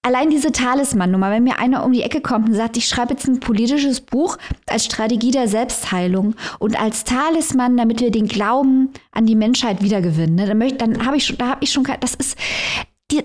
allein 0.08 0.30
diese 0.30 0.52
Talisman-Nummer, 0.52 1.30
wenn 1.30 1.44
mir 1.44 1.58
einer 1.58 1.84
um 1.84 1.92
die 1.92 2.02
Ecke 2.02 2.22
kommt 2.22 2.48
und 2.48 2.54
sagt, 2.54 2.78
ich 2.78 2.88
schreibe 2.88 3.12
jetzt 3.12 3.28
ein 3.28 3.40
politisches 3.40 4.00
Buch 4.00 4.38
als 4.66 4.86
Strategie 4.86 5.30
der 5.30 5.48
Selbstheilung 5.48 6.34
und 6.58 6.80
als 6.80 7.04
Talisman, 7.04 7.76
damit 7.76 8.00
wir 8.00 8.10
den 8.10 8.26
Glauben 8.26 8.88
an 9.12 9.26
die 9.26 9.34
Menschheit 9.34 9.82
wiedergewinnen, 9.82 10.34
ne, 10.34 10.46
dann, 10.46 10.78
dann 10.78 11.06
habe 11.06 11.18
ich 11.18 11.26
schon, 11.26 11.36
da 11.36 11.48
habe 11.48 11.62
ich 11.62 11.70
schon, 11.70 11.86
das 12.00 12.14
ist, 12.14 12.38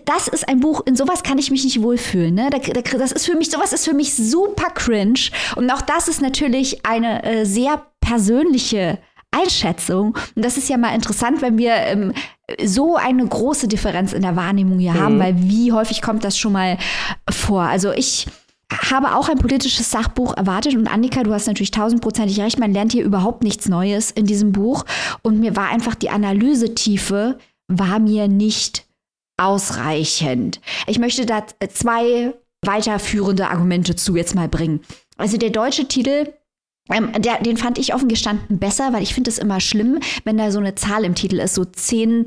das 0.04 0.28
ist 0.28 0.50
ein 0.50 0.60
Buch, 0.60 0.82
in 0.86 0.98
sowas 0.98 1.24
kann 1.24 1.38
ich 1.38 1.52
mich 1.52 1.64
nicht 1.64 1.82
wohlfühlen. 1.82 2.36
Ne? 2.36 2.50
Das 2.50 3.12
ist 3.14 3.26
für 3.26 3.36
mich, 3.36 3.50
sowas 3.50 3.72
ist 3.72 3.86
für 3.86 3.94
mich 3.94 4.14
super 4.14 4.70
cringe. 4.70 5.30
Und 5.56 5.70
auch 5.72 5.82
das 5.82 6.08
ist 6.08 6.22
natürlich 6.22 6.86
eine 6.86 7.24
äh, 7.24 7.46
sehr 7.46 7.86
persönliche 8.02 9.00
Einschätzung. 9.34 10.18
Und 10.36 10.46
das 10.46 10.58
ist 10.58 10.70
ja 10.70 10.78
mal 10.78 10.96
interessant, 10.96 11.42
wenn 11.42 11.58
wir 11.58 11.74
ähm, 11.74 12.14
so 12.64 12.96
eine 12.96 13.26
große 13.26 13.68
Differenz 13.68 14.14
in 14.14 14.22
der 14.22 14.36
Wahrnehmung 14.36 14.80
hier 14.80 14.94
mhm. 14.94 15.00
haben, 15.00 15.20
weil 15.20 15.36
wie 15.38 15.72
häufig 15.72 16.02
kommt 16.02 16.24
das 16.24 16.38
schon 16.38 16.54
mal 16.54 16.78
vor? 17.30 17.64
Also 17.64 17.92
ich 17.92 18.28
habe 18.72 19.16
auch 19.16 19.30
ein 19.30 19.38
politisches 19.38 19.92
Sachbuch 19.92 20.36
erwartet 20.36 20.76
und 20.76 20.88
Annika, 20.88 21.24
du 21.24 21.34
hast 21.34 21.48
natürlich 21.48 21.72
tausendprozentig 21.72 22.40
recht, 22.40 22.60
man 22.60 22.74
lernt 22.74 22.92
hier 22.92 23.04
überhaupt 23.04 23.44
nichts 23.44 23.70
Neues 23.70 24.12
in 24.12 24.26
diesem 24.26 24.52
Buch 24.52 24.86
und 25.22 25.40
mir 25.40 25.56
war 25.56 25.70
einfach 25.70 25.96
die 25.96 26.10
Analysetiefe 26.10 27.38
war 27.68 28.00
mir 28.00 28.28
nicht 28.28 28.86
ausreichend. 29.38 30.60
Ich 30.88 31.00
möchte 31.00 31.26
da 31.26 31.44
zwei 31.72 32.34
weiterführende 32.66 33.50
Argumente 33.50 33.96
zu 33.96 34.16
jetzt 34.16 34.36
mal 34.36 34.48
bringen. 34.48 34.82
Also 35.18 35.38
der 35.38 35.50
deutsche 35.50 35.88
Titel 35.88 36.34
ähm, 36.92 37.12
der, 37.18 37.42
den 37.42 37.58
fand 37.58 37.78
ich 37.78 37.94
offen 37.94 38.10
gestanden 38.10 38.60
besser, 38.60 38.94
weil 38.94 39.04
ich 39.04 39.14
finde 39.14 39.30
es 39.30 39.40
immer 39.40 39.60
schlimm, 39.60 40.00
wenn 40.24 40.38
da 40.38 40.52
so 40.52 40.60
eine 40.60 40.76
Zahl 40.76 41.06
im 41.06 41.16
Titel 41.16 41.40
ist, 41.40 41.56
so 41.56 41.66
zehn 41.66 42.26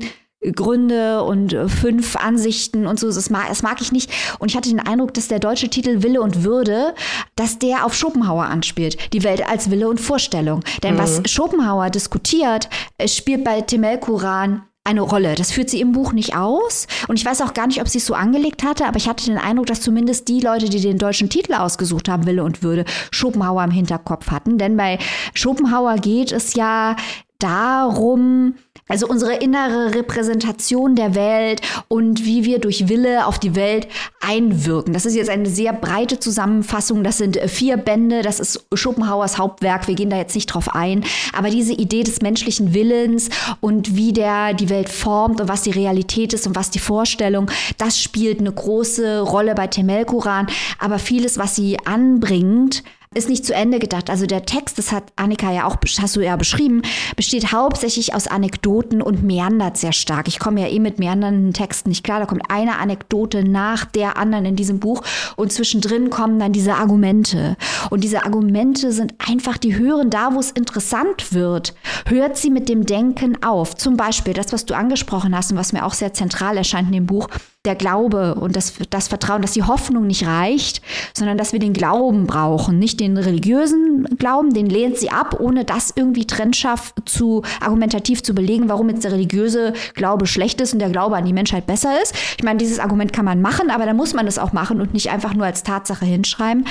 Gründe 0.55 1.23
und 1.23 1.53
äh, 1.53 1.67
fünf 1.67 2.15
Ansichten 2.15 2.85
und 2.85 2.99
so. 2.99 3.07
Das 3.07 3.29
mag, 3.29 3.47
das 3.49 3.63
mag 3.63 3.81
ich 3.81 3.91
nicht. 3.91 4.11
Und 4.39 4.51
ich 4.51 4.57
hatte 4.57 4.69
den 4.69 4.79
Eindruck, 4.79 5.13
dass 5.13 5.27
der 5.27 5.39
deutsche 5.39 5.69
Titel 5.69 6.03
Wille 6.03 6.21
und 6.21 6.43
Würde, 6.43 6.93
dass 7.35 7.57
der 7.57 7.85
auf 7.85 7.95
Schopenhauer 7.95 8.45
anspielt. 8.45 9.13
Die 9.13 9.23
Welt 9.23 9.47
als 9.47 9.71
Wille 9.71 9.89
und 9.89 9.99
Vorstellung. 9.99 10.63
Denn 10.83 10.93
mhm. 10.93 10.99
was 10.99 11.21
Schopenhauer 11.25 11.89
diskutiert, 11.89 12.69
spielt 13.05 13.43
bei 13.43 13.61
Timel 13.61 13.99
Kuran 13.99 14.61
eine 14.87 15.01
Rolle. 15.01 15.35
Das 15.35 15.51
führt 15.51 15.69
sie 15.69 15.81
im 15.81 15.91
Buch 15.91 16.13
nicht 16.13 16.35
aus. 16.35 16.87
Und 17.07 17.19
ich 17.19 17.25
weiß 17.25 17.41
auch 17.41 17.53
gar 17.53 17.67
nicht, 17.67 17.81
ob 17.81 17.89
sie 17.89 17.97
es 17.97 18.05
so 18.05 18.13
angelegt 18.13 18.63
hatte, 18.63 18.85
aber 18.85 18.97
ich 18.97 19.09
hatte 19.09 19.25
den 19.25 19.37
Eindruck, 19.37 19.67
dass 19.67 19.81
zumindest 19.81 20.27
die 20.29 20.39
Leute, 20.39 20.69
die 20.69 20.79
den 20.79 20.97
deutschen 20.97 21.29
Titel 21.29 21.53
ausgesucht 21.53 22.09
haben, 22.09 22.25
Wille 22.25 22.43
und 22.43 22.63
Würde, 22.63 22.85
Schopenhauer 23.11 23.63
im 23.65 23.71
Hinterkopf 23.71 24.31
hatten. 24.31 24.57
Denn 24.57 24.77
bei 24.77 24.97
Schopenhauer 25.33 25.95
geht 25.95 26.31
es 26.31 26.53
ja 26.53 26.95
darum, 27.39 28.55
also 28.87 29.07
unsere 29.07 29.35
innere 29.35 29.93
Repräsentation 29.95 30.95
der 30.95 31.15
Welt 31.15 31.61
und 31.87 32.25
wie 32.25 32.45
wir 32.45 32.59
durch 32.59 32.87
Wille 32.87 33.25
auf 33.25 33.39
die 33.39 33.55
Welt 33.55 33.87
einwirken. 34.21 34.93
Das 34.93 35.05
ist 35.05 35.15
jetzt 35.15 35.29
eine 35.29 35.49
sehr 35.49 35.73
breite 35.73 36.19
Zusammenfassung. 36.19 37.03
Das 37.03 37.17
sind 37.17 37.37
äh, 37.37 37.47
vier 37.47 37.77
Bände. 37.77 38.21
Das 38.21 38.39
ist 38.39 38.65
Schopenhauers 38.73 39.37
Hauptwerk. 39.37 39.87
Wir 39.87 39.95
gehen 39.95 40.09
da 40.09 40.17
jetzt 40.17 40.35
nicht 40.35 40.47
drauf 40.47 40.73
ein. 40.73 41.03
Aber 41.33 41.49
diese 41.49 41.73
Idee 41.73 42.03
des 42.03 42.21
menschlichen 42.21 42.73
Willens 42.73 43.29
und 43.61 43.95
wie 43.95 44.13
der 44.13 44.53
die 44.53 44.69
Welt 44.69 44.89
formt 44.89 45.41
und 45.41 45.47
was 45.47 45.61
die 45.63 45.71
Realität 45.71 46.33
ist 46.33 46.47
und 46.47 46.55
was 46.55 46.71
die 46.71 46.79
Vorstellung, 46.79 47.49
das 47.77 48.01
spielt 48.01 48.39
eine 48.39 48.51
große 48.51 49.21
Rolle 49.21 49.55
bei 49.55 49.67
Temel 49.67 50.05
Kuran. 50.05 50.47
Aber 50.79 50.99
vieles, 50.99 51.37
was 51.37 51.55
sie 51.55 51.77
anbringt, 51.85 52.83
ist 53.13 53.29
nicht 53.29 53.45
zu 53.45 53.53
Ende 53.53 53.79
gedacht. 53.79 54.09
Also 54.09 54.25
der 54.25 54.43
Text, 54.43 54.77
das 54.77 54.91
hat 54.91 55.03
Annika 55.15 55.51
ja 55.51 55.65
auch, 55.65 55.77
hast 55.99 56.15
du 56.15 56.21
ja 56.21 56.35
beschrieben, 56.35 56.81
besteht 57.15 57.51
hauptsächlich 57.51 58.13
aus 58.13 58.27
Anekdoten 58.27 59.01
und 59.01 59.23
meandert 59.23 59.77
sehr 59.77 59.93
stark. 59.93 60.27
Ich 60.27 60.39
komme 60.39 60.61
ja 60.61 60.67
eh 60.67 60.79
mit 60.79 60.99
meandernden 60.99 61.53
Texten 61.53 61.89
nicht 61.89 62.03
klar. 62.03 62.19
Da 62.19 62.25
kommt 62.25 62.43
eine 62.49 62.77
Anekdote 62.77 63.43
nach 63.43 63.85
der 63.85 64.17
anderen 64.17 64.45
in 64.45 64.55
diesem 64.55 64.79
Buch 64.79 65.03
und 65.35 65.51
zwischendrin 65.51 66.09
kommen 66.09 66.39
dann 66.39 66.53
diese 66.53 66.75
Argumente. 66.75 67.55
Und 67.89 68.03
diese 68.03 68.23
Argumente 68.25 68.91
sind 68.91 69.15
einfach, 69.25 69.57
die 69.57 69.77
hören 69.77 70.09
da, 70.09 70.33
wo 70.33 70.39
es 70.39 70.51
interessant 70.51 71.33
wird, 71.33 71.73
hört 72.07 72.37
sie 72.37 72.49
mit 72.49 72.69
dem 72.69 72.85
Denken 72.85 73.41
auf. 73.43 73.75
Zum 73.75 73.97
Beispiel 73.97 74.33
das, 74.33 74.53
was 74.53 74.65
du 74.65 74.75
angesprochen 74.75 75.35
hast 75.35 75.51
und 75.51 75.57
was 75.57 75.73
mir 75.73 75.85
auch 75.85 75.93
sehr 75.93 76.13
zentral 76.13 76.57
erscheint 76.57 76.87
in 76.87 76.93
dem 76.93 77.05
Buch, 77.05 77.27
der 77.67 77.75
Glaube 77.75 78.35
und 78.35 78.55
das, 78.55 78.73
das 78.89 79.07
Vertrauen, 79.07 79.41
dass 79.41 79.51
die 79.51 79.63
Hoffnung 79.63 80.07
nicht 80.07 80.25
reicht, 80.25 80.81
sondern 81.13 81.37
dass 81.37 81.53
wir 81.53 81.59
den 81.59 81.73
Glauben 81.73 82.25
brauchen, 82.25 82.79
nicht 82.79 82.99
den 82.99 83.17
religiösen 83.17 84.05
Glauben, 84.17 84.53
den 84.53 84.67
lehnt 84.67 84.97
sie 84.97 85.11
ab, 85.11 85.39
ohne 85.39 85.65
das 85.65 85.93
irgendwie 85.95 86.25
trennscharf 86.25 86.93
zu 87.05 87.43
argumentativ 87.59 88.23
zu 88.23 88.33
belegen, 88.33 88.69
warum 88.69 88.89
jetzt 88.89 89.03
der 89.03 89.11
religiöse 89.11 89.73
Glaube 89.93 90.25
schlecht 90.25 90.61
ist 90.61 90.73
und 90.73 90.79
der 90.79 90.89
Glaube 90.89 91.17
an 91.17 91.25
die 91.25 91.33
Menschheit 91.33 91.67
besser 91.67 92.01
ist. 92.01 92.15
Ich 92.37 92.43
meine, 92.43 92.57
dieses 92.57 92.79
Argument 92.79 93.13
kann 93.13 93.25
man 93.25 93.41
machen, 93.41 93.69
aber 93.69 93.85
dann 93.85 93.97
muss 93.97 94.13
man 94.13 94.27
es 94.27 94.39
auch 94.39 94.53
machen 94.53 94.81
und 94.81 94.93
nicht 94.93 95.11
einfach 95.11 95.33
nur 95.33 95.45
als 95.45 95.63
Tatsache 95.63 96.05
hinschreiben. 96.05 96.65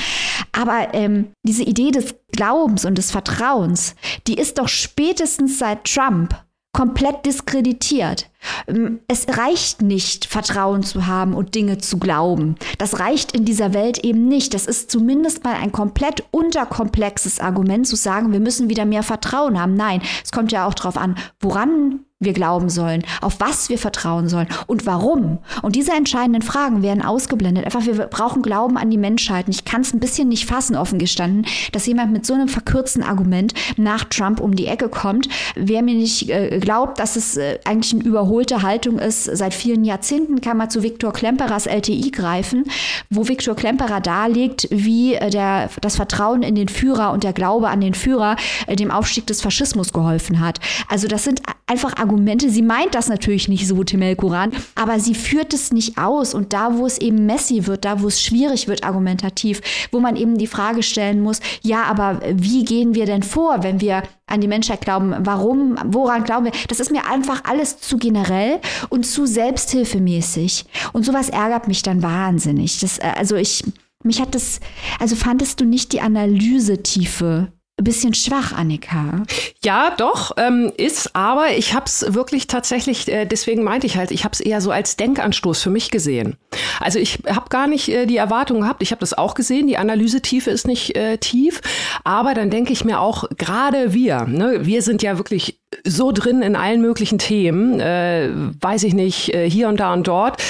Aber 0.52 0.88
ähm, 0.94 1.28
diese 1.42 1.62
Idee 1.62 1.90
des 1.90 2.14
Glaubens 2.32 2.84
und 2.84 2.96
des 2.96 3.10
Vertrauens, 3.10 3.94
die 4.26 4.34
ist 4.34 4.58
doch 4.58 4.68
spätestens 4.68 5.58
seit 5.58 5.84
Trump 5.84 6.34
komplett 6.76 7.24
diskreditiert. 7.24 8.28
Ähm, 8.68 9.00
es 9.08 9.26
reicht 9.28 9.80
nicht, 9.80 10.26
Vertrauen 10.26 10.82
zu 10.82 11.06
haben 11.06 11.32
und 11.32 11.54
Dinge 11.54 11.78
zu 11.78 11.98
glauben. 11.98 12.56
Das 12.76 13.00
reicht 13.00 13.32
in 13.32 13.46
dieser 13.46 13.72
Welt 13.72 14.04
eben 14.04 14.28
nicht. 14.28 14.52
Das 14.52 14.66
ist 14.66 14.90
zumindest 14.90 15.42
mal 15.42 15.54
ein 15.54 15.72
komplett 15.72 16.24
unterkomplexes 16.32 17.40
Argument 17.40 17.86
zu 17.86 17.96
sagen, 17.96 18.30
wir 18.30 18.40
müssen 18.40 18.68
wieder 18.68 18.84
mehr 18.84 19.02
Vertrauen 19.02 19.58
haben. 19.58 19.72
Nein, 19.72 20.02
es 20.22 20.32
kommt 20.32 20.52
ja 20.52 20.68
auch 20.68 20.74
darauf 20.74 20.98
an, 20.98 21.16
woran 21.40 22.00
wir 22.18 22.32
glauben 22.32 22.70
sollen, 22.70 23.02
auf 23.20 23.40
was 23.40 23.68
wir 23.68 23.76
vertrauen 23.76 24.30
sollen 24.30 24.48
und 24.66 24.86
warum. 24.86 25.38
Und 25.60 25.76
diese 25.76 25.92
entscheidenden 25.92 26.40
Fragen 26.40 26.82
werden 26.82 27.02
ausgeblendet. 27.02 27.66
Einfach, 27.66 27.84
wir 27.84 27.94
brauchen 28.06 28.40
Glauben 28.40 28.78
an 28.78 28.88
die 28.88 28.96
Menschheit. 28.96 29.46
Und 29.46 29.54
ich 29.54 29.66
kann 29.66 29.82
es 29.82 29.92
ein 29.92 30.00
bisschen 30.00 30.28
nicht 30.28 30.46
fassen, 30.46 30.76
offen 30.76 30.98
gestanden, 30.98 31.44
dass 31.72 31.84
jemand 31.84 32.12
mit 32.12 32.24
so 32.24 32.32
einem 32.32 32.48
verkürzten 32.48 33.02
Argument 33.02 33.52
nach 33.76 34.04
Trump 34.04 34.40
um 34.40 34.56
die 34.56 34.66
Ecke 34.66 34.88
kommt. 34.88 35.28
Wer 35.56 35.82
mir 35.82 35.94
nicht 35.94 36.30
äh, 36.30 36.58
glaubt, 36.58 37.00
dass 37.00 37.16
es 37.16 37.36
äh, 37.36 37.58
eigentlich 37.66 37.92
eine 37.92 38.04
überholte 38.04 38.62
Haltung 38.62 38.98
ist, 38.98 39.24
seit 39.24 39.52
vielen 39.52 39.84
Jahrzehnten 39.84 40.40
kann 40.40 40.56
man 40.56 40.70
zu 40.70 40.82
Viktor 40.82 41.12
Klemperers 41.12 41.66
LTI 41.66 42.12
greifen, 42.12 42.64
wo 43.10 43.28
Viktor 43.28 43.54
Klemperer 43.54 44.00
darlegt, 44.00 44.68
wie 44.70 45.16
äh, 45.16 45.28
der, 45.28 45.68
das 45.82 45.96
Vertrauen 45.96 46.42
in 46.42 46.54
den 46.54 46.68
Führer 46.68 47.12
und 47.12 47.24
der 47.24 47.34
Glaube 47.34 47.68
an 47.68 47.82
den 47.82 47.92
Führer 47.92 48.36
äh, 48.66 48.74
dem 48.74 48.90
Aufstieg 48.90 49.26
des 49.26 49.42
Faschismus 49.42 49.92
geholfen 49.92 50.40
hat. 50.40 50.60
Also 50.88 51.08
das 51.08 51.24
sind 51.24 51.42
einfach 51.66 51.90
Argumente, 51.92 52.05
Argumente. 52.06 52.50
Sie 52.50 52.62
meint 52.62 52.94
das 52.94 53.08
natürlich 53.08 53.48
nicht 53.48 53.66
so, 53.66 53.82
Timel 53.82 54.14
Kuran, 54.14 54.52
aber 54.76 55.00
sie 55.00 55.14
führt 55.14 55.52
es 55.52 55.72
nicht 55.72 55.98
aus. 55.98 56.34
Und 56.34 56.52
da, 56.52 56.78
wo 56.78 56.86
es 56.86 56.98
eben 56.98 57.26
messy 57.26 57.66
wird, 57.66 57.84
da, 57.84 58.00
wo 58.00 58.06
es 58.06 58.22
schwierig 58.22 58.68
wird, 58.68 58.84
argumentativ, 58.84 59.60
wo 59.90 59.98
man 59.98 60.14
eben 60.14 60.38
die 60.38 60.46
Frage 60.46 60.82
stellen 60.82 61.20
muss, 61.20 61.40
ja, 61.62 61.82
aber 61.84 62.20
wie 62.32 62.64
gehen 62.64 62.94
wir 62.94 63.06
denn 63.06 63.24
vor, 63.24 63.64
wenn 63.64 63.80
wir 63.80 64.04
an 64.26 64.40
die 64.40 64.48
Menschheit 64.48 64.82
glauben? 64.82 65.14
Warum, 65.20 65.76
woran 65.86 66.22
glauben 66.22 66.46
wir? 66.46 66.52
Das 66.68 66.78
ist 66.78 66.92
mir 66.92 67.10
einfach 67.10 67.42
alles 67.44 67.78
zu 67.78 67.98
generell 67.98 68.60
und 68.88 69.04
zu 69.04 69.26
selbsthilfemäßig. 69.26 70.64
Und 70.92 71.04
sowas 71.04 71.28
ärgert 71.28 71.66
mich 71.66 71.82
dann 71.82 72.02
wahnsinnig. 72.02 72.78
Das, 72.80 72.98
äh, 72.98 73.12
also 73.16 73.34
ich, 73.34 73.64
mich 74.04 74.20
hat 74.20 74.34
das, 74.36 74.60
also 75.00 75.16
fandest 75.16 75.60
du 75.60 75.64
nicht 75.64 75.92
die 75.92 76.00
Analysetiefe 76.00 77.48
bisschen 77.84 78.14
schwach, 78.14 78.52
Annika. 78.52 79.22
Ja, 79.62 79.94
doch, 79.96 80.32
ähm, 80.38 80.72
ist, 80.76 81.14
aber 81.14 81.56
ich 81.56 81.74
habe 81.74 81.84
es 81.86 82.14
wirklich 82.14 82.46
tatsächlich, 82.46 83.06
äh, 83.08 83.26
deswegen 83.26 83.62
meinte 83.62 83.86
ich 83.86 83.96
halt, 83.98 84.10
ich 84.10 84.24
habe 84.24 84.32
es 84.32 84.40
eher 84.40 84.62
so 84.62 84.70
als 84.70 84.96
Denkanstoß 84.96 85.62
für 85.62 85.70
mich 85.70 85.90
gesehen. 85.90 86.36
Also 86.80 86.98
ich 86.98 87.18
habe 87.26 87.50
gar 87.50 87.66
nicht 87.66 87.88
äh, 87.88 88.06
die 88.06 88.16
Erwartung 88.16 88.62
gehabt, 88.62 88.82
ich 88.82 88.92
habe 88.92 89.00
das 89.00 89.12
auch 89.12 89.34
gesehen, 89.34 89.66
die 89.66 89.76
Analysetiefe 89.76 90.50
ist 90.50 90.66
nicht 90.66 90.96
äh, 90.96 91.18
tief, 91.18 91.60
aber 92.02 92.32
dann 92.32 92.48
denke 92.48 92.72
ich 92.72 92.84
mir 92.84 93.00
auch, 93.00 93.24
gerade 93.36 93.92
wir, 93.92 94.24
ne, 94.24 94.60
wir 94.62 94.80
sind 94.80 95.02
ja 95.02 95.18
wirklich 95.18 95.60
so 95.84 96.12
drin 96.12 96.40
in 96.40 96.56
allen 96.56 96.80
möglichen 96.80 97.18
Themen, 97.18 97.78
äh, 97.80 98.30
weiß 98.60 98.84
ich 98.84 98.94
nicht, 98.94 99.34
äh, 99.34 99.50
hier 99.50 99.68
und 99.68 99.80
da 99.80 99.92
und 99.92 100.08
dort 100.08 100.42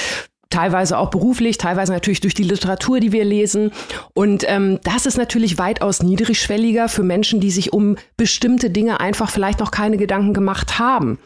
teilweise 0.49 0.97
auch 0.97 1.09
beruflich, 1.09 1.57
teilweise 1.57 1.91
natürlich 1.91 2.21
durch 2.21 2.33
die 2.33 2.43
Literatur, 2.43 2.99
die 2.99 3.11
wir 3.11 3.25
lesen. 3.25 3.71
Und 4.13 4.43
ähm, 4.47 4.79
das 4.83 5.05
ist 5.05 5.17
natürlich 5.17 5.57
weitaus 5.57 6.01
niedrigschwelliger 6.03 6.89
für 6.89 7.03
Menschen, 7.03 7.39
die 7.39 7.51
sich 7.51 7.73
um 7.73 7.97
bestimmte 8.15 8.69
Dinge 8.69 8.99
einfach 8.99 9.29
vielleicht 9.29 9.59
noch 9.59 9.71
keine 9.71 9.97
Gedanken 9.97 10.33
gemacht 10.33 10.79
haben. 10.79 11.19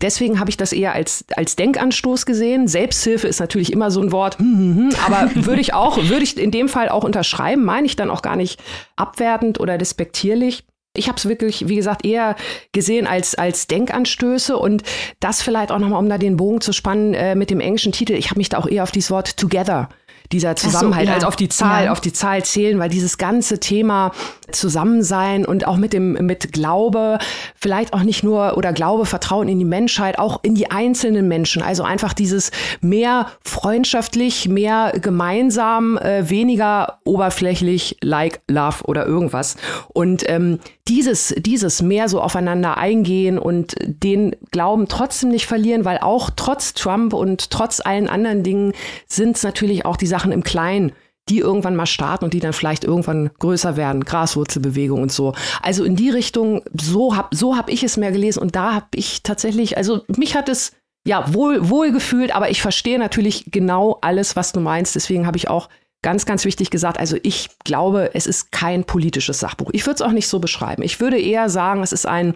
Deswegen 0.00 0.40
habe 0.40 0.50
ich 0.50 0.56
das 0.56 0.72
eher 0.72 0.92
als, 0.92 1.24
als 1.36 1.56
Denkanstoß 1.56 2.26
gesehen. 2.26 2.68
Selbsthilfe 2.68 3.28
ist 3.28 3.40
natürlich 3.40 3.72
immer 3.72 3.90
so 3.90 4.00
ein 4.00 4.12
Wort, 4.12 4.38
hm, 4.38 4.58
hm, 4.58 4.76
hm, 4.76 4.90
aber 5.06 5.30
würde 5.46 5.60
ich 5.60 5.74
auch, 5.74 5.96
würde 5.96 6.24
ich 6.24 6.36
in 6.36 6.50
dem 6.50 6.68
Fall 6.68 6.88
auch 6.88 7.04
unterschreiben, 7.04 7.64
meine 7.64 7.86
ich 7.86 7.96
dann 7.96 8.10
auch 8.10 8.22
gar 8.22 8.36
nicht 8.36 8.60
abwertend 8.96 9.60
oder 9.60 9.78
despektierlich. 9.78 10.64
Ich 10.96 11.08
habe 11.08 11.18
es 11.18 11.28
wirklich, 11.28 11.68
wie 11.68 11.74
gesagt, 11.74 12.06
eher 12.06 12.36
gesehen 12.70 13.08
als, 13.08 13.34
als 13.34 13.66
Denkanstöße 13.66 14.56
und 14.56 14.84
das 15.18 15.42
vielleicht 15.42 15.72
auch 15.72 15.80
nochmal, 15.80 15.98
um 15.98 16.08
da 16.08 16.18
den 16.18 16.36
Bogen 16.36 16.60
zu 16.60 16.72
spannen 16.72 17.14
äh, 17.14 17.34
mit 17.34 17.50
dem 17.50 17.60
englischen 17.60 17.90
Titel. 17.90 18.12
Ich 18.12 18.30
habe 18.30 18.38
mich 18.38 18.48
da 18.48 18.58
auch 18.58 18.68
eher 18.68 18.84
auf 18.84 18.92
dieses 18.92 19.10
Wort 19.10 19.36
Together 19.36 19.88
dieser 20.32 20.56
Zusammenhalt, 20.56 21.06
so, 21.06 21.10
ja. 21.10 21.14
als 21.14 21.24
auf 21.24 21.36
die 21.36 21.48
Zahl, 21.48 21.84
ja. 21.84 21.92
auf 21.92 22.00
die 22.00 22.12
Zahl 22.12 22.44
zählen, 22.44 22.78
weil 22.78 22.88
dieses 22.88 23.18
ganze 23.18 23.60
Thema 23.60 24.12
Zusammensein 24.50 25.44
und 25.44 25.66
auch 25.66 25.76
mit 25.76 25.92
dem, 25.92 26.12
mit 26.12 26.52
Glaube, 26.52 27.18
vielleicht 27.54 27.92
auch 27.92 28.02
nicht 28.02 28.24
nur 28.24 28.56
oder 28.56 28.72
Glaube, 28.72 29.06
Vertrauen 29.06 29.48
in 29.48 29.58
die 29.58 29.64
Menschheit, 29.64 30.18
auch 30.18 30.40
in 30.42 30.54
die 30.54 30.70
einzelnen 30.70 31.28
Menschen. 31.28 31.62
Also 31.62 31.82
einfach 31.82 32.14
dieses 32.14 32.50
mehr 32.80 33.28
freundschaftlich, 33.42 34.48
mehr 34.48 34.92
gemeinsam, 35.00 35.98
äh, 35.98 36.28
weniger 36.28 36.98
oberflächlich, 37.04 37.98
like 38.02 38.40
Love 38.48 38.84
oder 38.84 39.06
irgendwas. 39.06 39.56
Und 39.92 40.28
ähm, 40.28 40.58
dieses, 40.88 41.34
dieses 41.38 41.80
mehr 41.80 42.08
so 42.10 42.20
aufeinander 42.20 42.76
eingehen 42.76 43.38
und 43.38 43.74
den 43.80 44.36
Glauben 44.50 44.86
trotzdem 44.88 45.30
nicht 45.30 45.46
verlieren, 45.46 45.86
weil 45.86 45.98
auch 45.98 46.30
trotz 46.36 46.74
Trump 46.74 47.14
und 47.14 47.50
trotz 47.50 47.80
allen 47.80 48.08
anderen 48.08 48.42
Dingen 48.42 48.72
sind 49.06 49.36
es 49.36 49.42
natürlich 49.42 49.86
auch 49.86 49.96
die 49.96 50.06
Sachen 50.14 50.30
im 50.30 50.44
Kleinen, 50.44 50.92
die 51.28 51.38
irgendwann 51.38 51.74
mal 51.74 51.86
starten 51.86 52.24
und 52.24 52.34
die 52.34 52.40
dann 52.40 52.52
vielleicht 52.52 52.84
irgendwann 52.84 53.30
größer 53.40 53.76
werden, 53.76 54.04
Graswurzelbewegung 54.04 55.02
und 55.02 55.10
so. 55.10 55.34
Also 55.60 55.82
in 55.82 55.96
die 55.96 56.10
Richtung, 56.10 56.62
so 56.80 57.16
hab, 57.16 57.34
so 57.34 57.56
hab 57.56 57.68
ich 57.68 57.82
es 57.82 57.96
mehr 57.96 58.12
gelesen 58.12 58.40
und 58.40 58.54
da 58.54 58.74
habe 58.74 58.86
ich 58.94 59.24
tatsächlich, 59.24 59.76
also 59.76 60.02
mich 60.16 60.36
hat 60.36 60.48
es 60.48 60.72
ja 61.04 61.34
wohl, 61.34 61.68
wohl 61.68 61.90
gefühlt, 61.90 62.32
aber 62.32 62.50
ich 62.50 62.62
verstehe 62.62 62.98
natürlich 62.98 63.46
genau 63.50 63.98
alles, 64.02 64.36
was 64.36 64.52
du 64.52 64.60
meinst. 64.60 64.94
Deswegen 64.94 65.26
habe 65.26 65.36
ich 65.36 65.48
auch 65.48 65.68
ganz, 66.02 66.26
ganz 66.26 66.44
wichtig 66.44 66.70
gesagt, 66.70 66.98
also 66.98 67.16
ich 67.22 67.48
glaube, 67.64 68.10
es 68.14 68.26
ist 68.26 68.52
kein 68.52 68.84
politisches 68.84 69.40
Sachbuch. 69.40 69.70
Ich 69.72 69.86
würde 69.86 69.96
es 69.96 70.02
auch 70.02 70.12
nicht 70.12 70.28
so 70.28 70.38
beschreiben. 70.38 70.82
Ich 70.82 71.00
würde 71.00 71.18
eher 71.18 71.48
sagen, 71.48 71.82
es 71.82 71.92
ist 71.92 72.06
ein 72.06 72.34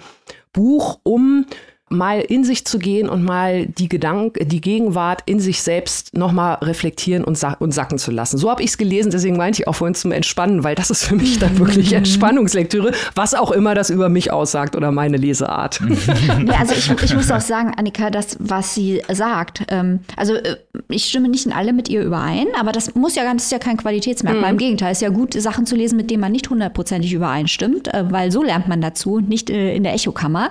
Buch, 0.52 0.98
um 1.04 1.46
mal 1.90 2.20
in 2.20 2.44
sich 2.44 2.64
zu 2.64 2.78
gehen 2.78 3.08
und 3.08 3.24
mal 3.24 3.66
die 3.66 3.88
Gedanken, 3.88 4.48
die 4.48 4.60
Gegenwart 4.60 5.22
in 5.26 5.40
sich 5.40 5.62
selbst 5.62 6.16
nochmal 6.16 6.56
reflektieren 6.62 7.24
und, 7.24 7.38
sa 7.38 7.56
und 7.58 7.72
sacken 7.72 7.98
zu 7.98 8.10
lassen. 8.10 8.38
So 8.38 8.50
habe 8.50 8.62
ich 8.62 8.70
es 8.70 8.78
gelesen, 8.78 9.10
deswegen 9.10 9.36
meinte 9.36 9.62
ich 9.62 9.68
auch 9.68 9.74
vorhin 9.74 9.94
zum 9.94 10.12
Entspannen, 10.12 10.64
weil 10.64 10.74
das 10.74 10.90
ist 10.90 11.04
für 11.04 11.14
mich 11.14 11.38
dann 11.38 11.58
wirklich 11.58 11.90
mhm. 11.90 11.98
Entspannungslektüre, 11.98 12.92
was 13.14 13.34
auch 13.34 13.50
immer 13.50 13.74
das 13.74 13.90
über 13.90 14.08
mich 14.08 14.32
aussagt 14.32 14.76
oder 14.76 14.92
meine 14.92 15.16
Leseart. 15.16 15.80
ja, 16.46 16.58
also 16.58 16.74
ich, 16.74 16.90
ich, 17.02 17.14
muss 17.14 17.30
auch 17.30 17.40
sagen, 17.40 17.72
Annika, 17.76 18.10
das, 18.10 18.36
was 18.38 18.74
sie 18.74 19.02
sagt, 19.10 19.62
ähm, 19.68 20.00
also 20.16 20.34
äh, 20.34 20.56
ich 20.88 21.06
stimme 21.06 21.28
nicht 21.28 21.46
in 21.46 21.52
alle 21.52 21.72
mit 21.72 21.88
ihr 21.88 22.02
überein, 22.02 22.46
aber 22.58 22.72
das 22.72 22.94
muss 22.94 23.14
ja 23.14 23.24
ganz, 23.24 23.44
ist 23.44 23.52
ja 23.52 23.58
kein 23.58 23.76
Qualitätsmerkmal. 23.76 24.52
Mhm. 24.52 24.54
Im 24.54 24.58
Gegenteil, 24.58 24.92
ist 24.92 25.02
ja 25.02 25.08
gut, 25.08 25.34
Sachen 25.34 25.66
zu 25.66 25.76
lesen, 25.76 25.96
mit 25.96 26.10
denen 26.10 26.20
man 26.20 26.32
nicht 26.32 26.50
hundertprozentig 26.50 27.12
übereinstimmt, 27.12 27.92
äh, 27.92 28.10
weil 28.10 28.30
so 28.32 28.42
lernt 28.42 28.68
man 28.68 28.80
dazu, 28.80 29.20
nicht 29.20 29.50
äh, 29.50 29.74
in 29.74 29.82
der 29.82 29.94
Echokammer. 29.94 30.50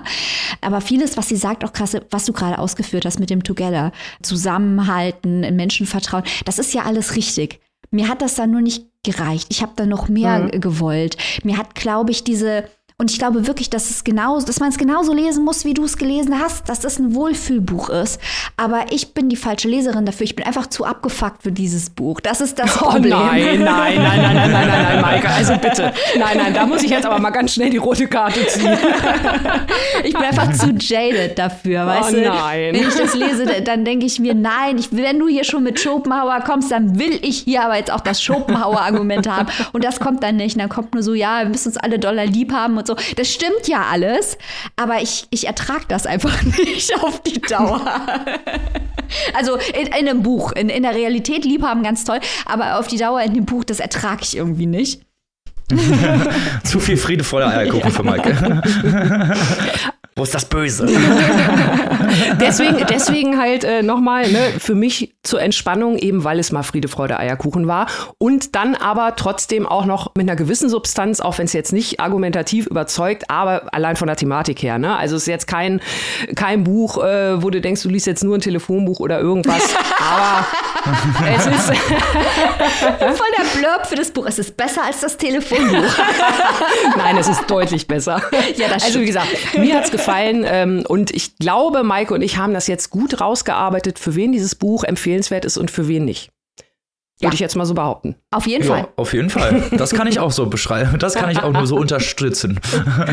Aber 0.60 0.80
vieles, 0.80 1.16
was 1.16 1.27
sie 1.28 1.36
sagt, 1.36 1.64
auch 1.64 1.72
krass, 1.72 1.96
was 2.10 2.24
du 2.24 2.32
gerade 2.32 2.58
ausgeführt 2.58 3.04
hast 3.04 3.20
mit 3.20 3.30
dem 3.30 3.42
Together, 3.42 3.92
Zusammenhalten, 4.22 5.40
Menschen 5.54 5.86
vertrauen, 5.86 6.24
das 6.44 6.58
ist 6.58 6.74
ja 6.74 6.82
alles 6.82 7.16
richtig. 7.16 7.60
Mir 7.90 8.08
hat 8.08 8.22
das 8.22 8.34
dann 8.34 8.50
nur 8.50 8.60
nicht 8.60 8.86
gereicht. 9.02 9.46
Ich 9.50 9.62
habe 9.62 9.72
da 9.76 9.86
noch 9.86 10.08
mehr 10.08 10.40
mhm. 10.40 10.60
gewollt. 10.60 11.16
Mir 11.44 11.56
hat, 11.56 11.74
glaube 11.74 12.10
ich, 12.10 12.24
diese 12.24 12.64
und 13.00 13.12
ich 13.12 13.18
glaube 13.20 13.46
wirklich, 13.46 13.70
dass 13.70 13.90
es 13.90 14.02
genau, 14.02 14.40
dass 14.40 14.58
man 14.58 14.70
es 14.70 14.76
genauso 14.76 15.14
lesen 15.14 15.44
muss, 15.44 15.64
wie 15.64 15.72
du 15.72 15.84
es 15.84 15.98
gelesen 15.98 16.40
hast, 16.40 16.68
dass 16.68 16.80
das 16.80 16.98
ein 16.98 17.14
Wohlfühlbuch 17.14 17.90
ist. 17.90 18.20
Aber 18.56 18.86
ich 18.90 19.14
bin 19.14 19.28
die 19.28 19.36
falsche 19.36 19.68
Leserin 19.68 20.04
dafür. 20.04 20.24
Ich 20.24 20.34
bin 20.34 20.44
einfach 20.44 20.66
zu 20.66 20.84
abgefuckt 20.84 21.44
für 21.44 21.52
dieses 21.52 21.90
Buch. 21.90 22.18
Das 22.18 22.40
ist 22.40 22.58
das 22.58 22.76
oh, 22.82 22.86
Problem. 22.86 23.10
Nein, 23.10 23.62
nein, 23.62 24.02
nein, 24.02 24.02
nein, 24.02 24.02
nein, 24.02 24.34
nein, 24.34 24.68
nein, 24.68 24.82
nein, 24.82 25.00
Maike. 25.00 25.28
Also 25.28 25.56
bitte. 25.58 25.92
Nein, 26.18 26.38
nein, 26.38 26.52
da 26.52 26.66
muss 26.66 26.82
ich 26.82 26.90
jetzt 26.90 27.06
aber 27.06 27.20
mal 27.20 27.30
ganz 27.30 27.54
schnell 27.54 27.70
die 27.70 27.76
rote 27.76 28.08
Karte 28.08 28.44
ziehen. 28.48 28.76
ich 30.02 30.12
bin 30.12 30.22
einfach 30.24 30.52
zu 30.54 30.74
jaded 30.76 31.38
dafür, 31.38 31.86
weißt 31.86 32.10
oh, 32.10 32.16
du? 32.16 32.22
Nein. 32.22 32.74
Wenn 32.74 32.88
ich 32.88 32.96
das 32.96 33.14
lese, 33.14 33.62
dann 33.62 33.84
denke 33.84 34.06
ich 34.06 34.18
mir, 34.18 34.34
nein, 34.34 34.76
ich, 34.76 34.88
wenn 34.90 35.20
du 35.20 35.28
hier 35.28 35.44
schon 35.44 35.62
mit 35.62 35.78
Schopenhauer 35.78 36.40
kommst, 36.40 36.72
dann 36.72 36.98
will 36.98 37.16
ich 37.22 37.38
hier 37.42 37.62
aber 37.62 37.76
jetzt 37.76 37.92
auch 37.92 38.00
das 38.00 38.20
Schopenhauer-Argument 38.20 39.28
haben. 39.28 39.46
Und 39.72 39.84
das 39.84 40.00
kommt 40.00 40.24
dann 40.24 40.34
nicht. 40.34 40.56
Und 40.56 40.62
dann 40.62 40.68
kommt 40.68 40.94
nur 40.94 41.04
so, 41.04 41.14
ja, 41.14 41.42
wir 41.42 41.48
müssen 41.48 41.68
uns 41.68 41.76
alle 41.76 42.00
Dollar 42.00 42.26
lieb 42.26 42.52
haben 42.52 42.76
und 42.76 42.87
so. 42.88 42.96
Das 43.16 43.32
stimmt 43.32 43.68
ja 43.68 43.84
alles, 43.90 44.36
aber 44.76 45.00
ich, 45.00 45.26
ich 45.30 45.46
ertrage 45.46 45.84
das 45.86 46.06
einfach 46.06 46.42
nicht 46.58 46.92
auf 47.02 47.22
die 47.22 47.40
Dauer. 47.40 47.80
also 49.34 49.56
in, 49.56 49.86
in, 49.86 49.92
einem 49.92 50.22
Buch, 50.22 50.52
in, 50.52 50.68
in 50.68 50.82
der 50.82 50.94
Realität 50.94 51.44
Liebhaben 51.44 51.84
ganz 51.84 52.04
toll, 52.04 52.18
aber 52.46 52.78
auf 52.78 52.88
die 52.88 52.98
Dauer 52.98 53.22
in 53.22 53.34
dem 53.34 53.44
Buch, 53.44 53.64
das 53.64 53.78
ertrage 53.78 54.22
ich 54.22 54.36
irgendwie 54.36 54.66
nicht. 54.66 55.02
Zu 56.64 56.80
viel 56.80 56.96
Friede 56.96 57.24
vor 57.24 57.40
der 57.40 57.50
Eierkuchen 57.50 57.90
ja. 57.90 57.90
für 57.90 58.02
Maike. 58.02 58.62
Wo 60.18 60.24
ist 60.24 60.34
das 60.34 60.46
Böse? 60.46 60.84
deswegen, 62.40 62.84
deswegen 62.90 63.38
halt 63.38 63.62
äh, 63.62 63.84
nochmal, 63.84 64.28
ne, 64.28 64.54
für 64.58 64.74
mich 64.74 65.14
zur 65.22 65.40
Entspannung, 65.40 65.96
eben 65.96 66.24
weil 66.24 66.40
es 66.40 66.50
mal 66.50 66.64
Friede, 66.64 66.88
Freude, 66.88 67.20
Eierkuchen 67.20 67.68
war. 67.68 67.86
Und 68.18 68.56
dann 68.56 68.74
aber 68.74 69.14
trotzdem 69.14 69.64
auch 69.64 69.84
noch 69.84 70.16
mit 70.16 70.28
einer 70.28 70.34
gewissen 70.34 70.68
Substanz, 70.68 71.20
auch 71.20 71.38
wenn 71.38 71.44
es 71.44 71.52
jetzt 71.52 71.72
nicht 71.72 72.00
argumentativ 72.00 72.66
überzeugt, 72.66 73.30
aber 73.30 73.72
allein 73.72 73.94
von 73.94 74.08
der 74.08 74.16
Thematik 74.16 74.60
her. 74.60 74.78
Ne? 74.78 74.96
Also 74.96 75.14
es 75.14 75.22
ist 75.22 75.28
jetzt 75.28 75.46
kein, 75.46 75.80
kein 76.34 76.64
Buch, 76.64 76.98
äh, 76.98 77.40
wo 77.40 77.50
du 77.50 77.60
denkst, 77.60 77.82
du 77.82 77.88
liest 77.88 78.08
jetzt 78.08 78.24
nur 78.24 78.36
ein 78.36 78.40
Telefonbuch 78.40 78.98
oder 78.98 79.20
irgendwas. 79.20 79.62
aber 80.00 80.46
es 81.36 81.46
ist. 81.46 81.66
Voll 82.98 83.30
der 83.38 83.60
Blurb 83.60 83.86
für 83.86 83.96
das 83.96 84.10
Buch. 84.10 84.26
Es 84.26 84.40
ist 84.40 84.56
besser 84.56 84.82
als 84.82 85.00
das 85.00 85.16
Telefonbuch. 85.16 85.94
Nein, 86.96 87.16
es 87.18 87.28
ist 87.28 87.48
deutlich 87.48 87.86
besser. 87.86 88.20
Ja, 88.56 88.66
das 88.68 88.84
also, 88.84 89.00
wie 89.00 89.06
gesagt, 89.06 89.28
mir 89.56 89.76
hat 89.76 89.84
es 89.84 89.90
gefallen 89.90 90.07
gefallen. 90.08 90.44
Ähm, 90.46 90.84
und 90.86 91.10
ich 91.10 91.36
glaube, 91.36 91.82
Maike 91.82 92.14
und 92.14 92.22
ich 92.22 92.36
haben 92.36 92.54
das 92.54 92.66
jetzt 92.66 92.90
gut 92.90 93.20
rausgearbeitet, 93.20 93.98
für 93.98 94.14
wen 94.14 94.32
dieses 94.32 94.54
Buch 94.54 94.84
empfehlenswert 94.84 95.44
ist 95.44 95.58
und 95.58 95.70
für 95.70 95.88
wen 95.88 96.04
nicht. 96.04 96.30
Ja. 97.20 97.26
Würde 97.26 97.34
ich 97.34 97.40
jetzt 97.40 97.56
mal 97.56 97.66
so 97.66 97.74
behaupten. 97.74 98.14
Auf 98.30 98.46
jeden 98.46 98.64
ja, 98.64 98.70
Fall. 98.70 98.88
Auf 98.94 99.12
jeden 99.12 99.28
Fall. 99.28 99.64
Das 99.72 99.90
kann 99.90 100.06
ich 100.06 100.20
auch 100.20 100.30
so 100.30 100.46
beschreiben. 100.46 101.00
Das 101.00 101.14
kann 101.14 101.30
ich 101.30 101.42
auch 101.42 101.52
nur 101.52 101.66
so 101.66 101.76
unterstützen. 101.76 102.60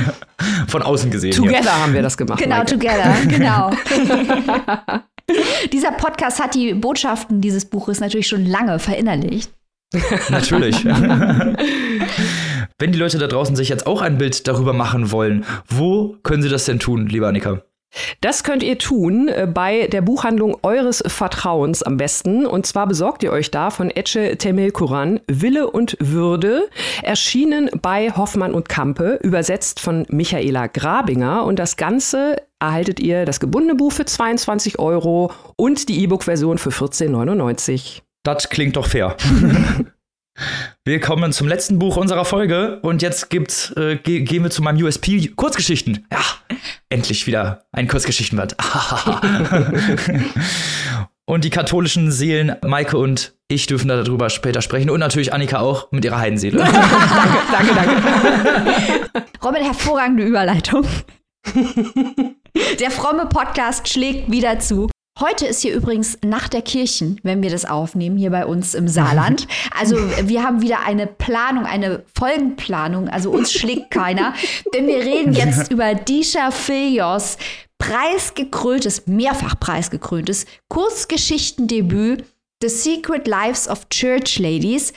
Von 0.68 0.84
außen 0.84 1.10
gesehen. 1.10 1.32
Together 1.32 1.62
hier. 1.62 1.82
haben 1.82 1.94
wir 1.94 2.04
das 2.04 2.16
gemacht. 2.16 2.40
Genau, 2.40 2.58
Maike. 2.58 2.72
together. 2.72 3.16
Genau. 3.28 3.72
Dieser 5.74 5.92
Podcast 5.92 6.42
hat 6.42 6.54
die 6.54 6.76
Botschaften 6.76 7.42
dieses 7.42 7.66
Buches 7.66 8.00
natürlich 8.00 8.28
schon 8.28 8.46
lange 8.46 8.78
verinnerlicht. 8.78 9.52
Natürlich. 10.30 10.86
Wenn 12.78 12.92
die 12.92 13.00
Leute 13.00 13.18
da 13.18 13.28
draußen 13.28 13.56
sich 13.56 13.70
jetzt 13.70 13.88
auch 13.88 14.02
ein 14.02 14.18
Bild 14.18 14.48
darüber 14.48 14.74
machen 14.74 15.12
wollen, 15.12 15.46
wo 15.68 16.18
können 16.24 16.44
sie 16.44 16.50
das 16.50 16.66
denn 16.66 16.80
tun, 16.80 17.08
lieber 17.08 17.28
Annika? 17.28 17.62
Das 18.22 18.44
könnt 18.44 18.64
ihr 18.64 18.78
tun 18.78 19.28
äh, 19.28 19.48
bei 19.52 19.88
der 19.88 20.02
Buchhandlung 20.02 20.58
eures 20.64 21.04
Vertrauens 21.06 21.84
am 21.84 21.98
besten. 21.98 22.46
Und 22.46 22.66
zwar 22.66 22.88
besorgt 22.88 23.24
ihr 23.24 23.32
euch 23.32 23.52
da 23.52 23.70
von 23.70 23.90
Etche 23.90 24.38
Temelkuran 24.38 25.22
Wille 25.28 25.70
und 25.70 25.96
Würde, 26.00 26.68
erschienen 27.04 27.70
bei 27.82 28.12
Hoffmann 28.12 28.54
und 28.54 28.70
Kampe, 28.70 29.20
übersetzt 29.24 29.80
von 29.80 30.06
Michaela 30.10 30.68
Grabinger. 30.68 31.46
Und 31.46 31.60
das 31.60 31.78
Ganze 31.78 32.36
erhaltet 32.60 33.00
ihr 33.00 33.26
das 33.26 33.40
gebundene 33.40 33.76
Buch 33.76 33.92
für 33.92 34.06
22 34.06 34.80
Euro 34.80 35.32
und 35.56 35.88
die 35.88 36.04
E-Book-Version 36.04 36.58
für 36.58 36.72
14,99. 36.72 38.02
Das 38.26 38.50
klingt 38.50 38.76
doch 38.76 38.88
fair. 38.88 39.16
Wir 40.84 41.00
kommen 41.00 41.32
zum 41.32 41.48
letzten 41.48 41.80
Buch 41.80 41.96
unserer 41.96 42.26
Folge 42.26 42.80
und 42.82 43.02
jetzt 43.02 43.30
gibt's, 43.30 43.72
äh, 43.78 43.96
ge 43.96 44.20
gehen 44.22 44.44
wir 44.44 44.52
zu 44.52 44.62
meinem 44.62 44.84
USP 44.84 45.30
Kurzgeschichten. 45.30 46.06
Ja, 46.12 46.20
endlich 46.90 47.26
wieder 47.26 47.64
ein 47.72 47.88
Kurzgeschichtenband. 47.88 48.58
und 51.26 51.46
die 51.46 51.50
katholischen 51.50 52.12
Seelen, 52.12 52.58
Maike 52.66 52.98
und 52.98 53.34
ich 53.48 53.68
dürfen 53.68 53.88
darüber 53.88 54.30
später 54.30 54.62
sprechen 54.62 54.90
und 54.90 55.00
natürlich 55.00 55.32
Annika 55.32 55.60
auch 55.60 55.90
mit 55.94 56.04
ihrer 56.04 56.18
Heidenseele. 56.18 56.58
danke, 57.52 57.74
danke, 57.74 58.02
danke. 58.02 59.30
Robin, 59.42 59.64
hervorragende 59.64 60.24
Überleitung. 60.24 60.86
Der 62.80 62.92
fromme 62.92 63.28
Podcast 63.28 63.88
schlägt 63.88 64.30
wieder 64.30 64.60
zu. 64.60 64.90
Heute 65.18 65.46
ist 65.48 65.62
hier 65.62 65.74
übrigens 65.74 66.18
Nacht 66.26 66.52
der 66.52 66.62
Kirchen, 66.62 67.22
wenn 67.24 67.42
wir 67.42 67.50
das 67.50 67.64
aufnehmen, 67.64 68.18
hier 68.18 68.32
bei 68.32 68.46
uns 68.46 68.74
im 68.74 68.88
Saarland. 68.88 69.48
Also 69.78 69.98
wir 69.98 70.42
haben 70.42 70.62
wieder 70.62 70.86
eine 70.86 71.06
Planung, 71.06 71.66
eine 71.66 72.04
Folgenplanung. 72.18 73.10
Also 73.10 73.30
uns 73.30 73.52
schlägt 73.52 73.92
keiner. 73.92 74.34
Denn 74.74 74.88
wir 74.88 75.00
reden 75.00 75.34
jetzt 75.34 75.70
über 75.70 75.94
Disha 75.96 76.52
Filios 76.52 77.38
preisgekröntes, 77.78 79.06
mehrfach 79.06 79.60
preisgekröntes 79.60 80.46
Kurzgeschichtendebüt 80.70 82.24
The 82.62 82.70
Secret 82.70 83.28
Lives 83.28 83.68
of 83.68 83.90
Church 83.90 84.40
Ladies. 84.40 84.94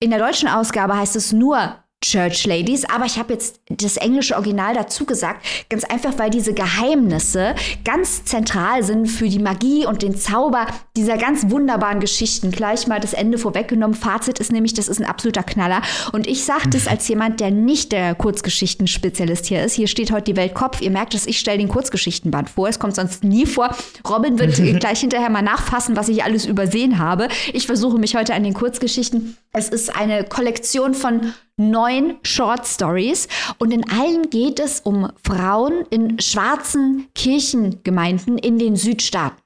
In 0.00 0.10
der 0.10 0.20
deutschen 0.20 0.48
Ausgabe 0.48 0.96
heißt 0.96 1.16
es 1.16 1.32
nur 1.32 1.74
Church 2.02 2.46
Ladies, 2.46 2.86
aber 2.86 3.04
ich 3.04 3.18
habe 3.18 3.34
jetzt 3.34 3.60
das 3.68 3.98
englische 3.98 4.34
Original 4.34 4.72
dazu 4.72 5.04
gesagt, 5.04 5.44
ganz 5.68 5.84
einfach, 5.84 6.18
weil 6.18 6.30
diese 6.30 6.54
Geheimnisse 6.54 7.54
ganz 7.84 8.24
zentral 8.24 8.82
sind 8.82 9.06
für 9.06 9.28
die 9.28 9.38
Magie 9.38 9.84
und 9.84 10.00
den 10.00 10.16
Zauber 10.16 10.66
dieser 10.96 11.18
ganz 11.18 11.50
wunderbaren 11.50 12.00
Geschichten. 12.00 12.52
Gleich 12.52 12.86
mal 12.86 13.00
das 13.00 13.12
Ende 13.12 13.36
vorweggenommen. 13.36 13.94
Fazit 13.94 14.38
ist 14.38 14.50
nämlich, 14.50 14.72
das 14.72 14.88
ist 14.88 14.98
ein 14.98 15.04
absoluter 15.04 15.42
Knaller. 15.42 15.82
Und 16.12 16.26
ich 16.26 16.44
sage 16.44 16.70
das 16.70 16.88
als 16.88 17.06
jemand, 17.06 17.38
der 17.38 17.50
nicht 17.50 17.92
der 17.92 18.14
Kurzgeschichtenspezialist 18.14 19.44
hier 19.44 19.62
ist. 19.62 19.74
Hier 19.74 19.86
steht 19.86 20.10
heute 20.10 20.32
die 20.32 20.36
Welt 20.36 20.54
Kopf. 20.54 20.80
Ihr 20.80 20.90
merkt 20.90 21.14
es, 21.14 21.26
ich 21.26 21.38
stelle 21.38 21.58
den 21.58 21.68
Kurzgeschichtenband 21.68 22.48
vor. 22.48 22.68
Es 22.68 22.78
kommt 22.78 22.94
sonst 22.94 23.24
nie 23.24 23.44
vor. 23.44 23.76
Robin 24.08 24.38
wird 24.38 24.56
gleich 24.80 25.00
hinterher 25.00 25.28
mal 25.28 25.42
nachfassen, 25.42 25.96
was 25.96 26.08
ich 26.08 26.24
alles 26.24 26.46
übersehen 26.46 26.98
habe. 26.98 27.28
Ich 27.52 27.66
versuche 27.66 27.98
mich 27.98 28.16
heute 28.16 28.32
an 28.32 28.42
den 28.42 28.54
Kurzgeschichten. 28.54 29.36
Es 29.52 29.68
ist 29.68 29.94
eine 29.94 30.24
Kollektion 30.24 30.94
von 30.94 31.34
neun 31.60 32.16
Short 32.22 32.66
Stories 32.66 33.28
und 33.58 33.72
in 33.72 33.88
allen 33.90 34.30
geht 34.30 34.58
es 34.58 34.80
um 34.80 35.12
Frauen 35.22 35.84
in 35.90 36.18
schwarzen 36.18 37.08
Kirchengemeinden 37.14 38.38
in 38.38 38.58
den 38.58 38.76
Südstaaten. 38.76 39.36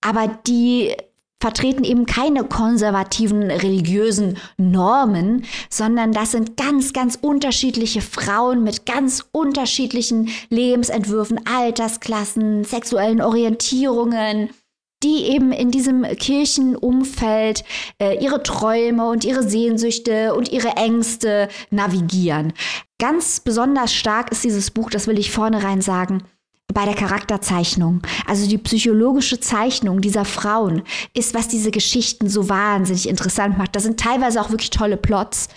Aber 0.00 0.28
die 0.46 0.94
vertreten 1.44 1.84
eben 1.84 2.06
keine 2.06 2.44
konservativen 2.44 3.50
religiösen 3.50 4.38
Normen, 4.56 5.44
sondern 5.68 6.12
das 6.12 6.32
sind 6.32 6.56
ganz, 6.56 6.94
ganz 6.94 7.18
unterschiedliche 7.20 8.00
Frauen 8.00 8.64
mit 8.64 8.86
ganz 8.86 9.26
unterschiedlichen 9.30 10.30
Lebensentwürfen, 10.48 11.46
Altersklassen, 11.46 12.64
sexuellen 12.64 13.20
Orientierungen, 13.20 14.50
die 15.04 15.24
eben 15.24 15.52
in 15.52 15.70
diesem 15.70 16.02
Kirchenumfeld 16.02 17.64
äh, 17.98 18.22
ihre 18.24 18.42
Träume 18.42 19.08
und 19.08 19.24
ihre 19.24 19.42
Sehnsüchte 19.42 20.34
und 20.34 20.50
ihre 20.50 20.76
Ängste 20.76 21.48
navigieren. 21.70 22.54
Ganz 22.98 23.40
besonders 23.40 23.92
stark 23.92 24.32
ist 24.32 24.44
dieses 24.44 24.70
Buch, 24.70 24.88
das 24.90 25.06
will 25.06 25.18
ich 25.18 25.30
vornherein 25.30 25.82
sagen, 25.82 26.22
bei 26.72 26.86
der 26.86 26.94
Charakterzeichnung. 26.94 28.00
Also 28.26 28.48
die 28.48 28.58
psychologische 28.58 29.38
Zeichnung 29.38 30.00
dieser 30.00 30.24
Frauen 30.24 30.82
ist, 31.12 31.34
was 31.34 31.46
diese 31.48 31.70
Geschichten 31.70 32.28
so 32.28 32.48
wahnsinnig 32.48 33.08
interessant 33.08 33.58
macht. 33.58 33.76
Da 33.76 33.80
sind 33.80 34.00
teilweise 34.00 34.40
auch 34.40 34.50
wirklich 34.50 34.70
tolle 34.70 34.96
Plots, 34.96 35.48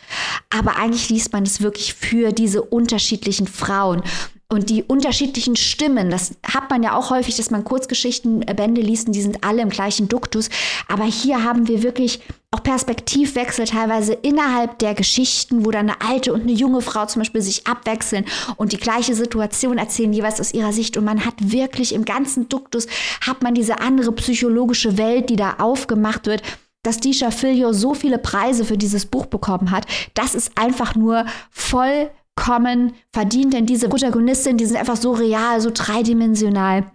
aber 0.50 0.76
eigentlich 0.76 1.10
liest 1.10 1.32
man 1.32 1.43
es 1.43 1.62
wirklich 1.62 1.93
für 1.93 2.34
diese 2.34 2.62
unterschiedlichen 2.62 3.48
Frauen. 3.48 4.04
Und 4.50 4.70
die 4.70 4.82
unterschiedlichen 4.84 5.58
Stimmen, 5.58 6.10
das 6.10 6.32
hat 6.41 6.70
man 6.70 6.82
ja 6.82 6.95
auch 6.95 7.10
häufig, 7.10 7.36
dass 7.36 7.52
man 7.52 7.66
Kurzgeschichtenbände 7.66 8.80
liest 8.80 9.08
und 9.08 9.14
die 9.14 9.22
sind 9.22 9.43
alle 9.43 9.62
im 9.62 9.68
gleichen 9.68 10.08
Duktus. 10.08 10.50
Aber 10.88 11.04
hier 11.04 11.43
haben 11.43 11.68
wir 11.68 11.84
wirklich 11.84 12.22
auch 12.52 12.64
Perspektivwechsel 12.64 13.66
teilweise 13.66 14.14
innerhalb 14.14 14.80
der 14.80 14.93
Geschichten, 14.93 15.66
wo 15.66 15.72
dann 15.72 15.89
eine 15.89 16.00
alte 16.00 16.34
und 16.34 16.43
eine 16.43 16.54
junge 16.54 16.82
Frau 16.82 17.06
zum 17.08 17.20
Beispiel 17.20 17.41
sich 17.41 17.68
abwechseln 17.68 18.24
und 18.56 18.72
die 18.72 18.78
gleiche 18.78 19.16
Situation 19.16 19.78
erzählen, 19.78 20.14
jeweils 20.14 20.39
aus 20.39 20.54
ihrer 20.54 20.72
Sicht. 20.72 20.95
Und 20.95 21.04
man 21.04 21.26
hat 21.26 21.36
wirklich 21.39 21.93
im 21.93 22.06
ganzen 22.06 22.48
Duktus, 22.48 22.88
hat 23.20 23.43
man 23.43 23.54
diese 23.54 23.82
andere 23.82 24.14
psychologische 24.14 24.98
Welt, 24.98 25.30
die 25.30 25.36
da 25.36 25.56
aufgemacht 25.60 26.26
wird 26.26 26.41
dass 26.84 27.02
Disha 27.02 27.32
Filio 27.32 27.74
so 27.74 27.93
viele 27.93 28.18
Preise 28.18 28.64
für 28.64 28.78
dieses 28.78 29.06
Buch 29.06 29.26
bekommen 29.26 29.72
hat, 29.72 29.86
das 30.14 30.36
ist 30.36 30.54
einfach 30.56 30.95
nur 30.95 31.26
voll 31.52 32.10
kommen, 32.38 32.94
verdient 33.12 33.54
denn 33.54 33.66
diese 33.66 33.90
Protagonistin, 33.90 34.56
die 34.56 34.66
sind 34.66 34.78
einfach 34.78 34.96
so 34.96 35.12
real, 35.12 35.60
so 35.60 35.72
dreidimensional. 35.74 36.86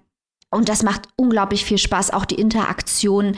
Und 0.51 0.69
das 0.69 0.83
macht 0.83 1.09
unglaublich 1.17 1.65
viel 1.65 1.79
Spaß, 1.79 2.11
auch 2.11 2.27
die 2.27 2.35
Interaktion 2.37 3.37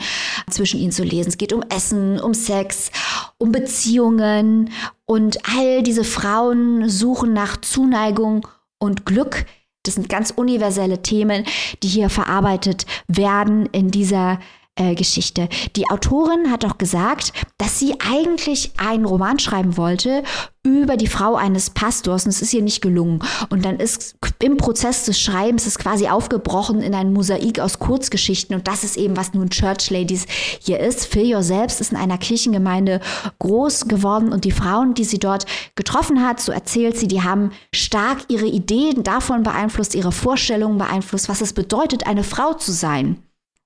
zwischen 0.49 0.79
ihnen 0.79 0.91
zu 0.91 1.03
lesen. 1.03 1.29
Es 1.29 1.37
geht 1.37 1.53
um 1.53 1.63
Essen, 1.69 2.19
um 2.19 2.33
Sex, 2.33 2.91
um 3.37 3.51
Beziehungen 3.51 4.69
und 5.05 5.37
all 5.57 5.81
diese 5.81 6.03
Frauen 6.03 6.89
suchen 6.89 7.33
nach 7.33 7.57
Zuneigung 7.61 8.47
und 8.79 9.05
Glück. 9.05 9.45
Das 9.83 9.95
sind 9.95 10.09
ganz 10.09 10.31
universelle 10.31 11.01
Themen, 11.01 11.45
die 11.83 11.87
hier 11.87 12.09
verarbeitet 12.09 12.85
werden 13.07 13.67
in 13.67 13.91
dieser 13.91 14.39
äh, 14.75 14.95
Geschichte. 14.95 15.47
Die 15.75 15.89
Autorin 15.89 16.51
hat 16.51 16.65
auch 16.65 16.77
gesagt, 16.77 17.31
dass 17.57 17.79
sie 17.79 17.95
eigentlich 17.99 18.73
einen 18.77 19.05
Roman 19.05 19.39
schreiben 19.39 19.77
wollte 19.77 20.23
über 20.63 20.97
die 20.97 21.07
Frau 21.07 21.35
eines 21.35 21.69
Pastors 21.69 22.25
und 22.25 22.31
es 22.31 22.41
ist 22.41 22.53
ihr 22.53 22.61
nicht 22.61 22.81
gelungen. 22.81 23.23
Und 23.49 23.63
dann 23.63 23.79
ist 23.79 24.15
im 24.39 24.57
Prozess 24.57 25.05
des 25.05 25.19
Schreibens 25.19 25.65
ist 25.65 25.79
quasi 25.79 26.07
aufgebrochen 26.07 26.81
in 26.81 26.93
ein 26.93 27.13
Mosaik 27.13 27.59
aus 27.59 27.79
Kurzgeschichten 27.79 28.55
und 28.55 28.67
das 28.67 28.83
ist 28.83 28.97
eben, 28.97 29.15
was 29.15 29.33
nun 29.33 29.49
Church 29.49 29.89
Ladies 29.91 30.25
hier 30.59 30.79
ist. 30.79 31.05
Philio 31.05 31.41
selbst 31.41 31.79
ist 31.79 31.91
in 31.91 31.97
einer 31.97 32.17
Kirchengemeinde 32.17 32.99
groß 33.39 33.87
geworden 33.87 34.33
und 34.33 34.43
die 34.43 34.51
Frauen, 34.51 34.93
die 34.93 35.05
sie 35.05 35.19
dort 35.19 35.45
getroffen 35.75 36.25
hat, 36.25 36.41
so 36.41 36.51
erzählt 36.51 36.97
sie, 36.97 37.07
die 37.07 37.21
haben 37.21 37.51
stark 37.73 38.25
ihre 38.27 38.47
Ideen 38.47 39.03
davon 39.03 39.43
beeinflusst, 39.43 39.95
ihre 39.95 40.11
Vorstellungen 40.11 40.77
beeinflusst, 40.77 41.29
was 41.29 41.41
es 41.41 41.53
bedeutet, 41.53 42.07
eine 42.07 42.23
Frau 42.23 42.53
zu 42.53 42.71
sein. 42.71 43.21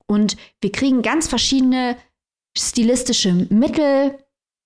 Und 0.09 0.37
wir 0.59 0.71
kriegen 0.71 1.03
ganz 1.03 1.27
verschiedene 1.27 1.95
stilistische 2.57 3.31
Mittel, 3.49 4.17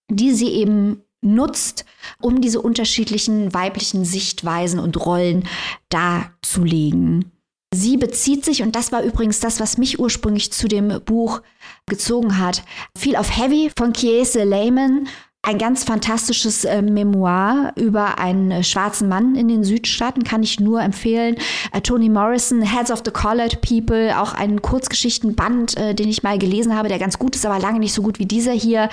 die 0.10 0.32
sie 0.32 0.50
eben 0.50 1.04
nutzt, 1.22 1.86
um 2.22 2.40
diese 2.40 2.62
unterschiedlichen 2.62 3.54
weiblichen 3.54 4.06
Sichtweisen 4.06 4.80
und 4.80 5.06
Rollen 5.06 5.48
darzulegen. 5.90 7.32
Sie 7.74 7.98
bezieht 7.98 8.46
sich, 8.46 8.62
und 8.62 8.76
das 8.76 8.92
war 8.92 9.04
übrigens 9.04 9.40
das, 9.40 9.60
was 9.60 9.78
mich 9.78 10.00
ursprünglich 10.00 10.52
zu 10.54 10.68
dem 10.68 11.02
Buch 11.04 11.42
gezogen 11.88 12.38
hat, 12.38 12.64
viel 12.98 13.16
auf 13.16 13.36
Heavy 13.36 13.72
von 13.76 13.94
Kiese 13.94 14.44
Lehman, 14.44 15.08
ein 15.46 15.58
ganz 15.58 15.84
fantastisches 15.84 16.64
äh, 16.64 16.82
Memoir 16.82 17.74
über 17.76 18.18
einen 18.18 18.50
äh, 18.50 18.64
schwarzen 18.64 19.10
Mann 19.10 19.36
in 19.36 19.50
den 19.50 19.66
Südstaaten 19.66 20.24
kann 20.24 20.42
ich 20.42 20.62
nur 20.62 20.82
empfehlen. 20.82 21.36
Äh, 21.74 21.82
Toni 21.82 22.08
Morrison, 22.08 22.62
Heads 22.62 22.92
of 22.92 23.02
the 23.04 23.12
Collared 23.12 23.60
People, 23.60 24.18
auch 24.18 24.34
ein 24.34 24.62
Kurzgeschichtenband, 24.62 25.76
äh, 25.76 25.94
den 25.94 26.08
ich 26.08 26.24
mal 26.24 26.40
gelesen 26.40 26.76
habe, 26.76 26.88
der 26.88 26.98
ganz 26.98 27.20
gut 27.20 27.36
ist, 27.36 27.46
aber 27.46 27.60
lange 27.60 27.80
nicht 27.80 27.94
so 27.94 28.02
gut 28.02 28.20
wie 28.20 28.26
dieser 28.26 28.54
hier, 28.54 28.88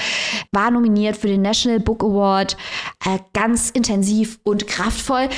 war 0.51 0.73
nominiert 0.73 1.17
für 1.17 1.29
den 1.29 1.41
National 1.41 1.79
Book 1.79 2.03
Award. 2.03 2.57
Äh, 3.05 3.21
ganz 3.33 3.71
intensiv 3.71 4.41
und 4.43 4.67
kraftvoll. 4.67 5.29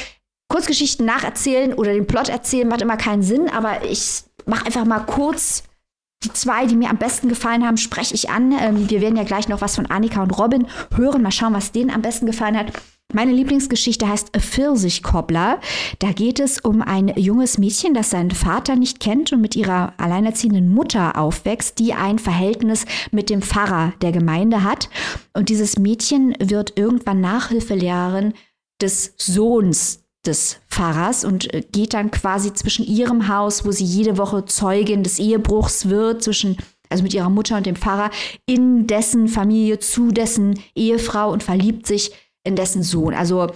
Kurzgeschichten 0.48 1.04
nacherzählen 1.04 1.74
oder 1.74 1.92
den 1.92 2.06
Plot 2.06 2.30
erzählen 2.30 2.68
macht 2.68 2.80
immer 2.80 2.96
keinen 2.96 3.22
Sinn, 3.22 3.50
aber 3.50 3.84
ich 3.84 4.24
mache 4.46 4.64
einfach 4.64 4.86
mal 4.86 5.00
kurz 5.00 5.64
die 6.24 6.32
zwei, 6.32 6.66
die 6.66 6.76
mir 6.76 6.90
am 6.90 6.98
besten 6.98 7.28
gefallen 7.28 7.66
haben, 7.66 7.76
spreche 7.76 8.14
ich 8.14 8.30
an. 8.30 8.52
Ähm, 8.52 8.90
wir 8.90 9.00
werden 9.00 9.16
ja 9.16 9.24
gleich 9.24 9.48
noch 9.48 9.60
was 9.60 9.76
von 9.76 9.86
Annika 9.86 10.22
und 10.22 10.38
Robin 10.38 10.66
hören. 10.94 11.22
Mal 11.22 11.32
schauen, 11.32 11.54
was 11.54 11.72
denen 11.72 11.90
am 11.90 12.02
besten 12.02 12.26
gefallen 12.26 12.56
hat. 12.56 12.72
Meine 13.12 13.32
Lieblingsgeschichte 13.32 14.08
heißt 14.08 14.30
Pfirsichkobbler. 14.36 15.60
Da 15.98 16.12
geht 16.12 16.40
es 16.40 16.60
um 16.60 16.80
ein 16.80 17.08
junges 17.08 17.58
Mädchen, 17.58 17.92
das 17.92 18.10
seinen 18.10 18.30
Vater 18.30 18.74
nicht 18.74 19.00
kennt 19.00 19.32
und 19.32 19.42
mit 19.42 19.54
ihrer 19.54 19.92
alleinerziehenden 19.98 20.72
Mutter 20.72 21.18
aufwächst, 21.18 21.78
die 21.78 21.92
ein 21.92 22.18
Verhältnis 22.18 22.86
mit 23.10 23.28
dem 23.28 23.42
Pfarrer 23.42 23.92
der 24.00 24.12
Gemeinde 24.12 24.64
hat. 24.64 24.88
Und 25.34 25.50
dieses 25.50 25.78
Mädchen 25.78 26.34
wird 26.40 26.78
irgendwann 26.78 27.20
Nachhilfelehrerin 27.20 28.32
des 28.80 29.14
Sohns 29.18 30.01
des 30.26 30.60
Pfarrers 30.68 31.24
und 31.24 31.52
äh, 31.52 31.62
geht 31.72 31.94
dann 31.94 32.10
quasi 32.10 32.52
zwischen 32.52 32.86
ihrem 32.86 33.28
Haus, 33.28 33.64
wo 33.64 33.72
sie 33.72 33.84
jede 33.84 34.18
Woche 34.18 34.44
Zeugin 34.44 35.02
des 35.02 35.18
Ehebruchs 35.18 35.88
wird, 35.88 36.22
zwischen 36.22 36.56
also 36.88 37.02
mit 37.02 37.14
ihrer 37.14 37.30
Mutter 37.30 37.56
und 37.56 37.66
dem 37.66 37.76
Pfarrer, 37.76 38.10
in 38.46 38.86
dessen 38.86 39.26
Familie 39.28 39.78
zu 39.78 40.12
dessen 40.12 40.60
Ehefrau 40.74 41.32
und 41.32 41.42
verliebt 41.42 41.86
sich 41.86 42.12
in 42.44 42.54
dessen 42.54 42.82
Sohn. 42.82 43.14
Also 43.14 43.48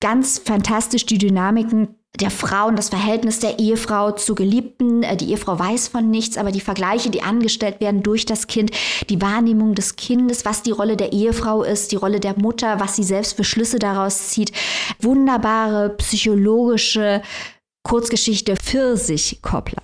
ganz 0.00 0.38
fantastisch 0.38 1.04
die 1.06 1.18
Dynamiken 1.18 1.99
der 2.18 2.30
Frau 2.30 2.66
und 2.66 2.76
das 2.76 2.88
Verhältnis 2.88 3.38
der 3.38 3.58
Ehefrau 3.58 4.12
zu 4.12 4.34
Geliebten. 4.34 5.02
Äh, 5.02 5.16
die 5.16 5.30
Ehefrau 5.30 5.58
weiß 5.58 5.88
von 5.88 6.10
nichts, 6.10 6.36
aber 6.36 6.52
die 6.52 6.60
Vergleiche, 6.60 7.10
die 7.10 7.22
angestellt 7.22 7.80
werden 7.80 8.02
durch 8.02 8.26
das 8.26 8.46
Kind, 8.46 8.72
die 9.08 9.22
Wahrnehmung 9.22 9.74
des 9.74 9.96
Kindes, 9.96 10.44
was 10.44 10.62
die 10.62 10.72
Rolle 10.72 10.96
der 10.96 11.12
Ehefrau 11.12 11.62
ist, 11.62 11.92
die 11.92 11.96
Rolle 11.96 12.20
der 12.20 12.38
Mutter, 12.38 12.80
was 12.80 12.96
sie 12.96 13.04
selbst 13.04 13.36
für 13.36 13.44
Schlüsse 13.44 13.78
daraus 13.78 14.28
zieht. 14.28 14.52
Wunderbare 15.00 15.90
psychologische 15.98 17.22
Kurzgeschichte 17.82 18.56
Pfirsichkoppler. 18.56 19.82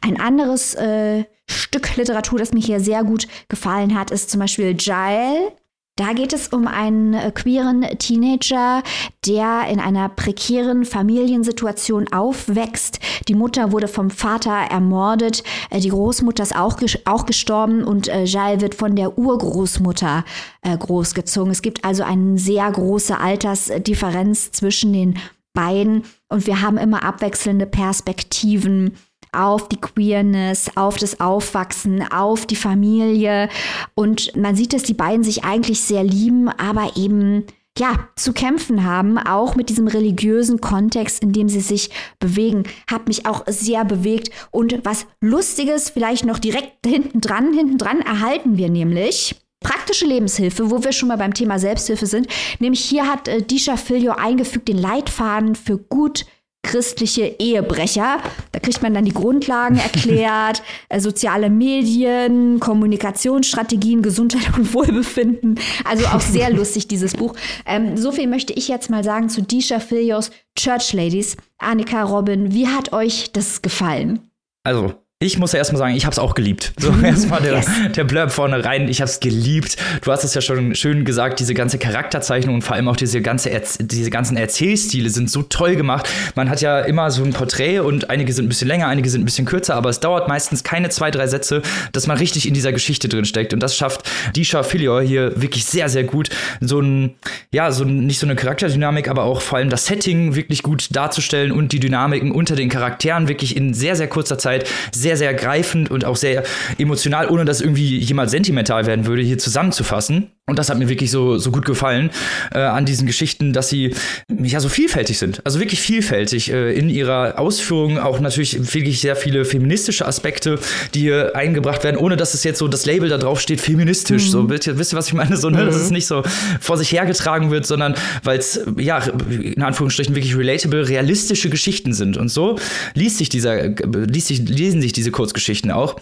Ein 0.00 0.20
anderes 0.20 0.74
äh, 0.74 1.24
Stück 1.48 1.96
Literatur, 1.96 2.38
das 2.38 2.52
mir 2.52 2.60
hier 2.60 2.80
sehr 2.80 3.04
gut 3.04 3.28
gefallen 3.48 3.98
hat, 3.98 4.10
ist 4.10 4.30
zum 4.30 4.40
Beispiel 4.40 4.76
Jael 4.78 5.52
da 6.00 6.14
geht 6.14 6.32
es 6.32 6.48
um 6.48 6.66
einen 6.66 7.12
äh, 7.12 7.30
queeren 7.30 7.82
Teenager, 7.98 8.82
der 9.26 9.66
in 9.70 9.80
einer 9.80 10.08
prekären 10.08 10.86
Familiensituation 10.86 12.10
aufwächst. 12.10 13.00
Die 13.28 13.34
Mutter 13.34 13.70
wurde 13.70 13.86
vom 13.86 14.08
Vater 14.08 14.50
ermordet, 14.50 15.44
äh, 15.68 15.78
die 15.78 15.90
Großmutter 15.90 16.42
ist 16.42 16.56
auch, 16.56 16.78
auch 17.04 17.26
gestorben 17.26 17.84
und 17.84 18.08
äh, 18.08 18.24
Jael 18.24 18.62
wird 18.62 18.74
von 18.74 18.96
der 18.96 19.18
Urgroßmutter 19.18 20.24
großgezogen. 20.62 21.50
Es 21.50 21.62
gibt 21.62 21.86
also 21.86 22.02
eine 22.02 22.38
sehr 22.38 22.70
große 22.70 23.18
Altersdifferenz 23.18 24.52
zwischen 24.52 24.92
den 24.92 25.18
beiden 25.54 26.04
und 26.28 26.46
wir 26.46 26.60
haben 26.60 26.76
immer 26.76 27.02
abwechselnde 27.02 27.64
Perspektiven 27.64 28.96
auf 29.32 29.68
die 29.68 29.80
Queerness, 29.80 30.76
auf 30.76 30.96
das 30.96 31.20
Aufwachsen, 31.20 32.02
auf 32.10 32.46
die 32.46 32.56
Familie. 32.56 33.48
Und 33.94 34.36
man 34.36 34.56
sieht, 34.56 34.72
dass 34.72 34.82
die 34.82 34.94
beiden 34.94 35.24
sich 35.24 35.44
eigentlich 35.44 35.80
sehr 35.80 36.04
lieben, 36.04 36.48
aber 36.48 36.96
eben 36.96 37.44
ja, 37.78 38.08
zu 38.16 38.32
kämpfen 38.32 38.84
haben, 38.84 39.16
auch 39.16 39.54
mit 39.54 39.70
diesem 39.70 39.86
religiösen 39.86 40.60
Kontext, 40.60 41.22
in 41.22 41.32
dem 41.32 41.48
sie 41.48 41.60
sich 41.60 41.90
bewegen, 42.18 42.64
hat 42.90 43.08
mich 43.08 43.26
auch 43.26 43.44
sehr 43.46 43.84
bewegt. 43.84 44.30
Und 44.50 44.80
was 44.84 45.06
Lustiges 45.20 45.90
vielleicht 45.90 46.24
noch 46.24 46.38
direkt 46.38 46.84
hinten 46.84 47.20
dran, 47.20 47.52
hinten 47.54 47.78
dran 47.78 48.00
erhalten 48.00 48.58
wir 48.58 48.68
nämlich. 48.68 49.36
Praktische 49.60 50.06
Lebenshilfe, 50.06 50.70
wo 50.70 50.82
wir 50.84 50.92
schon 50.92 51.08
mal 51.08 51.18
beim 51.18 51.34
Thema 51.34 51.58
Selbsthilfe 51.58 52.06
sind. 52.06 52.28
Nämlich 52.60 52.80
hier 52.80 53.06
hat 53.06 53.28
äh, 53.28 53.42
Disha 53.42 53.76
Filio 53.76 54.12
eingefügt 54.12 54.68
den 54.68 54.78
Leitfaden 54.78 55.54
für 55.54 55.76
gut 55.76 56.24
christliche 56.62 57.36
Ehebrecher. 57.38 58.18
Da 58.52 58.60
kriegt 58.60 58.82
man 58.82 58.94
dann 58.94 59.04
die 59.04 59.14
Grundlagen 59.14 59.76
erklärt, 59.76 60.62
äh, 60.88 61.00
soziale 61.00 61.50
Medien, 61.50 62.60
Kommunikationsstrategien, 62.60 64.02
Gesundheit 64.02 64.56
und 64.56 64.72
Wohlbefinden. 64.74 65.58
Also 65.84 66.06
auch 66.06 66.20
sehr 66.20 66.50
lustig, 66.54 66.88
dieses 66.88 67.14
Buch. 67.14 67.34
Ähm, 67.66 67.96
so 67.96 68.12
viel 68.12 68.26
möchte 68.26 68.52
ich 68.52 68.68
jetzt 68.68 68.90
mal 68.90 69.04
sagen 69.04 69.28
zu 69.28 69.42
Disha 69.42 69.80
Filios 69.80 70.30
Church 70.56 70.92
Ladies. 70.92 71.36
Annika, 71.58 72.02
Robin, 72.02 72.52
wie 72.52 72.68
hat 72.68 72.92
euch 72.92 73.32
das 73.32 73.62
gefallen? 73.62 74.30
Also, 74.64 74.94
ich 75.22 75.36
muss 75.36 75.52
ja 75.52 75.58
erstmal 75.58 75.78
sagen, 75.78 75.94
ich 75.94 76.06
habe 76.06 76.14
es 76.14 76.18
auch 76.18 76.34
geliebt. 76.34 76.72
So 76.78 76.94
erstmal 77.04 77.42
der, 77.42 77.56
yes. 77.56 77.66
der 77.94 78.04
Blurb 78.04 78.32
vorne 78.32 78.64
rein, 78.64 78.88
ich 78.88 79.02
habe 79.02 79.10
es 79.10 79.20
geliebt. 79.20 79.76
Du 80.00 80.10
hast 80.10 80.24
es 80.24 80.32
ja 80.32 80.40
schon 80.40 80.74
schön 80.74 81.04
gesagt, 81.04 81.40
diese 81.40 81.52
ganze 81.52 81.76
Charakterzeichnung 81.76 82.54
und 82.54 82.62
vor 82.62 82.74
allem 82.74 82.88
auch 82.88 82.96
diese, 82.96 83.20
ganze 83.20 83.50
diese 83.80 84.08
ganzen 84.08 84.38
Erzählstile 84.38 85.10
sind 85.10 85.30
so 85.30 85.42
toll 85.42 85.76
gemacht. 85.76 86.08
Man 86.36 86.48
hat 86.48 86.62
ja 86.62 86.80
immer 86.80 87.10
so 87.10 87.22
ein 87.22 87.34
Porträt 87.34 87.80
und 87.80 88.08
einige 88.08 88.32
sind 88.32 88.46
ein 88.46 88.48
bisschen 88.48 88.68
länger, 88.68 88.88
einige 88.88 89.10
sind 89.10 89.20
ein 89.20 89.26
bisschen 89.26 89.44
kürzer, 89.44 89.74
aber 89.74 89.90
es 89.90 90.00
dauert 90.00 90.26
meistens 90.26 90.64
keine 90.64 90.88
zwei, 90.88 91.10
drei 91.10 91.26
Sätze, 91.26 91.60
dass 91.92 92.06
man 92.06 92.16
richtig 92.16 92.48
in 92.48 92.54
dieser 92.54 92.72
Geschichte 92.72 93.06
drin 93.06 93.26
steckt. 93.26 93.52
Und 93.52 93.60
das 93.60 93.76
schafft 93.76 94.08
Disha 94.34 94.62
Filior 94.62 95.02
hier 95.02 95.38
wirklich 95.42 95.66
sehr, 95.66 95.90
sehr 95.90 96.04
gut. 96.04 96.30
So 96.62 96.80
ein, 96.80 97.16
ja, 97.52 97.72
so 97.72 97.84
ein, 97.84 98.06
nicht 98.06 98.20
so 98.20 98.26
eine 98.26 98.36
Charakterdynamik, 98.36 99.10
aber 99.10 99.24
auch 99.24 99.42
vor 99.42 99.58
allem 99.58 99.68
das 99.68 99.84
Setting 99.84 100.34
wirklich 100.34 100.62
gut 100.62 100.96
darzustellen 100.96 101.52
und 101.52 101.72
die 101.72 101.80
Dynamiken 101.80 102.32
unter 102.32 102.56
den 102.56 102.70
Charakteren 102.70 103.28
wirklich 103.28 103.54
in 103.54 103.74
sehr, 103.74 103.96
sehr 103.96 104.08
kurzer 104.08 104.38
Zeit 104.38 104.66
sehr 104.92 105.09
sehr, 105.10 105.16
sehr 105.16 105.34
greifend 105.34 105.90
und 105.90 106.04
auch 106.04 106.14
sehr 106.14 106.44
emotional, 106.78 107.28
ohne 107.28 107.44
dass 107.44 107.60
irgendwie 107.60 107.98
jemand 107.98 108.30
sentimental 108.30 108.86
werden 108.86 109.06
würde, 109.06 109.22
hier 109.22 109.38
zusammenzufassen. 109.38 110.30
Und 110.50 110.58
das 110.58 110.68
hat 110.68 110.78
mir 110.78 110.88
wirklich 110.88 111.10
so, 111.10 111.38
so 111.38 111.50
gut 111.50 111.64
gefallen 111.64 112.10
äh, 112.52 112.58
an 112.58 112.84
diesen 112.84 113.06
Geschichten, 113.06 113.52
dass 113.52 113.68
sie 113.68 113.94
ja 114.42 114.60
so 114.60 114.68
vielfältig 114.68 115.18
sind. 115.18 115.40
Also 115.44 115.60
wirklich 115.60 115.80
vielfältig 115.80 116.52
äh, 116.52 116.72
in 116.74 116.90
ihrer 116.90 117.38
Ausführung. 117.38 117.98
Auch 117.98 118.20
natürlich 118.20 118.74
wirklich 118.74 119.00
sehr 119.00 119.16
viele 119.16 119.44
feministische 119.44 120.06
Aspekte, 120.06 120.58
die 120.94 121.00
hier 121.00 121.36
eingebracht 121.36 121.84
werden, 121.84 121.96
ohne 121.96 122.16
dass 122.16 122.34
es 122.34 122.44
jetzt 122.44 122.58
so 122.58 122.68
das 122.68 122.84
Label 122.84 123.08
da 123.08 123.18
drauf 123.18 123.40
steht, 123.40 123.60
feministisch. 123.60 124.26
Mhm. 124.26 124.30
So, 124.30 124.50
wisst 124.50 124.66
ihr, 124.66 124.78
wisst 124.78 124.92
ihr, 124.92 124.98
was 124.98 125.06
ich 125.06 125.14
meine? 125.14 125.36
So, 125.36 125.50
ne? 125.50 125.62
Mhm. 125.62 125.66
Dass 125.66 125.76
es 125.76 125.90
nicht 125.90 126.06
so 126.06 126.22
vor 126.60 126.76
sich 126.76 126.92
hergetragen 126.92 127.50
wird, 127.50 127.66
sondern 127.66 127.94
weil 128.24 128.38
es, 128.38 128.60
ja, 128.76 128.98
in 129.30 129.62
Anführungsstrichen 129.62 130.14
wirklich 130.14 130.36
relatable, 130.36 130.88
realistische 130.88 131.48
Geschichten 131.48 131.92
sind. 131.92 132.16
Und 132.16 132.28
so 132.28 132.58
liest 132.94 133.18
sich 133.18 133.28
dieser, 133.28 133.68
liest 133.68 134.28
sich, 134.28 134.48
lesen 134.48 134.82
sich 134.82 134.92
diese 134.92 135.10
Kurzgeschichten 135.10 135.70
auch. 135.70 135.96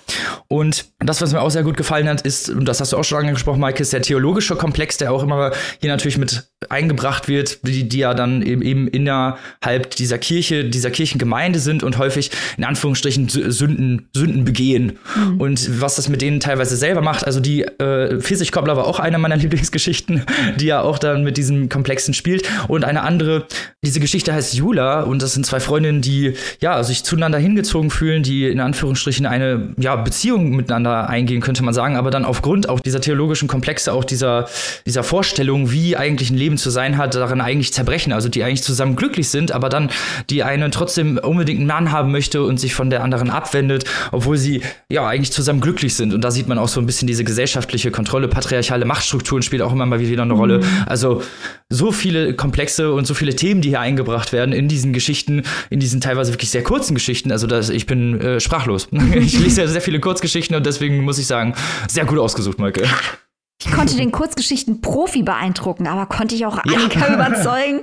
Und 0.48 0.86
das, 1.00 1.20
was 1.20 1.32
mir 1.32 1.40
auch 1.40 1.50
sehr 1.50 1.62
gut 1.62 1.76
gefallen 1.76 2.08
hat, 2.08 2.22
ist, 2.22 2.48
und 2.48 2.66
das 2.66 2.80
hast 2.80 2.92
du 2.92 2.96
auch 2.96 3.04
schon 3.04 3.26
angesprochen, 3.26 3.60
Mike, 3.60 3.82
ist 3.82 3.92
der 3.92 4.02
Theologe 4.02 4.37
theologische 4.38 4.56
Komplex, 4.56 4.96
der 4.98 5.12
auch 5.12 5.22
immer 5.22 5.52
hier 5.80 5.90
natürlich 5.90 6.18
mit 6.18 6.44
eingebracht 6.68 7.28
wird, 7.28 7.66
die, 7.66 7.88
die 7.88 7.98
ja 7.98 8.14
dann 8.14 8.42
eben 8.42 8.88
innerhalb 8.88 9.94
dieser 9.94 10.18
Kirche, 10.18 10.64
dieser 10.64 10.90
Kirchengemeinde 10.90 11.60
sind 11.60 11.82
und 11.82 11.98
häufig 11.98 12.30
in 12.56 12.64
Anführungsstrichen 12.64 13.28
Sünden, 13.28 14.08
Sünden 14.12 14.44
begehen. 14.44 14.98
Mhm. 15.16 15.40
Und 15.40 15.80
was 15.80 15.96
das 15.96 16.08
mit 16.08 16.20
denen 16.20 16.40
teilweise 16.40 16.76
selber 16.76 17.00
macht, 17.00 17.24
also 17.24 17.38
die 17.40 17.62
äh, 17.62 18.20
Pfirsichkoppler 18.20 18.76
war 18.76 18.86
auch 18.86 18.98
eine 18.98 19.18
meiner 19.18 19.36
Lieblingsgeschichten, 19.36 20.24
die 20.56 20.66
ja 20.66 20.80
auch 20.82 20.98
dann 20.98 21.22
mit 21.22 21.36
diesem 21.36 21.68
Komplexen 21.68 22.12
spielt. 22.12 22.48
Und 22.66 22.84
eine 22.84 23.02
andere, 23.02 23.46
diese 23.84 24.00
Geschichte 24.00 24.32
heißt 24.32 24.54
Jula 24.54 25.02
und 25.02 25.22
das 25.22 25.34
sind 25.34 25.46
zwei 25.46 25.60
Freundinnen, 25.60 26.02
die 26.02 26.34
ja 26.60 26.82
sich 26.82 27.04
zueinander 27.04 27.38
hingezogen 27.38 27.90
fühlen, 27.90 28.24
die 28.24 28.48
in 28.48 28.60
Anführungsstrichen 28.60 29.26
eine 29.26 29.74
ja, 29.78 29.94
Beziehung 29.94 30.56
miteinander 30.56 31.08
eingehen, 31.08 31.40
könnte 31.40 31.62
man 31.62 31.72
sagen, 31.72 31.96
aber 31.96 32.10
dann 32.10 32.24
aufgrund 32.24 32.68
auch 32.68 32.80
dieser 32.80 33.00
theologischen 33.00 33.46
Komplexe, 33.46 33.92
auch 33.92 34.04
dieser 34.04 34.27
dieser, 34.28 34.48
dieser 34.86 35.02
Vorstellung, 35.02 35.70
wie 35.70 35.96
eigentlich 35.96 36.30
ein 36.30 36.36
Leben 36.36 36.58
zu 36.58 36.70
sein 36.70 36.98
hat, 36.98 37.14
darin 37.14 37.40
eigentlich 37.40 37.72
zerbrechen. 37.72 38.12
Also 38.12 38.28
die 38.28 38.44
eigentlich 38.44 38.62
zusammen 38.62 38.96
glücklich 38.96 39.28
sind, 39.28 39.52
aber 39.52 39.68
dann 39.68 39.90
die 40.30 40.42
eine 40.42 40.70
trotzdem 40.70 41.18
unbedingt 41.18 41.60
einen 41.60 41.68
Mann 41.68 41.92
haben 41.92 42.12
möchte 42.12 42.42
und 42.42 42.60
sich 42.60 42.74
von 42.74 42.90
der 42.90 43.02
anderen 43.02 43.30
abwendet, 43.30 43.84
obwohl 44.12 44.36
sie 44.36 44.62
ja 44.90 45.06
eigentlich 45.06 45.32
zusammen 45.32 45.60
glücklich 45.60 45.94
sind. 45.94 46.14
Und 46.14 46.22
da 46.22 46.30
sieht 46.30 46.48
man 46.48 46.58
auch 46.58 46.68
so 46.68 46.80
ein 46.80 46.86
bisschen 46.86 47.06
diese 47.06 47.24
gesellschaftliche 47.24 47.90
Kontrolle, 47.90 48.28
patriarchale 48.28 48.84
Machtstrukturen 48.84 49.42
spielt 49.42 49.62
auch 49.62 49.72
immer 49.72 49.86
mal 49.86 50.00
wieder 50.00 50.22
eine 50.22 50.34
Rolle. 50.34 50.58
Mhm. 50.58 50.64
Also 50.86 51.22
so 51.70 51.92
viele 51.92 52.34
Komplexe 52.34 52.92
und 52.92 53.06
so 53.06 53.14
viele 53.14 53.34
Themen, 53.34 53.60
die 53.60 53.70
hier 53.70 53.80
eingebracht 53.80 54.32
werden 54.32 54.52
in 54.52 54.68
diesen 54.68 54.92
Geschichten, 54.92 55.42
in 55.70 55.80
diesen 55.80 56.00
teilweise 56.00 56.32
wirklich 56.32 56.50
sehr 56.50 56.62
kurzen 56.62 56.94
Geschichten. 56.94 57.32
Also 57.32 57.46
das, 57.46 57.68
ich 57.68 57.86
bin 57.86 58.20
äh, 58.20 58.40
sprachlos. 58.40 58.88
ich 59.14 59.38
lese 59.38 59.62
ja 59.62 59.68
sehr 59.68 59.80
viele 59.80 60.00
Kurzgeschichten 60.00 60.56
und 60.56 60.66
deswegen 60.66 61.00
muss 61.00 61.18
ich 61.18 61.26
sagen, 61.26 61.54
sehr 61.88 62.04
gut 62.04 62.18
ausgesucht, 62.18 62.58
Maike. 62.58 62.84
Ich 63.60 63.72
konnte 63.72 63.96
den 63.96 64.12
Kurzgeschichten-Profi 64.12 65.24
beeindrucken, 65.24 65.88
aber 65.88 66.06
konnte 66.06 66.36
ich 66.36 66.46
auch 66.46 66.58
Annika 66.58 67.08
ja. 67.08 67.14
überzeugen? 67.14 67.80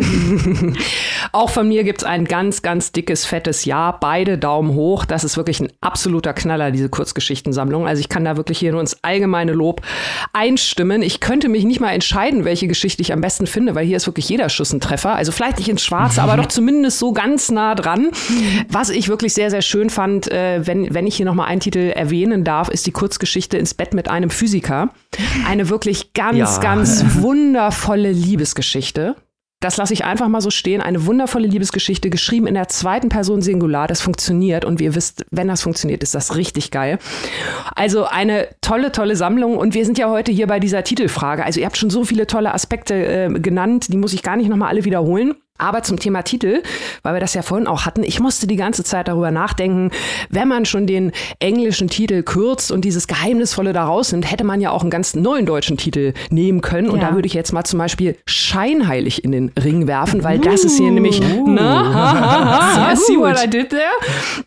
auch 1.32 1.50
von 1.50 1.68
mir 1.68 1.84
gibt 1.84 2.02
es 2.02 2.04
ein 2.04 2.24
ganz, 2.24 2.62
ganz 2.62 2.92
dickes, 2.92 3.24
fettes 3.24 3.64
Ja. 3.64 3.92
Beide 3.92 4.38
Daumen 4.38 4.74
hoch. 4.74 5.04
Das 5.04 5.24
ist 5.24 5.36
wirklich 5.36 5.60
ein 5.60 5.72
absoluter 5.80 6.32
Knaller, 6.32 6.70
diese 6.70 6.88
Kurzgeschichtensammlung. 6.88 7.86
Also 7.86 8.00
ich 8.00 8.08
kann 8.08 8.24
da 8.24 8.36
wirklich 8.36 8.58
hier 8.58 8.72
nur 8.72 8.80
ins 8.80 8.98
allgemeine 9.02 9.52
Lob 9.52 9.82
einstimmen. 10.32 11.02
Ich 11.02 11.20
könnte 11.20 11.48
mich 11.48 11.64
nicht 11.64 11.80
mal 11.80 11.92
entscheiden, 11.92 12.44
welche 12.44 12.68
Geschichte 12.68 13.02
ich 13.02 13.12
am 13.12 13.20
besten 13.20 13.46
finde, 13.46 13.74
weil 13.74 13.86
hier 13.86 13.96
ist 13.96 14.06
wirklich 14.06 14.28
jeder 14.28 14.48
Schuss 14.48 14.72
ein 14.72 14.80
Treffer. 14.80 15.14
Also 15.14 15.32
vielleicht 15.32 15.58
nicht 15.58 15.68
ins 15.68 15.84
Schwarze, 15.84 16.22
aber 16.22 16.36
doch 16.36 16.46
zumindest 16.48 16.98
so 16.98 17.12
ganz 17.12 17.50
nah 17.50 17.74
dran. 17.74 18.10
Was 18.68 18.90
ich 18.90 19.08
wirklich 19.08 19.34
sehr, 19.34 19.50
sehr 19.50 19.62
schön 19.62 19.90
fand, 19.90 20.30
äh, 20.30 20.66
wenn, 20.66 20.92
wenn 20.94 21.06
ich 21.06 21.16
hier 21.16 21.26
nochmal 21.26 21.48
einen 21.48 21.60
Titel 21.60 21.90
erwähnen 21.94 22.44
darf, 22.44 22.68
ist 22.68 22.86
die 22.86 22.92
Kurzgeschichte 22.92 23.58
ins 23.58 23.74
Bett 23.74 23.94
mit 23.94 24.08
einem 24.08 24.30
Physiker. 24.30 24.90
Eine 25.46 25.68
wirklich 25.68 26.12
ganz, 26.12 26.36
ja. 26.36 26.58
ganz 26.60 27.04
wundervolle 27.20 28.12
Liebesgeschichte. 28.12 29.16
Das 29.60 29.76
lasse 29.76 29.92
ich 29.92 30.04
einfach 30.06 30.28
mal 30.28 30.40
so 30.40 30.48
stehen. 30.48 30.80
Eine 30.80 31.04
wundervolle 31.04 31.46
Liebesgeschichte, 31.46 32.08
geschrieben 32.08 32.46
in 32.46 32.54
der 32.54 32.68
zweiten 32.68 33.10
Person 33.10 33.42
Singular. 33.42 33.86
Das 33.86 34.00
funktioniert. 34.00 34.64
Und 34.64 34.80
wie 34.80 34.84
ihr 34.84 34.94
wisst, 34.94 35.26
wenn 35.30 35.48
das 35.48 35.60
funktioniert, 35.60 36.02
ist 36.02 36.14
das 36.14 36.34
richtig 36.36 36.70
geil. 36.70 36.98
Also 37.74 38.04
eine 38.04 38.48
tolle, 38.62 38.90
tolle 38.90 39.16
Sammlung. 39.16 39.58
Und 39.58 39.74
wir 39.74 39.84
sind 39.84 39.98
ja 39.98 40.08
heute 40.08 40.32
hier 40.32 40.46
bei 40.46 40.60
dieser 40.60 40.82
Titelfrage. 40.82 41.44
Also 41.44 41.60
ihr 41.60 41.66
habt 41.66 41.76
schon 41.76 41.90
so 41.90 42.04
viele 42.04 42.26
tolle 42.26 42.54
Aspekte 42.54 42.94
äh, 42.94 43.28
genannt. 43.38 43.92
Die 43.92 43.98
muss 43.98 44.14
ich 44.14 44.22
gar 44.22 44.36
nicht 44.36 44.48
nochmal 44.48 44.70
alle 44.70 44.86
wiederholen. 44.86 45.34
Aber 45.60 45.82
zum 45.82 45.98
Thema 45.98 46.22
Titel, 46.22 46.62
weil 47.02 47.14
wir 47.14 47.20
das 47.20 47.34
ja 47.34 47.42
vorhin 47.42 47.66
auch 47.66 47.86
hatten, 47.86 48.02
ich 48.02 48.20
musste 48.20 48.46
die 48.46 48.56
ganze 48.56 48.84
Zeit 48.84 49.08
darüber 49.08 49.30
nachdenken, 49.30 49.90
wenn 50.30 50.48
man 50.48 50.64
schon 50.64 50.86
den 50.86 51.12
englischen 51.38 51.88
Titel 51.88 52.22
kürzt 52.22 52.72
und 52.72 52.84
dieses 52.84 53.06
Geheimnisvolle 53.06 53.72
da 53.72 53.84
rausnimmt, 53.84 54.30
hätte 54.30 54.44
man 54.44 54.60
ja 54.60 54.70
auch 54.70 54.82
einen 54.82 54.90
ganz 54.90 55.14
neuen 55.14 55.46
deutschen 55.46 55.76
Titel 55.76 56.14
nehmen 56.30 56.60
können. 56.60 56.88
Und 56.88 57.00
ja. 57.00 57.08
da 57.08 57.14
würde 57.14 57.26
ich 57.26 57.34
jetzt 57.34 57.52
mal 57.52 57.64
zum 57.64 57.78
Beispiel 57.78 58.16
Scheinheilig 58.26 59.24
in 59.24 59.32
den 59.32 59.52
Ring 59.62 59.86
werfen, 59.86 60.24
weil 60.24 60.38
das 60.38 60.64
ist 60.64 60.78
hier 60.78 60.90
nämlich, 60.90 61.20
uh. 61.20 61.46
na, 61.46 61.94
ha, 61.94 62.20
ha, 62.20 62.88
ha, 62.88 62.96
see 62.96 63.16
what 63.16 63.42
I 63.42 63.48
did 63.48 63.70
there? 63.70 63.82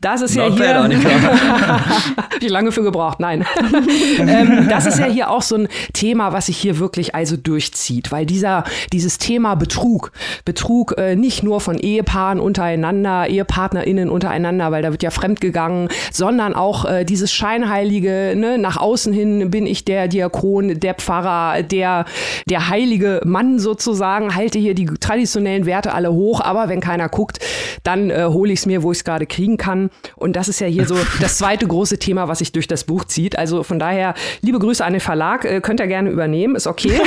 Das 0.02 0.22
ist 0.22 0.36
Not 0.36 0.58
ja 0.60 0.86
hier. 0.88 1.00
Habe 1.04 2.40
ich 2.42 2.50
lange 2.50 2.72
für 2.72 2.84
gebraucht, 2.84 3.20
nein. 3.20 3.46
ähm, 4.20 4.68
das 4.70 4.86
ist 4.86 5.00
ja 5.00 5.06
hier 5.06 5.30
auch 5.30 5.42
so 5.42 5.56
ein 5.56 5.68
Thema, 5.94 6.34
was 6.34 6.48
sich 6.48 6.58
hier 6.58 6.80
wirklich 6.80 7.16
also 7.16 7.38
durchzieht, 7.38 8.12
weil 8.12 8.26
dieser, 8.26 8.64
dieses 8.92 9.18
Thema 9.18 9.56
Betrug, 9.56 10.12
Betrug, 10.46 10.98
äh, 11.04 11.16
nicht 11.16 11.44
nur 11.44 11.62
von 11.62 11.78
Ehepaaren 11.78 12.40
untereinander, 12.40 13.30
EhepartnerInnen 13.30 14.10
untereinander, 14.10 14.72
weil 14.72 14.82
da 14.82 14.92
wird 14.92 15.04
ja 15.04 15.12
fremdgegangen, 15.12 15.90
sondern 16.12 16.54
auch 16.54 16.86
äh, 16.86 17.04
dieses 17.04 17.32
Scheinheilige, 17.32 18.34
ne, 18.36 18.58
nach 18.58 18.78
außen 18.78 19.14
hin 19.14 19.52
bin 19.52 19.66
ich 19.66 19.86
der 19.86 20.08
Diakon, 20.08 20.80
der 20.80 20.96
Pfarrer, 20.96 21.64
der, 21.64 22.06
der 22.50 22.70
heilige 22.70 23.22
Mann 23.24 23.60
sozusagen, 23.60 24.36
halte 24.36 24.60
hier 24.60 24.76
die 24.76 24.86
traditionellen 24.86 25.66
Werte 25.66 25.94
alle 25.94 26.12
hoch, 26.14 26.42
aber 26.42 26.70
wenn 26.70 26.80
keiner 26.80 27.10
guckt, 27.10 27.40
dann 27.84 28.10
äh, 28.10 28.26
hole 28.26 28.54
ich 28.54 28.60
es 28.60 28.66
mir, 28.66 28.84
wo 28.84 28.92
ich 28.92 29.00
es 29.00 29.04
gerade 29.04 29.26
kriegen 29.26 29.58
kann. 29.58 29.90
Und 30.16 30.36
das 30.36 30.48
ist 30.48 30.60
ja 30.60 30.68
hier 30.68 30.86
so 30.86 30.96
das 31.22 31.38
zweite 31.38 31.68
große 31.68 32.00
Thema, 32.00 32.28
was 32.28 32.40
sich 32.40 32.52
durch 32.52 32.68
das 32.68 32.84
Buch 32.84 33.06
zieht. 33.06 33.38
Also 33.38 33.64
von 33.64 33.80
daher, 33.80 34.14
liebe 34.42 34.60
Grüße 34.60 34.84
an 34.84 34.94
den 34.94 35.00
Verlag, 35.00 35.46
äh, 35.46 35.62
könnt 35.62 35.80
ihr 35.80 35.88
gerne 35.88 36.10
übernehmen, 36.10 36.56
ist 36.56 36.68
okay 36.68 36.90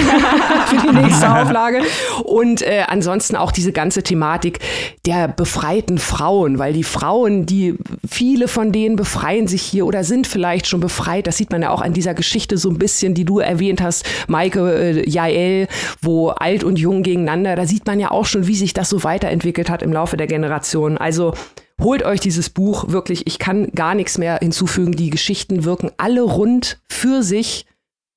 für 0.66 0.76
die 0.76 0.97
nächste 0.97 1.32
Auflage. 1.32 1.82
Und 2.24 2.62
äh, 2.62 2.84
ansonsten 2.86 3.36
auch 3.36 3.53
diese 3.53 3.72
ganze 3.77 4.03
Thematik 4.03 4.59
der 5.07 5.29
befreiten 5.29 5.99
Frauen, 5.99 6.59
weil 6.59 6.72
die 6.72 6.83
Frauen, 6.83 7.47
die 7.47 7.77
viele 8.09 8.49
von 8.49 8.72
denen 8.72 8.97
befreien 8.97 9.47
sich 9.47 9.62
hier 9.62 9.87
oder 9.87 10.03
sind 10.03 10.27
vielleicht 10.27 10.66
schon 10.66 10.81
befreit. 10.81 11.29
Das 11.29 11.37
sieht 11.37 11.53
man 11.53 11.62
ja 11.62 11.70
auch 11.70 11.83
an 11.83 11.93
dieser 11.93 12.14
Geschichte 12.14 12.59
so 12.59 12.70
ein 12.70 12.79
bisschen, 12.79 13.14
die 13.14 13.24
du 13.24 13.39
erwähnt 13.39 13.81
hast, 13.81 14.05
Maike 14.27 14.74
äh, 14.74 15.09
Jael, 15.09 15.68
wo 16.01 16.31
alt 16.31 16.64
und 16.64 16.79
jung 16.79 17.05
gegeneinander. 17.05 17.55
Da 17.55 17.66
sieht 17.66 17.87
man 17.87 18.01
ja 18.01 18.11
auch 18.11 18.27
schon, 18.27 18.49
wie 18.49 18.57
sich 18.57 18.72
das 18.72 18.89
so 18.89 19.05
weiterentwickelt 19.05 19.70
hat 19.70 19.83
im 19.83 19.93
Laufe 19.93 20.16
der 20.16 20.27
Generation. 20.27 20.99
Also 20.99 21.35
holt 21.81 22.03
euch 22.03 22.20
dieses 22.20 22.51
Buch 22.51 22.89
wirklich. 22.89 23.27
Ich 23.27 23.39
kann 23.39 23.70
gar 23.72 23.95
nichts 23.95 24.18
mehr 24.18 24.39
hinzufügen. 24.39 24.93
Die 24.93 25.11
Geschichten 25.11 25.64
wirken 25.64 25.91
alle 25.99 26.22
rund 26.22 26.81
für 26.89 27.22
sich. 27.22 27.66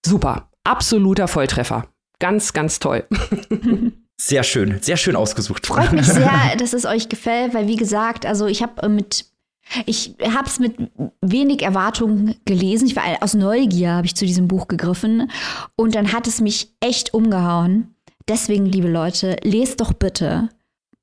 Super. 0.05 0.49
Absoluter 0.63 1.27
Volltreffer. 1.27 1.85
Ganz, 2.19 2.53
ganz 2.53 2.79
toll. 2.79 3.05
Sehr 4.21 4.43
schön, 4.43 4.79
sehr 4.81 4.97
schön 4.97 5.15
ausgesucht. 5.15 5.65
Freut 5.65 5.93
mich 5.93 6.05
sehr, 6.07 6.55
dass 6.57 6.73
es 6.73 6.85
euch 6.85 7.07
gefällt, 7.07 7.53
weil 7.53 7.67
wie 7.67 7.77
gesagt, 7.77 8.25
also 8.25 8.47
ich 8.47 8.61
habe 8.61 8.81
äh, 8.83 8.89
mit 8.89 9.25
ich 9.85 10.15
habe 10.21 10.47
es 10.47 10.59
mit 10.59 10.75
wenig 11.21 11.61
Erwartung 11.61 12.35
gelesen. 12.43 12.87
Ich 12.87 12.95
war 12.95 13.03
aus 13.21 13.33
Neugier 13.33 13.91
habe 13.91 14.07
ich 14.07 14.15
zu 14.15 14.25
diesem 14.25 14.47
Buch 14.47 14.67
gegriffen 14.67 15.31
und 15.75 15.95
dann 15.95 16.11
hat 16.11 16.27
es 16.27 16.41
mich 16.41 16.73
echt 16.81 17.13
umgehauen. 17.13 17.95
Deswegen, 18.27 18.65
liebe 18.65 18.89
Leute, 18.89 19.37
lest 19.43 19.79
doch 19.79 19.93
bitte 19.93 20.49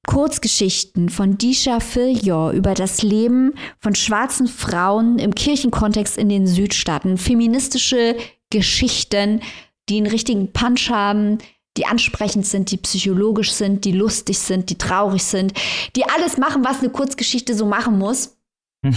Kurzgeschichten 0.06 1.08
von 1.08 1.38
Disha 1.38 1.80
Filyor 1.80 2.50
über 2.52 2.74
das 2.74 3.02
Leben 3.02 3.54
von 3.78 3.94
schwarzen 3.94 4.46
Frauen 4.46 5.18
im 5.18 5.34
Kirchenkontext 5.34 6.18
in 6.18 6.28
den 6.28 6.46
Südstaaten. 6.46 7.16
Feministische 7.16 8.16
Geschichten, 8.50 9.40
die 9.88 9.98
einen 9.98 10.06
richtigen 10.06 10.52
Punch 10.52 10.90
haben, 10.90 11.38
die 11.76 11.86
ansprechend 11.86 12.46
sind, 12.46 12.70
die 12.70 12.76
psychologisch 12.76 13.52
sind, 13.52 13.84
die 13.84 13.92
lustig 13.92 14.38
sind, 14.38 14.70
die 14.70 14.78
traurig 14.78 15.24
sind, 15.24 15.52
die 15.94 16.04
alles 16.04 16.38
machen, 16.38 16.64
was 16.64 16.80
eine 16.80 16.90
Kurzgeschichte 16.90 17.54
so 17.54 17.66
machen 17.66 17.98
muss. 17.98 18.36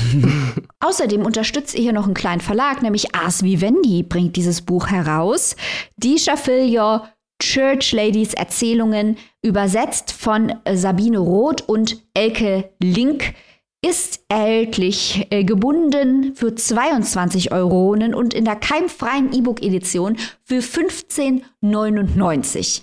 Außerdem 0.80 1.26
unterstützt 1.26 1.76
ihr 1.76 1.82
hier 1.82 1.94
noch 1.94 2.06
einen 2.06 2.14
kleinen 2.14 2.42
Verlag, 2.42 2.82
nämlich 2.82 3.16
Ars 3.16 3.44
Vivendi 3.44 4.04
bringt 4.04 4.36
dieses 4.36 4.62
Buch 4.62 4.88
heraus. 4.88 5.56
Disha 5.98 6.36
Filyor 6.36 7.08
Church 7.42 7.94
Ladies 7.94 8.34
Erzählungen, 8.34 9.18
übersetzt 9.42 10.12
von 10.12 10.54
Sabine 10.72 11.20
Roth 11.20 11.62
und 11.62 11.98
Elke 12.14 12.70
Link, 12.84 13.34
ist 13.82 14.22
erhältlich 14.28 15.28
äh, 15.30 15.44
gebunden 15.44 16.34
für 16.36 16.54
22 16.54 17.52
Euronen 17.52 18.14
und 18.14 18.34
in 18.34 18.46
der 18.46 18.56
keimfreien 18.56 19.34
E-Book-Edition 19.34 20.18
für 20.44 20.60
15,99. 20.60 22.82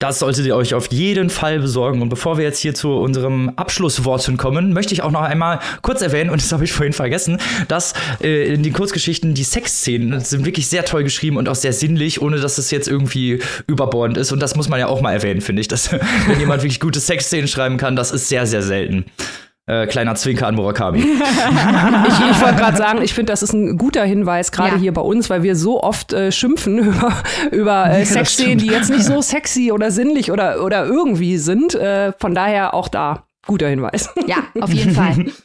Das 0.00 0.18
solltet 0.18 0.46
ihr 0.46 0.56
euch 0.56 0.74
auf 0.74 0.90
jeden 0.90 1.30
Fall 1.30 1.60
besorgen. 1.60 2.02
Und 2.02 2.08
bevor 2.08 2.36
wir 2.36 2.44
jetzt 2.44 2.58
hier 2.58 2.74
zu 2.74 2.90
unserem 2.90 3.50
Abschlussworten 3.50 4.36
kommen, 4.36 4.72
möchte 4.72 4.94
ich 4.94 5.04
auch 5.04 5.12
noch 5.12 5.20
einmal 5.20 5.60
kurz 5.80 6.02
erwähnen, 6.02 6.30
und 6.30 6.42
das 6.42 6.50
habe 6.50 6.64
ich 6.64 6.72
vorhin 6.72 6.92
vergessen, 6.92 7.38
dass 7.68 7.94
äh, 8.20 8.52
in 8.52 8.64
den 8.64 8.72
Kurzgeschichten 8.72 9.34
die 9.34 9.44
Sexszenen 9.44 10.18
sind 10.18 10.44
wirklich 10.44 10.66
sehr 10.66 10.84
toll 10.84 11.04
geschrieben 11.04 11.36
und 11.36 11.48
auch 11.48 11.54
sehr 11.54 11.72
sinnlich, 11.72 12.20
ohne 12.20 12.40
dass 12.40 12.58
es 12.58 12.72
jetzt 12.72 12.88
irgendwie 12.88 13.38
überbordend 13.68 14.18
ist. 14.18 14.32
Und 14.32 14.40
das 14.40 14.56
muss 14.56 14.68
man 14.68 14.80
ja 14.80 14.88
auch 14.88 15.02
mal 15.02 15.12
erwähnen, 15.12 15.40
finde 15.40 15.60
ich, 15.60 15.68
dass 15.68 15.92
wenn 15.92 16.40
jemand 16.40 16.64
wirklich 16.64 16.80
gute 16.80 16.98
Sexszenen 16.98 17.46
schreiben 17.46 17.76
kann, 17.76 17.94
das 17.94 18.10
ist 18.10 18.28
sehr, 18.28 18.48
sehr 18.48 18.62
selten. 18.62 19.04
Äh, 19.72 19.86
kleiner 19.86 20.14
Zwinker 20.14 20.46
an 20.48 20.54
Murakami. 20.54 20.98
ich, 21.00 21.06
ich 21.06 22.40
wollte 22.42 22.56
gerade 22.56 22.76
sagen, 22.76 23.00
ich 23.02 23.14
finde, 23.14 23.32
das 23.32 23.42
ist 23.42 23.54
ein 23.54 23.78
guter 23.78 24.04
Hinweis, 24.04 24.52
gerade 24.52 24.74
ja. 24.74 24.78
hier 24.78 24.92
bei 24.92 25.00
uns, 25.00 25.30
weil 25.30 25.42
wir 25.42 25.56
so 25.56 25.82
oft 25.82 26.12
äh, 26.12 26.30
schimpfen 26.30 26.78
über, 26.90 27.14
über 27.50 27.90
äh, 27.90 28.04
Sexszenen, 28.04 28.58
die 28.58 28.66
jetzt 28.66 28.90
nicht 28.90 29.04
so 29.04 29.22
sexy 29.22 29.72
oder 29.72 29.90
sinnlich 29.90 30.30
oder, 30.30 30.62
oder 30.62 30.84
irgendwie 30.84 31.38
sind. 31.38 31.74
Äh, 31.74 32.12
von 32.18 32.34
daher 32.34 32.74
auch 32.74 32.88
da 32.88 33.24
guter 33.46 33.68
Hinweis. 33.68 34.10
Ja, 34.26 34.38
auf 34.60 34.72
jeden 34.72 34.94
Fall. 34.94 35.26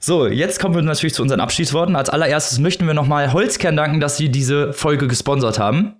So, 0.00 0.26
jetzt 0.26 0.60
kommen 0.60 0.74
wir 0.74 0.82
natürlich 0.82 1.14
zu 1.14 1.22
unseren 1.22 1.40
Abschiedsworten. 1.40 1.96
Als 1.96 2.10
allererstes 2.10 2.58
möchten 2.58 2.86
wir 2.86 2.92
nochmal 2.92 3.32
Holzkern 3.32 3.76
danken, 3.76 3.98
dass 3.98 4.18
sie 4.18 4.28
diese 4.28 4.74
Folge 4.74 5.08
gesponsert 5.08 5.58
haben. 5.58 5.96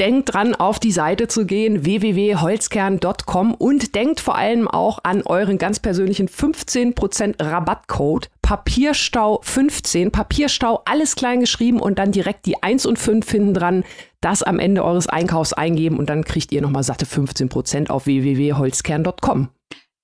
Denkt 0.00 0.32
dran, 0.32 0.54
auf 0.54 0.78
die 0.78 0.92
Seite 0.92 1.28
zu 1.28 1.44
gehen, 1.44 1.84
www.holzkern.com 1.84 3.52
und 3.52 3.94
denkt 3.94 4.20
vor 4.20 4.34
allem 4.34 4.66
auch 4.66 5.00
an 5.02 5.20
euren 5.26 5.58
ganz 5.58 5.78
persönlichen 5.78 6.26
15% 6.26 7.34
Rabattcode 7.38 8.30
Papierstau 8.40 9.40
15. 9.42 10.10
Papierstau, 10.10 10.80
alles 10.86 11.16
klein 11.16 11.40
geschrieben 11.40 11.80
und 11.80 11.98
dann 11.98 12.12
direkt 12.12 12.46
die 12.46 12.62
1 12.62 12.86
und 12.86 12.98
5 12.98 13.30
hinten 13.30 13.52
dran. 13.52 13.84
Das 14.22 14.42
am 14.42 14.58
Ende 14.58 14.84
eures 14.84 15.06
Einkaufs 15.06 15.52
eingeben 15.52 15.98
und 15.98 16.08
dann 16.08 16.24
kriegt 16.24 16.50
ihr 16.50 16.62
nochmal 16.62 16.82
satte 16.82 17.04
15% 17.04 17.90
auf 17.90 18.06
www.holzkern.com. 18.06 19.50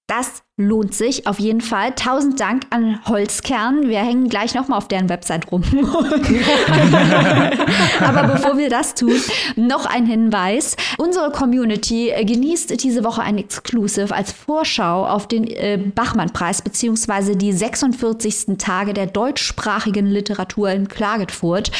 Das 0.08 0.42
lohnt 0.58 0.94
sich 0.94 1.26
auf 1.26 1.38
jeden 1.38 1.60
Fall. 1.60 1.92
Tausend 1.94 2.40
Dank 2.40 2.62
an 2.70 2.98
Holzkern. 3.04 3.90
Wir 3.90 3.98
hängen 3.98 4.30
gleich 4.30 4.54
nochmal 4.54 4.78
auf 4.78 4.88
deren 4.88 5.10
Website 5.10 5.52
rum. 5.52 5.62
Aber 8.00 8.22
bevor 8.22 8.56
wir 8.56 8.70
das 8.70 8.94
tun, 8.94 9.20
noch 9.56 9.84
ein 9.84 10.06
Hinweis. 10.06 10.78
Unsere 10.96 11.30
Community 11.30 12.10
genießt 12.24 12.82
diese 12.82 13.04
Woche 13.04 13.20
ein 13.20 13.36
Exclusive 13.36 14.14
als 14.14 14.32
Vorschau 14.32 15.06
auf 15.06 15.28
den 15.28 15.46
äh, 15.46 15.78
Bachmann-Preis 15.94 16.62
beziehungsweise 16.62 17.36
die 17.36 17.52
46. 17.52 18.56
Tage 18.56 18.94
der 18.94 19.08
deutschsprachigen 19.08 20.06
Literatur 20.06 20.70
in 20.70 20.88
Klagenfurt. 20.88 21.70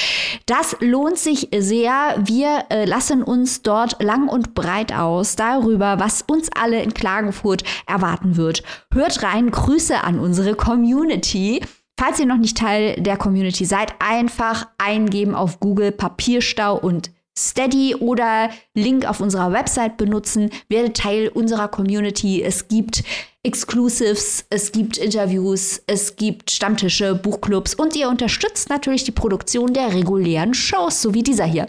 Das 0.44 0.76
lohnt 0.80 1.18
sich 1.18 1.48
sehr. 1.56 2.16
Wir 2.22 2.64
äh, 2.68 2.84
lassen 2.84 3.22
uns 3.22 3.62
dort 3.62 4.02
lang 4.02 4.28
und 4.28 4.54
breit 4.54 4.92
aus 4.92 5.34
darüber, 5.34 5.98
was 5.98 6.20
uns 6.26 6.50
alle 6.54 6.82
in 6.82 6.92
Klagenfurt 6.92 7.64
erwarten 7.86 8.36
wird. 8.36 8.64
Hört 8.92 9.22
rein, 9.22 9.50
Grüße 9.50 10.02
an 10.02 10.18
unsere 10.18 10.54
Community. 10.54 11.60
Falls 11.98 12.20
ihr 12.20 12.26
noch 12.26 12.36
nicht 12.36 12.58
Teil 12.58 13.00
der 13.00 13.16
Community 13.16 13.64
seid, 13.64 13.94
einfach 13.98 14.68
eingeben 14.78 15.34
auf 15.34 15.60
Google 15.60 15.92
Papierstau 15.92 16.78
und 16.78 17.10
Steady 17.38 17.94
oder 17.94 18.50
Link 18.74 19.06
auf 19.06 19.20
unserer 19.20 19.52
Website 19.52 19.96
benutzen. 19.96 20.50
Werdet 20.68 20.96
Teil 20.96 21.28
unserer 21.28 21.68
Community. 21.68 22.42
Es 22.42 22.68
gibt 22.68 23.02
Exclusives, 23.42 24.44
es 24.50 24.72
gibt 24.72 24.96
Interviews, 24.96 25.80
es 25.86 26.16
gibt 26.16 26.50
Stammtische, 26.50 27.14
Buchclubs 27.14 27.74
und 27.74 27.94
ihr 27.94 28.08
unterstützt 28.08 28.70
natürlich 28.70 29.04
die 29.04 29.12
Produktion 29.12 29.72
der 29.72 29.94
regulären 29.94 30.52
Shows, 30.52 31.00
so 31.00 31.14
wie 31.14 31.22
dieser 31.22 31.44
hier. 31.44 31.68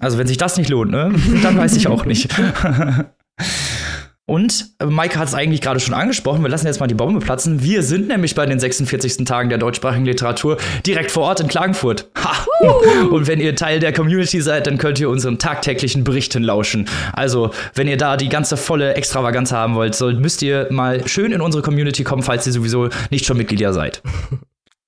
Also 0.00 0.18
wenn 0.18 0.26
sich 0.26 0.38
das 0.38 0.56
nicht 0.56 0.70
lohnt, 0.70 0.90
ne? 0.90 1.14
dann 1.42 1.56
weiß 1.56 1.76
ich 1.76 1.86
auch 1.86 2.04
nicht. 2.04 2.34
Und 4.26 4.74
äh, 4.78 4.86
Mike 4.86 5.18
hat 5.18 5.28
es 5.28 5.34
eigentlich 5.34 5.60
gerade 5.60 5.80
schon 5.80 5.92
angesprochen, 5.92 6.42
wir 6.42 6.48
lassen 6.48 6.66
jetzt 6.66 6.80
mal 6.80 6.86
die 6.86 6.94
Bombe 6.94 7.20
platzen. 7.20 7.62
Wir 7.62 7.82
sind 7.82 8.08
nämlich 8.08 8.34
bei 8.34 8.46
den 8.46 8.58
46. 8.58 9.24
Tagen 9.26 9.50
der 9.50 9.58
deutschsprachigen 9.58 10.06
Literatur 10.06 10.56
direkt 10.86 11.10
vor 11.10 11.24
Ort 11.24 11.40
in 11.40 11.48
Klagenfurt. 11.48 12.10
Ha! 12.16 12.46
Und 13.10 13.26
wenn 13.26 13.38
ihr 13.38 13.54
Teil 13.54 13.80
der 13.80 13.92
Community 13.92 14.40
seid, 14.40 14.66
dann 14.66 14.78
könnt 14.78 14.98
ihr 14.98 15.10
unseren 15.10 15.38
tagtäglichen 15.38 16.04
Berichten 16.04 16.42
lauschen. 16.42 16.88
Also, 17.12 17.50
wenn 17.74 17.86
ihr 17.86 17.98
da 17.98 18.16
die 18.16 18.30
ganze 18.30 18.56
volle 18.56 18.94
Extravaganz 18.94 19.52
haben 19.52 19.74
wollt, 19.74 19.94
sollt, 19.94 20.18
müsst 20.18 20.40
ihr 20.40 20.68
mal 20.70 21.06
schön 21.06 21.32
in 21.32 21.42
unsere 21.42 21.62
Community 21.62 22.02
kommen, 22.04 22.22
falls 22.22 22.46
ihr 22.46 22.52
sowieso 22.52 22.88
nicht 23.10 23.26
schon 23.26 23.36
Mitglieder 23.36 23.74
seid. 23.74 24.02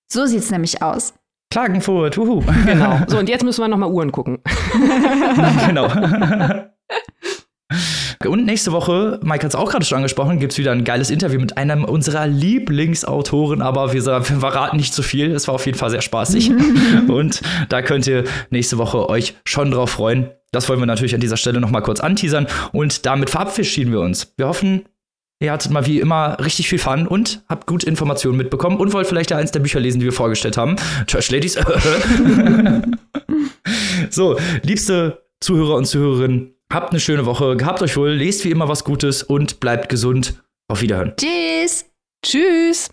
So 0.08 0.24
sieht's 0.24 0.50
nämlich 0.50 0.80
aus. 0.82 1.12
Klagenfurt, 1.50 2.16
wuhu. 2.16 2.42
Genau. 2.64 3.00
So, 3.08 3.18
und 3.18 3.28
jetzt 3.28 3.44
müssen 3.44 3.60
wir 3.60 3.68
noch 3.68 3.76
mal 3.76 3.90
Uhren 3.90 4.12
gucken. 4.12 4.38
genau. 5.66 5.88
Und 8.24 8.46
nächste 8.46 8.72
Woche, 8.72 9.20
Mike 9.22 9.44
hat 9.44 9.52
es 9.52 9.54
auch 9.54 9.70
gerade 9.70 9.84
schon 9.84 9.96
angesprochen, 9.96 10.38
gibt 10.38 10.52
es 10.52 10.58
wieder 10.58 10.72
ein 10.72 10.84
geiles 10.84 11.10
Interview 11.10 11.40
mit 11.40 11.56
einem 11.56 11.84
unserer 11.84 12.26
Lieblingsautoren, 12.26 13.62
aber 13.62 13.92
wir, 13.92 14.04
wir 14.04 14.22
verraten 14.22 14.76
nicht 14.76 14.94
zu 14.94 15.02
so 15.02 15.08
viel. 15.08 15.32
Es 15.32 15.46
war 15.48 15.54
auf 15.54 15.66
jeden 15.66 15.78
Fall 15.78 15.90
sehr 15.90 16.00
spaßig. 16.00 16.50
und 17.08 17.42
da 17.68 17.82
könnt 17.82 18.06
ihr 18.06 18.24
nächste 18.50 18.78
Woche 18.78 19.08
euch 19.08 19.34
schon 19.44 19.70
drauf 19.70 19.90
freuen. 19.90 20.30
Das 20.52 20.68
wollen 20.68 20.80
wir 20.80 20.86
natürlich 20.86 21.14
an 21.14 21.20
dieser 21.20 21.36
Stelle 21.36 21.60
nochmal 21.60 21.82
kurz 21.82 22.00
anteasern. 22.00 22.46
Und 22.72 23.04
damit 23.04 23.30
verabschieden 23.30 23.92
wir 23.92 24.00
uns. 24.00 24.32
Wir 24.36 24.48
hoffen, 24.48 24.84
Ihr 25.38 25.52
hattet 25.52 25.70
mal 25.70 25.84
wie 25.84 26.00
immer 26.00 26.38
richtig 26.42 26.66
viel 26.70 26.78
Fun 26.78 27.06
und 27.06 27.42
habt 27.46 27.66
gut 27.66 27.84
Informationen 27.84 28.38
mitbekommen 28.38 28.78
und 28.78 28.94
wollt 28.94 29.06
vielleicht 29.06 29.30
ja 29.30 29.36
eins 29.36 29.50
der 29.50 29.60
Bücher 29.60 29.80
lesen, 29.80 30.00
die 30.00 30.06
wir 30.06 30.12
vorgestellt 30.14 30.56
haben. 30.56 30.76
Trash 31.06 31.30
Ladies. 31.30 31.58
so, 34.10 34.38
liebste 34.62 35.26
Zuhörer 35.40 35.74
und 35.74 35.84
Zuhörerinnen, 35.84 36.54
habt 36.72 36.90
eine 36.90 37.00
schöne 37.00 37.26
Woche, 37.26 37.56
gehabt 37.56 37.82
euch 37.82 37.96
wohl, 37.96 38.10
lest 38.10 38.44
wie 38.44 38.50
immer 38.50 38.68
was 38.68 38.84
Gutes 38.84 39.22
und 39.22 39.60
bleibt 39.60 39.88
gesund. 39.88 40.42
Auf 40.68 40.82
Wiederhören. 40.82 41.14
Tschüss. 41.16 41.86
Tschüss. 42.24 42.90